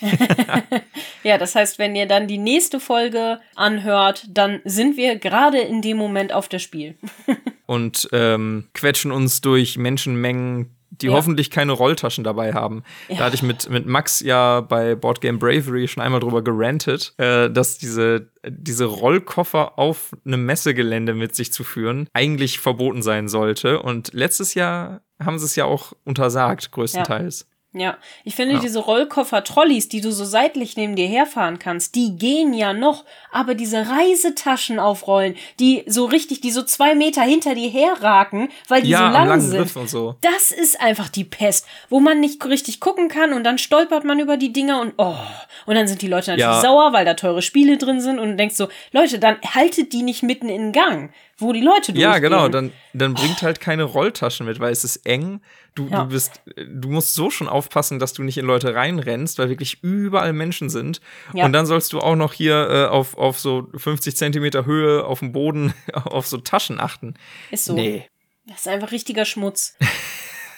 ja, 1.22 1.38
das 1.38 1.54
heißt, 1.54 1.78
wenn 1.78 1.94
ihr 1.94 2.06
dann 2.06 2.26
die 2.26 2.38
nächste 2.38 2.80
Folge 2.80 3.40
anhört, 3.54 4.26
dann 4.28 4.60
sind 4.64 4.96
wir 4.96 5.16
gerade 5.16 5.58
in 5.58 5.82
dem 5.82 5.96
Moment 5.96 6.32
auf 6.32 6.48
das 6.48 6.62
Spiel. 6.62 6.96
und 7.66 8.08
ähm, 8.12 8.68
quetschen 8.74 9.12
uns 9.12 9.40
durch 9.40 9.78
Menschenmengen, 9.78 10.74
die 10.90 11.06
ja. 11.06 11.12
hoffentlich 11.12 11.50
keine 11.50 11.72
Rolltaschen 11.72 12.22
dabei 12.22 12.52
haben. 12.52 12.84
Ja. 13.08 13.16
Da 13.16 13.24
hatte 13.24 13.36
ich 13.36 13.42
mit, 13.42 13.68
mit 13.70 13.86
Max 13.86 14.20
ja 14.20 14.60
bei 14.60 14.94
Boardgame 14.94 15.38
Bravery 15.38 15.88
schon 15.88 16.02
einmal 16.02 16.20
drüber 16.20 16.42
gerantet, 16.42 17.14
äh, 17.16 17.50
dass 17.50 17.78
diese, 17.78 18.30
diese 18.46 18.84
Rollkoffer 18.84 19.78
auf 19.78 20.14
einem 20.26 20.44
Messegelände 20.44 21.14
mit 21.14 21.34
sich 21.34 21.52
zu 21.52 21.64
führen 21.64 22.08
eigentlich 22.12 22.58
verboten 22.58 23.02
sein 23.02 23.28
sollte. 23.28 23.80
Und 23.80 24.12
letztes 24.12 24.54
Jahr 24.54 25.00
haben 25.18 25.38
sie 25.38 25.46
es 25.46 25.56
ja 25.56 25.64
auch 25.64 25.92
untersagt, 26.04 26.72
größtenteils. 26.72 27.40
Ja. 27.40 27.46
Ja, 27.74 27.96
ich 28.22 28.34
finde 28.34 28.56
ja. 28.56 28.60
diese 28.60 28.80
Rollkoffer-Trolleys, 28.80 29.88
die 29.88 30.02
du 30.02 30.12
so 30.12 30.26
seitlich 30.26 30.76
neben 30.76 30.94
dir 30.94 31.06
herfahren 31.06 31.58
kannst, 31.58 31.94
die 31.94 32.16
gehen 32.18 32.52
ja 32.52 32.74
noch. 32.74 33.06
Aber 33.30 33.54
diese 33.54 33.88
Reisetaschen 33.88 34.78
aufrollen, 34.78 35.36
die 35.58 35.82
so 35.86 36.04
richtig, 36.04 36.42
die 36.42 36.50
so 36.50 36.62
zwei 36.62 36.94
Meter 36.94 37.22
hinter 37.22 37.54
dir 37.54 37.70
herraken, 37.70 38.50
weil 38.68 38.82
die 38.82 38.90
ja, 38.90 39.06
so 39.06 39.12
lang 39.16 39.40
sind. 39.40 39.88
So. 39.88 40.16
Das 40.20 40.50
ist 40.50 40.82
einfach 40.82 41.08
die 41.08 41.24
Pest, 41.24 41.66
wo 41.88 41.98
man 41.98 42.20
nicht 42.20 42.44
richtig 42.44 42.78
gucken 42.78 43.08
kann 43.08 43.32
und 43.32 43.42
dann 43.42 43.56
stolpert 43.56 44.04
man 44.04 44.18
über 44.18 44.36
die 44.36 44.52
Dinger 44.52 44.80
und 44.82 44.92
oh. 44.98 45.16
Und 45.64 45.74
dann 45.74 45.88
sind 45.88 46.02
die 46.02 46.08
Leute 46.08 46.32
natürlich 46.32 46.54
ja. 46.54 46.60
sauer, 46.60 46.92
weil 46.92 47.06
da 47.06 47.14
teure 47.14 47.40
Spiele 47.40 47.78
drin 47.78 48.02
sind 48.02 48.18
und 48.18 48.36
denkst 48.36 48.56
so, 48.56 48.68
Leute, 48.90 49.18
dann 49.18 49.38
haltet 49.54 49.94
die 49.94 50.02
nicht 50.02 50.22
mitten 50.22 50.50
in 50.50 50.72
Gang 50.72 51.10
wo 51.42 51.52
die 51.52 51.60
Leute 51.60 51.92
durchgehen. 51.92 52.02
Ja, 52.02 52.18
genau, 52.18 52.48
dann, 52.48 52.72
dann 52.92 53.14
bringt 53.14 53.42
halt 53.42 53.60
keine 53.60 53.82
Rolltaschen 53.82 54.46
mit, 54.46 54.60
weil 54.60 54.72
es 54.72 54.84
ist 54.84 55.04
eng. 55.04 55.40
Du, 55.74 55.88
ja. 55.88 56.04
du 56.04 56.10
bist, 56.10 56.42
du 56.56 56.88
musst 56.88 57.14
so 57.14 57.30
schon 57.30 57.48
aufpassen, 57.48 57.98
dass 57.98 58.12
du 58.12 58.22
nicht 58.22 58.38
in 58.38 58.46
Leute 58.46 58.74
reinrennst, 58.74 59.38
weil 59.38 59.48
wirklich 59.48 59.82
überall 59.82 60.32
Menschen 60.32 60.70
sind. 60.70 61.00
Ja. 61.34 61.44
Und 61.44 61.52
dann 61.52 61.66
sollst 61.66 61.92
du 61.92 62.00
auch 62.00 62.16
noch 62.16 62.32
hier 62.32 62.68
äh, 62.70 62.86
auf, 62.86 63.16
auf 63.16 63.38
so 63.38 63.68
50 63.76 64.16
Zentimeter 64.16 64.66
Höhe 64.66 65.04
auf 65.04 65.18
dem 65.18 65.32
Boden 65.32 65.74
auf 65.92 66.26
so 66.26 66.38
Taschen 66.38 66.80
achten. 66.80 67.14
Ist 67.50 67.66
so. 67.66 67.74
Nee. 67.74 68.08
Das 68.46 68.60
ist 68.60 68.68
einfach 68.68 68.90
richtiger 68.90 69.24
Schmutz. 69.24 69.76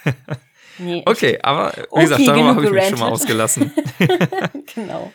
nee, 0.78 1.02
okay, 1.06 1.38
aber 1.42 1.72
wie 1.76 1.82
okay, 1.90 2.02
gesagt, 2.02 2.26
darüber 2.26 2.48
habe 2.48 2.64
ich 2.64 2.70
mich 2.70 2.88
schon 2.88 2.98
mal 2.98 3.10
ausgelassen. 3.10 3.72
genau. 4.74 5.12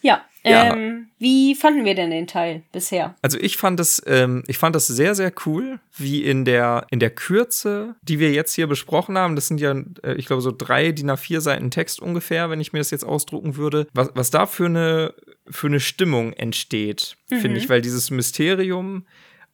Ja, 0.00 0.24
Ja. 0.42 0.74
Ähm, 0.74 1.08
wie 1.18 1.54
fanden 1.54 1.84
wir 1.84 1.94
denn 1.94 2.10
den 2.10 2.26
Teil 2.26 2.62
bisher? 2.72 3.14
Also 3.20 3.38
ich 3.38 3.58
fand 3.58 3.78
es, 3.78 4.02
ähm, 4.06 4.42
ich 4.46 4.56
fand 4.56 4.74
das 4.74 4.86
sehr, 4.86 5.14
sehr 5.14 5.32
cool, 5.44 5.80
wie 5.96 6.24
in 6.24 6.44
der, 6.44 6.86
in 6.90 6.98
der 6.98 7.10
Kürze, 7.10 7.96
die 8.02 8.18
wir 8.18 8.32
jetzt 8.32 8.54
hier 8.54 8.66
besprochen 8.66 9.18
haben. 9.18 9.36
Das 9.36 9.48
sind 9.48 9.60
ja, 9.60 9.74
äh, 10.02 10.14
ich 10.14 10.26
glaube, 10.26 10.40
so 10.40 10.52
drei 10.56 10.92
DIN 10.92 11.10
A4 11.10 11.40
Seiten 11.40 11.70
Text 11.70 12.00
ungefähr, 12.00 12.48
wenn 12.48 12.60
ich 12.60 12.72
mir 12.72 12.78
das 12.78 12.90
jetzt 12.90 13.04
ausdrucken 13.04 13.56
würde. 13.56 13.86
Was, 13.92 14.10
was 14.14 14.30
da 14.30 14.46
für 14.46 14.66
eine, 14.66 15.14
für 15.48 15.66
eine 15.66 15.80
Stimmung 15.80 16.32
entsteht, 16.32 17.16
mhm. 17.30 17.36
finde 17.36 17.58
ich, 17.58 17.68
weil 17.68 17.82
dieses 17.82 18.10
Mysterium 18.10 19.04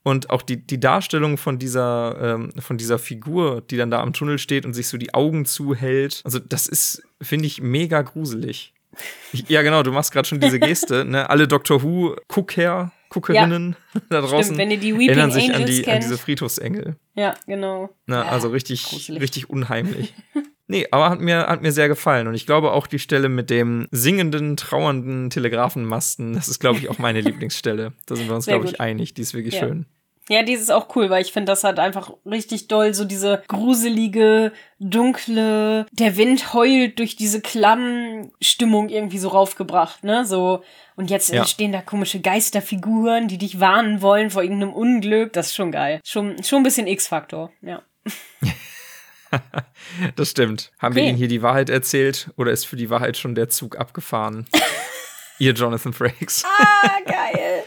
und 0.04 0.30
auch 0.30 0.42
die, 0.42 0.64
die 0.64 0.78
Darstellung 0.78 1.36
von 1.36 1.58
dieser, 1.58 2.16
ähm, 2.20 2.52
von 2.60 2.78
dieser 2.78 3.00
Figur, 3.00 3.60
die 3.60 3.76
dann 3.76 3.90
da 3.90 4.02
am 4.02 4.12
Tunnel 4.12 4.38
steht 4.38 4.64
und 4.64 4.72
sich 4.72 4.86
so 4.86 4.98
die 4.98 5.14
Augen 5.14 5.46
zuhält. 5.46 6.20
Also, 6.24 6.38
das 6.38 6.68
ist, 6.68 7.02
finde 7.20 7.46
ich, 7.46 7.60
mega 7.60 8.02
gruselig. 8.02 8.72
Ja, 9.48 9.62
genau, 9.62 9.82
du 9.82 9.92
machst 9.92 10.12
gerade 10.12 10.26
schon 10.26 10.40
diese 10.40 10.58
Geste, 10.58 11.04
ne? 11.04 11.28
Alle 11.28 11.46
Doctor 11.46 11.82
Who-Gucker, 11.82 12.92
Guckerinnen 13.10 13.76
ja. 13.94 14.00
da 14.10 14.20
draußen 14.20 14.44
Stimmt, 14.44 14.58
wenn 14.58 14.70
ihr 14.70 14.78
die 14.78 14.94
Weeping 14.94 15.08
erinnern 15.08 15.30
sich 15.30 15.44
Angels 15.44 15.60
an, 15.60 15.66
die, 15.66 15.82
kennt. 15.82 15.94
an 15.96 16.00
diese 16.02 16.18
Friedhofsengel. 16.18 16.96
Ja, 17.14 17.34
genau. 17.46 17.90
Na, 18.06 18.24
ja, 18.24 18.30
also 18.30 18.48
richtig, 18.48 19.10
richtig 19.10 19.50
unheimlich. 19.50 20.14
Nee, 20.68 20.88
aber 20.90 21.10
hat 21.10 21.20
mir, 21.20 21.46
hat 21.46 21.62
mir 21.62 21.70
sehr 21.70 21.86
gefallen. 21.86 22.26
Und 22.26 22.34
ich 22.34 22.44
glaube 22.44 22.72
auch 22.72 22.88
die 22.88 22.98
Stelle 22.98 23.28
mit 23.28 23.50
dem 23.50 23.86
singenden, 23.92 24.56
trauernden 24.56 25.30
Telegrafenmasten, 25.30 26.32
das 26.32 26.48
ist, 26.48 26.58
glaube 26.58 26.80
ich, 26.80 26.88
auch 26.88 26.98
meine 26.98 27.20
Lieblingsstelle. 27.20 27.92
Da 28.06 28.16
sind 28.16 28.26
wir 28.26 28.34
uns, 28.34 28.46
glaube 28.46 28.66
ich, 28.66 28.80
einig. 28.80 29.14
Die 29.14 29.22
ist 29.22 29.32
wirklich 29.32 29.54
ja. 29.54 29.60
schön. 29.60 29.86
Ja, 30.28 30.42
die 30.42 30.54
ist 30.54 30.72
auch 30.72 30.94
cool, 30.96 31.08
weil 31.08 31.22
ich 31.22 31.32
finde, 31.32 31.52
das 31.52 31.62
hat 31.62 31.78
einfach 31.78 32.12
richtig 32.24 32.66
doll 32.66 32.94
so 32.94 33.04
diese 33.04 33.44
gruselige, 33.46 34.52
dunkle, 34.80 35.86
der 35.92 36.16
Wind 36.16 36.52
heult 36.52 36.98
durch 36.98 37.14
diese 37.14 37.40
Klammstimmung 37.40 38.88
irgendwie 38.88 39.18
so 39.18 39.28
raufgebracht, 39.28 40.02
ne? 40.02 40.26
So, 40.26 40.64
und 40.96 41.10
jetzt 41.10 41.30
ja. 41.30 41.38
entstehen 41.38 41.70
da 41.70 41.80
komische 41.80 42.20
Geisterfiguren, 42.20 43.28
die 43.28 43.38
dich 43.38 43.60
warnen 43.60 44.02
wollen 44.02 44.30
vor 44.30 44.42
irgendeinem 44.42 44.72
Unglück. 44.72 45.32
Das 45.32 45.48
ist 45.48 45.54
schon 45.54 45.70
geil. 45.70 46.00
Schon, 46.04 46.42
schon 46.42 46.58
ein 46.58 46.64
bisschen 46.64 46.88
X-Faktor, 46.88 47.52
ja. 47.62 47.82
das 50.16 50.30
stimmt. 50.30 50.72
Haben 50.80 50.92
okay. 50.92 51.02
wir 51.02 51.08
Ihnen 51.08 51.18
hier 51.18 51.28
die 51.28 51.42
Wahrheit 51.42 51.70
erzählt 51.70 52.30
oder 52.36 52.50
ist 52.50 52.66
für 52.66 52.76
die 52.76 52.90
Wahrheit 52.90 53.16
schon 53.16 53.36
der 53.36 53.48
Zug 53.48 53.78
abgefahren? 53.78 54.46
Ihr 55.38 55.52
Jonathan 55.52 55.92
Frakes. 55.92 56.44
Ah, 56.44 56.98
geil. 57.04 57.64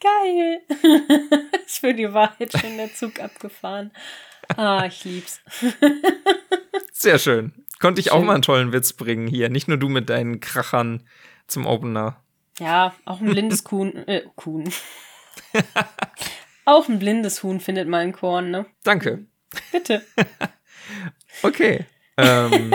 Geil. 0.00 0.60
ist 1.66 1.78
für 1.78 1.94
die 1.94 2.12
Wahrheit 2.12 2.52
schon 2.52 2.76
der 2.76 2.92
Zug 2.94 3.20
abgefahren. 3.20 3.92
Ah, 4.56 4.84
ich 4.86 5.04
lieb's. 5.04 5.40
Sehr 6.92 7.18
schön. 7.18 7.52
Konnte 7.80 8.00
ich 8.00 8.08
schön. 8.08 8.14
auch 8.14 8.22
mal 8.22 8.34
einen 8.34 8.42
tollen 8.42 8.72
Witz 8.72 8.92
bringen 8.92 9.26
hier. 9.26 9.48
Nicht 9.48 9.68
nur 9.68 9.76
du 9.76 9.88
mit 9.88 10.08
deinen 10.08 10.40
Krachern 10.40 11.02
zum 11.46 11.66
Opener. 11.66 12.22
Ja, 12.58 12.94
auch 13.04 13.20
ein 13.20 13.30
blindes 13.30 13.64
Kuhn. 13.64 13.94
Äh, 14.06 14.22
Kuhn. 14.34 14.70
auch 16.64 16.88
ein 16.88 16.98
blindes 16.98 17.42
Huhn 17.42 17.60
findet 17.60 17.88
mal 17.88 17.98
ein 17.98 18.12
Korn, 18.12 18.50
ne? 18.50 18.66
Danke. 18.82 19.26
Bitte. 19.72 20.02
okay. 21.42 21.86
Ähm, 22.16 22.72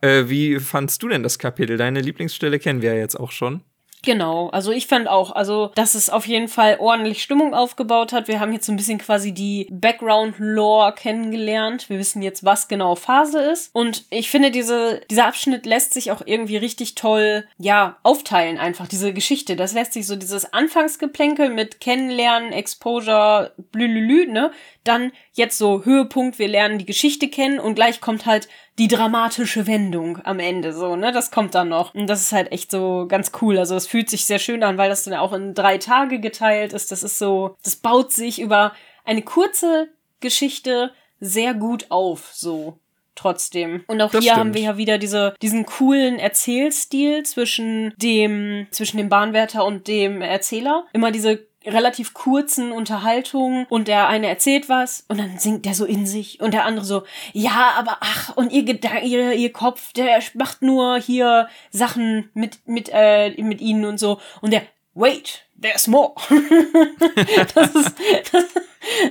äh, 0.00 0.28
wie 0.28 0.58
fandst 0.60 1.02
du 1.02 1.08
denn 1.08 1.22
das 1.22 1.38
Kapitel? 1.38 1.76
Deine 1.76 2.00
Lieblingsstelle 2.00 2.58
kennen 2.58 2.82
wir 2.82 2.94
ja 2.94 2.98
jetzt 2.98 3.18
auch 3.18 3.32
schon. 3.32 3.64
Genau, 4.04 4.48
also 4.48 4.72
ich 4.72 4.88
fand 4.88 5.06
auch, 5.06 5.30
also 5.30 5.70
dass 5.76 5.94
es 5.94 6.10
auf 6.10 6.26
jeden 6.26 6.48
Fall 6.48 6.78
ordentlich 6.80 7.22
Stimmung 7.22 7.54
aufgebaut 7.54 8.12
hat. 8.12 8.26
Wir 8.26 8.40
haben 8.40 8.52
jetzt 8.52 8.66
so 8.66 8.72
ein 8.72 8.76
bisschen 8.76 8.98
quasi 8.98 9.32
die 9.32 9.68
Background-Lore 9.70 10.92
kennengelernt. 10.94 11.88
Wir 11.88 12.00
wissen 12.00 12.20
jetzt, 12.20 12.44
was 12.44 12.66
genau 12.66 12.96
Phase 12.96 13.40
ist. 13.40 13.70
Und 13.72 14.04
ich 14.10 14.28
finde, 14.28 14.50
diese, 14.50 15.02
dieser 15.08 15.26
Abschnitt 15.26 15.66
lässt 15.66 15.94
sich 15.94 16.10
auch 16.10 16.22
irgendwie 16.26 16.56
richtig 16.56 16.96
toll, 16.96 17.46
ja, 17.58 17.96
aufteilen 18.02 18.58
einfach, 18.58 18.88
diese 18.88 19.12
Geschichte. 19.12 19.54
Das 19.54 19.72
lässt 19.72 19.92
sich 19.92 20.08
so 20.08 20.16
dieses 20.16 20.52
Anfangsgeplänkel 20.52 21.48
mit 21.50 21.78
Kennenlernen, 21.78 22.52
Exposure, 22.52 23.52
blülülü, 23.70 24.26
ne? 24.26 24.50
Dann 24.84 25.12
jetzt 25.32 25.58
so 25.58 25.84
Höhepunkt, 25.84 26.38
wir 26.38 26.48
lernen 26.48 26.78
die 26.78 26.86
Geschichte 26.86 27.28
kennen 27.28 27.60
und 27.60 27.74
gleich 27.74 28.00
kommt 28.00 28.26
halt 28.26 28.48
die 28.78 28.88
dramatische 28.88 29.66
Wendung 29.66 30.18
am 30.24 30.38
Ende 30.38 30.72
so, 30.72 30.96
ne? 30.96 31.12
Das 31.12 31.30
kommt 31.30 31.54
dann 31.54 31.68
noch. 31.68 31.94
Und 31.94 32.06
das 32.06 32.22
ist 32.22 32.32
halt 32.32 32.50
echt 32.52 32.70
so 32.70 33.06
ganz 33.08 33.32
cool. 33.40 33.58
Also 33.58 33.76
es 33.76 33.86
fühlt 33.86 34.10
sich 34.10 34.24
sehr 34.24 34.38
schön 34.38 34.62
an, 34.62 34.78
weil 34.78 34.88
das 34.88 35.04
dann 35.04 35.14
auch 35.14 35.32
in 35.32 35.54
drei 35.54 35.78
Tage 35.78 36.20
geteilt 36.20 36.72
ist. 36.72 36.90
Das 36.90 37.02
ist 37.02 37.18
so, 37.18 37.56
das 37.64 37.76
baut 37.76 38.12
sich 38.12 38.40
über 38.40 38.72
eine 39.04 39.22
kurze 39.22 39.88
Geschichte 40.20 40.92
sehr 41.20 41.54
gut 41.54 41.86
auf, 41.90 42.30
so 42.32 42.78
trotzdem. 43.14 43.84
Und 43.86 44.00
auch 44.00 44.10
das 44.10 44.22
hier 44.22 44.32
stimmt. 44.32 44.40
haben 44.40 44.54
wir 44.54 44.62
ja 44.62 44.76
wieder 44.76 44.98
diese, 44.98 45.34
diesen 45.42 45.66
coolen 45.66 46.18
Erzählstil 46.18 47.24
zwischen 47.24 47.92
dem, 47.96 48.66
zwischen 48.70 48.96
dem 48.96 49.08
Bahnwärter 49.08 49.64
und 49.64 49.86
dem 49.86 50.22
Erzähler. 50.22 50.86
Immer 50.92 51.12
diese 51.12 51.46
relativ 51.66 52.14
kurzen 52.14 52.72
Unterhaltungen 52.72 53.66
und 53.68 53.88
der 53.88 54.08
eine 54.08 54.28
erzählt 54.28 54.68
was 54.68 55.04
und 55.08 55.18
dann 55.18 55.38
singt 55.38 55.64
der 55.64 55.74
so 55.74 55.84
in 55.84 56.06
sich 56.06 56.40
und 56.40 56.54
der 56.54 56.64
andere 56.64 56.84
so, 56.84 57.04
ja, 57.32 57.72
aber 57.76 57.98
ach, 58.00 58.36
und 58.36 58.52
ihr, 58.52 58.64
ihr, 59.02 59.32
ihr 59.32 59.52
Kopf, 59.52 59.92
der 59.92 60.20
macht 60.34 60.62
nur 60.62 60.98
hier 60.98 61.48
Sachen 61.70 62.30
mit, 62.34 62.66
mit, 62.66 62.90
äh, 62.92 63.30
mit 63.42 63.60
ihnen 63.60 63.84
und 63.84 63.98
so. 63.98 64.20
Und 64.40 64.52
der, 64.52 64.62
wait, 64.94 65.44
there's 65.62 65.86
more. 65.86 66.12
das 67.54 67.74
ist, 67.74 67.94
das, 68.32 68.44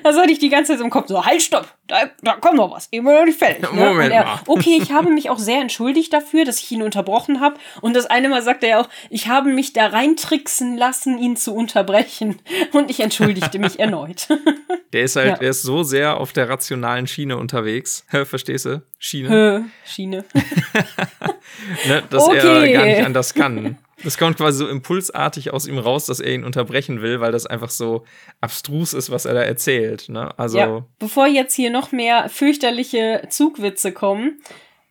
das 0.03 0.17
hatte 0.17 0.31
ich 0.31 0.39
die 0.39 0.49
ganze 0.49 0.73
Zeit 0.73 0.81
im 0.81 0.89
Kopf. 0.89 1.07
So, 1.07 1.25
halt, 1.25 1.41
stopp, 1.41 1.67
da, 1.87 2.09
da 2.21 2.33
kommt 2.33 2.57
noch 2.57 2.71
was. 2.71 2.87
Immer 2.91 3.19
noch 3.19 3.25
nicht 3.25 3.39
fertig. 3.39 3.61
Ne? 3.71 3.85
Moment 3.85 4.13
er, 4.13 4.23
mal. 4.23 4.39
Okay, 4.47 4.79
ich 4.81 4.91
habe 4.91 5.09
mich 5.09 5.29
auch 5.29 5.39
sehr 5.39 5.61
entschuldigt 5.61 6.13
dafür, 6.13 6.45
dass 6.45 6.59
ich 6.59 6.71
ihn 6.71 6.83
unterbrochen 6.83 7.39
habe. 7.39 7.55
Und 7.81 7.95
das 7.95 8.05
eine 8.05 8.29
Mal 8.29 8.41
sagte 8.41 8.67
er 8.67 8.81
auch, 8.81 8.89
ich 9.09 9.27
habe 9.27 9.49
mich 9.49 9.73
da 9.73 9.87
reintricksen 9.87 10.77
lassen, 10.77 11.17
ihn 11.17 11.37
zu 11.37 11.53
unterbrechen. 11.53 12.39
Und 12.73 12.89
ich 12.89 12.99
entschuldigte 12.99 13.59
mich 13.59 13.79
erneut. 13.79 14.27
Der 14.93 15.03
ist 15.03 15.15
halt, 15.15 15.27
ja. 15.27 15.35
der 15.37 15.51
ist 15.51 15.61
so 15.61 15.83
sehr 15.83 16.17
auf 16.17 16.33
der 16.33 16.49
rationalen 16.49 17.07
Schiene 17.07 17.37
unterwegs. 17.37 18.05
Verstehst 18.09 18.65
du? 18.65 18.81
Schiene. 18.99 19.29
Hö, 19.29 19.61
Schiene. 19.85 20.25
ne, 21.87 22.03
dass 22.09 22.23
okay. 22.23 22.35
er 22.35 22.73
gar 22.73 22.85
nicht 22.85 23.05
anders 23.05 23.33
kann. 23.33 23.77
Das 24.03 24.17
kommt 24.17 24.37
quasi 24.37 24.59
so 24.59 24.67
impulsartig 24.67 25.53
aus 25.53 25.67
ihm 25.67 25.77
raus, 25.77 26.05
dass 26.05 26.19
er 26.19 26.33
ihn 26.33 26.43
unterbrechen 26.43 27.01
will, 27.01 27.19
weil 27.19 27.31
das 27.31 27.45
einfach 27.45 27.69
so 27.69 28.05
abstrus 28.39 28.93
ist, 28.93 29.09
was 29.11 29.25
er 29.25 29.33
da 29.33 29.41
erzählt. 29.41 30.09
Ne? 30.09 30.37
Also 30.37 30.57
ja. 30.57 30.85
Bevor 30.99 31.27
jetzt 31.27 31.55
hier 31.55 31.69
noch 31.69 31.91
mehr 31.91 32.29
fürchterliche 32.29 33.23
Zugwitze 33.29 33.91
kommen, 33.91 34.41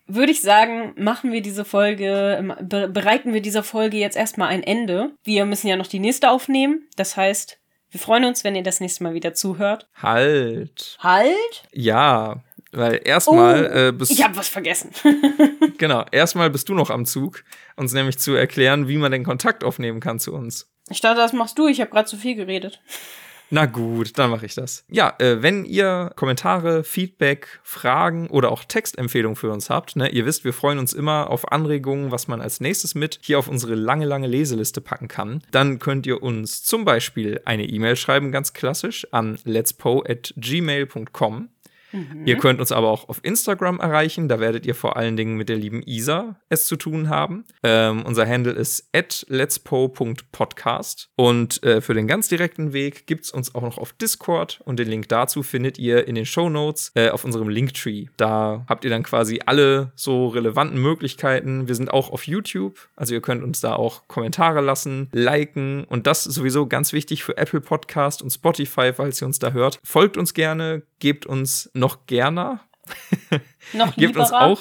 würde 0.07 0.33
ich 0.33 0.43
sagen, 0.43 0.93
machen 0.97 1.33
wir 1.33 1.41
diese 1.41 1.65
Folge, 1.65 2.57
bereiten 2.61 3.33
wir 3.33 3.41
dieser 3.41 3.63
Folge 3.63 3.97
jetzt 3.97 4.17
erstmal 4.17 4.49
ein 4.49 4.63
Ende. 4.63 5.13
Wir 5.25 5.45
müssen 5.45 5.69
ja 5.69 5.77
noch 5.77 5.87
die 5.87 6.01
nächste 6.01 6.31
aufnehmen. 6.31 6.89
Das 6.97 7.17
heißt, 7.17 7.59
wir 7.91 8.01
freuen 8.01 8.25
uns, 8.25 8.45
wenn 8.45 8.55
ihr 8.55 8.63
das 8.63 8.81
nächste 8.81 9.03
Mal 9.03 9.15
wieder 9.15 9.35
zuhört. 9.35 9.89
Halt. 10.01 10.97
Halt? 11.01 11.65
Ja. 11.73 12.43
Weil 12.73 13.01
erstmal 13.05 13.65
oh, 13.65 13.89
äh, 13.89 13.93
bist 13.93 14.13
Ich 14.13 14.23
habe 14.23 14.37
was 14.37 14.49
vergessen. 14.49 14.91
genau, 15.79 16.05
erstmal 16.13 16.51
bist 16.51 16.69
du 16.69 16.75
noch 16.75 16.91
am 16.91 17.05
Zug, 17.07 17.45
uns 17.77 17.93
nämlich 17.93 18.19
zu 18.19 18.35
erklären, 18.35 18.89
wie 18.89 18.97
man 18.97 19.13
den 19.13 19.25
Kontakt 19.25 19.65
aufnehmen 19.65 20.01
kann 20.01 20.19
zu 20.19 20.33
uns. 20.33 20.71
Ich 20.89 21.01
dachte, 21.01 21.19
das 21.19 21.33
machst 21.33 21.59
du, 21.59 21.67
ich 21.67 21.81
habe 21.81 21.91
gerade 21.91 22.09
zu 22.09 22.17
viel 22.17 22.35
geredet. 22.35 22.81
Na 23.53 23.67
gut, 23.67 24.17
dann 24.17 24.31
mache 24.31 24.47
ich 24.47 24.55
das. 24.55 24.85
Ja, 24.89 25.15
äh, 25.19 25.43
wenn 25.43 25.65
ihr 25.65 26.13
Kommentare, 26.15 26.85
Feedback, 26.85 27.61
Fragen 27.65 28.29
oder 28.29 28.53
auch 28.53 28.63
Textempfehlungen 28.63 29.35
für 29.35 29.51
uns 29.51 29.71
habt, 29.71 29.97
ne, 29.97 30.09
ihr 30.09 30.25
wisst, 30.25 30.45
wir 30.45 30.53
freuen 30.53 30.79
uns 30.79 30.93
immer 30.93 31.29
auf 31.31 31.51
Anregungen, 31.51 32.13
was 32.13 32.29
man 32.29 32.41
als 32.41 32.61
nächstes 32.61 32.95
mit 32.95 33.19
hier 33.23 33.41
auf 33.41 33.49
unsere 33.49 33.75
lange, 33.75 34.07
lange 34.07 34.29
Leseliste 34.29 34.81
packen 34.81 35.09
kann, 35.09 35.43
dann 35.51 35.81
könnt 35.81 36.07
ihr 36.07 36.23
uns 36.23 36.63
zum 36.63 36.85
Beispiel 36.85 37.41
eine 37.45 37.65
E-Mail 37.65 37.97
schreiben, 37.97 38.31
ganz 38.31 38.53
klassisch, 38.53 39.09
an 39.11 39.37
letspo 39.45 40.05
at 40.09 40.33
gmail.com. 40.37 41.49
Mhm. 41.93 42.27
Ihr 42.27 42.37
könnt 42.37 42.61
uns 42.61 42.73
aber 42.73 42.89
auch 42.89 43.09
auf 43.09 43.21
Instagram 43.23 43.81
erreichen. 43.81 44.29
Da 44.29 44.41
werdet 44.41 44.67
ihr 44.67 44.75
vor 44.75 44.97
allen 44.97 45.17
Dingen 45.17 45.37
mit 45.37 45.49
der 45.49 45.57
lieben 45.57 45.83
Isa 45.85 46.41
es 46.49 46.65
zu 46.65 46.77
tun 46.77 47.09
haben. 47.09 47.45
Ähm, 47.63 48.05
unser 48.05 48.27
Handle 48.27 48.53
ist 48.53 48.89
at 48.95 49.25
letspo.podcast. 49.29 51.11
Und 51.17 51.63
äh, 51.63 51.81
für 51.81 51.95
den 51.95 52.07
ganz 52.07 52.29
direkten 52.29 52.73
Weg 52.73 53.07
gibt 53.07 53.25
es 53.25 53.31
uns 53.31 53.55
auch 53.55 53.63
noch 53.63 53.79
auf 53.79 53.93
Discord. 53.93 54.61
Und 54.65 54.79
den 54.79 54.89
Link 54.89 55.09
dazu 55.09 55.43
findet 55.43 55.79
ihr 55.79 56.07
in 56.07 56.15
den 56.15 56.27
Show 56.27 56.49
Notes 56.49 56.93
äh, 56.95 57.11
auf 57.11 57.25
unserem 57.25 57.49
Linktree. 57.49 58.07
Da 58.17 58.65
habt 58.69 58.85
ihr 58.85 58.91
dann 58.91 59.03
quasi 59.03 59.41
alle 59.47 59.93
so 59.95 60.29
relevanten 60.29 60.81
Möglichkeiten. 60.81 61.69
Wir 61.69 61.75
sind 61.75 61.91
auch 61.91 62.11
auf 62.11 62.27
YouTube. 62.27 62.89
Also 62.97 63.15
ihr 63.15 63.21
könnt 63.21 63.43
uns 63.43 63.61
da 63.61 63.75
auch 63.75 64.09
Kommentare 64.09 64.61
lassen, 64.61 65.09
liken. 65.13 65.85
Und 65.85 66.07
das 66.07 66.25
sowieso 66.25 66.67
ganz 66.67 66.93
wichtig 66.93 67.25
für 67.25 67.37
Apple 67.37 67.61
Podcast 67.61 68.23
und 68.23 68.31
Spotify, 68.31 68.93
falls 68.93 69.21
ihr 69.23 69.27
uns 69.27 69.39
da 69.39 69.53
hört. 69.53 69.79
Folgt 69.85 70.17
uns 70.17 70.35
gerne, 70.35 70.83
gebt 71.01 71.27
uns 71.27 71.71
noch 71.75 72.07
gerner. 72.07 72.61
Noch 73.73 73.95
Gebt 73.95 74.17
uns 74.17 74.33
auch, 74.33 74.61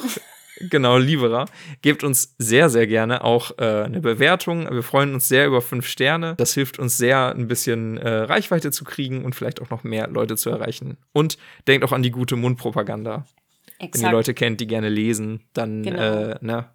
genau, 0.69 0.97
lieberer. 0.97 1.45
Gebt 1.82 2.04
uns 2.04 2.36
sehr, 2.38 2.69
sehr 2.69 2.86
gerne 2.86 3.23
auch 3.23 3.58
äh, 3.58 3.84
eine 3.84 4.02
Bewertung. 4.02 4.69
Wir 4.69 4.84
freuen 4.84 5.13
uns 5.13 5.28
sehr 5.28 5.47
über 5.47 5.62
fünf 5.62 5.88
Sterne. 5.88 6.36
Das 6.36 6.54
hilft 6.54 6.78
uns 6.80 6.97
sehr, 6.97 7.34
ein 7.34 7.47
bisschen 7.47 7.97
äh, 7.97 8.10
Reichweite 8.10 8.71
zu 8.71 8.84
kriegen 8.84 9.25
und 9.25 9.34
vielleicht 9.36 9.62
auch 9.62 9.69
noch 9.69 9.84
mehr 9.84 10.08
Leute 10.08 10.36
zu 10.36 10.49
erreichen. 10.49 10.97
Und 11.12 11.38
denkt 11.67 11.84
auch 11.86 11.91
an 11.91 12.04
die 12.04 12.12
gute 12.12 12.36
Mundpropaganda. 12.36 13.25
Exakt. 13.80 13.95
Wenn 13.95 14.10
ihr 14.10 14.12
Leute 14.12 14.34
kennt, 14.34 14.62
die 14.62 14.67
gerne 14.67 14.89
lesen, 14.89 15.45
dann 15.54 15.84
genau. 15.84 15.99
äh, 15.99 16.38
ne, 16.41 16.69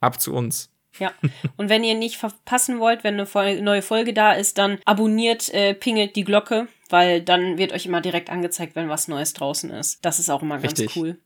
ab 0.00 0.20
zu 0.20 0.34
uns. 0.34 0.70
Ja. 0.98 1.12
Und 1.56 1.68
wenn 1.68 1.84
ihr 1.84 1.94
nicht 1.94 2.16
verpassen 2.16 2.80
wollt, 2.80 3.04
wenn 3.04 3.20
eine 3.20 3.62
neue 3.62 3.82
Folge 3.82 4.12
da 4.12 4.32
ist, 4.32 4.58
dann 4.58 4.78
abonniert, 4.84 5.48
äh, 5.54 5.74
pingelt 5.74 6.16
die 6.16 6.24
Glocke, 6.24 6.66
weil 6.88 7.22
dann 7.22 7.58
wird 7.58 7.72
euch 7.72 7.86
immer 7.86 8.00
direkt 8.00 8.30
angezeigt, 8.30 8.76
wenn 8.76 8.88
was 8.88 9.08
Neues 9.08 9.32
draußen 9.32 9.70
ist. 9.70 10.04
Das 10.04 10.18
ist 10.18 10.30
auch 10.30 10.42
immer 10.42 10.58
ganz 10.58 10.78
Richtig. 10.78 10.96
cool. 10.96 11.18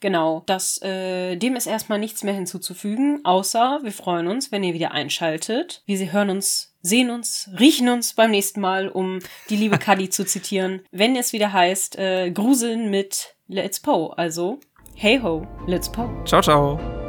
Genau, 0.00 0.42
das, 0.46 0.80
äh, 0.82 1.36
dem 1.36 1.56
ist 1.56 1.66
erstmal 1.66 1.98
nichts 1.98 2.22
mehr 2.22 2.34
hinzuzufügen, 2.34 3.24
außer 3.24 3.80
wir 3.82 3.92
freuen 3.92 4.26
uns, 4.26 4.52
wenn 4.52 4.62
ihr 4.62 4.74
wieder 4.74 4.92
einschaltet. 4.92 5.82
Wir 5.86 6.12
hören 6.12 6.30
uns, 6.30 6.74
sehen 6.82 7.10
uns, 7.10 7.50
riechen 7.58 7.88
uns 7.88 8.12
beim 8.12 8.30
nächsten 8.30 8.60
Mal, 8.60 8.88
um 8.88 9.20
die 9.48 9.56
liebe 9.56 9.78
Kadi 9.78 10.10
zu 10.10 10.26
zitieren, 10.26 10.82
wenn 10.90 11.16
es 11.16 11.32
wieder 11.32 11.52
heißt, 11.52 11.98
äh, 11.98 12.30
Gruseln 12.30 12.90
mit 12.90 13.36
Let's 13.48 13.80
Po. 13.80 14.08
Also, 14.08 14.60
hey 14.94 15.18
ho, 15.22 15.46
let's 15.66 15.90
po. 15.90 16.10
Ciao, 16.26 16.42
ciao. 16.42 17.05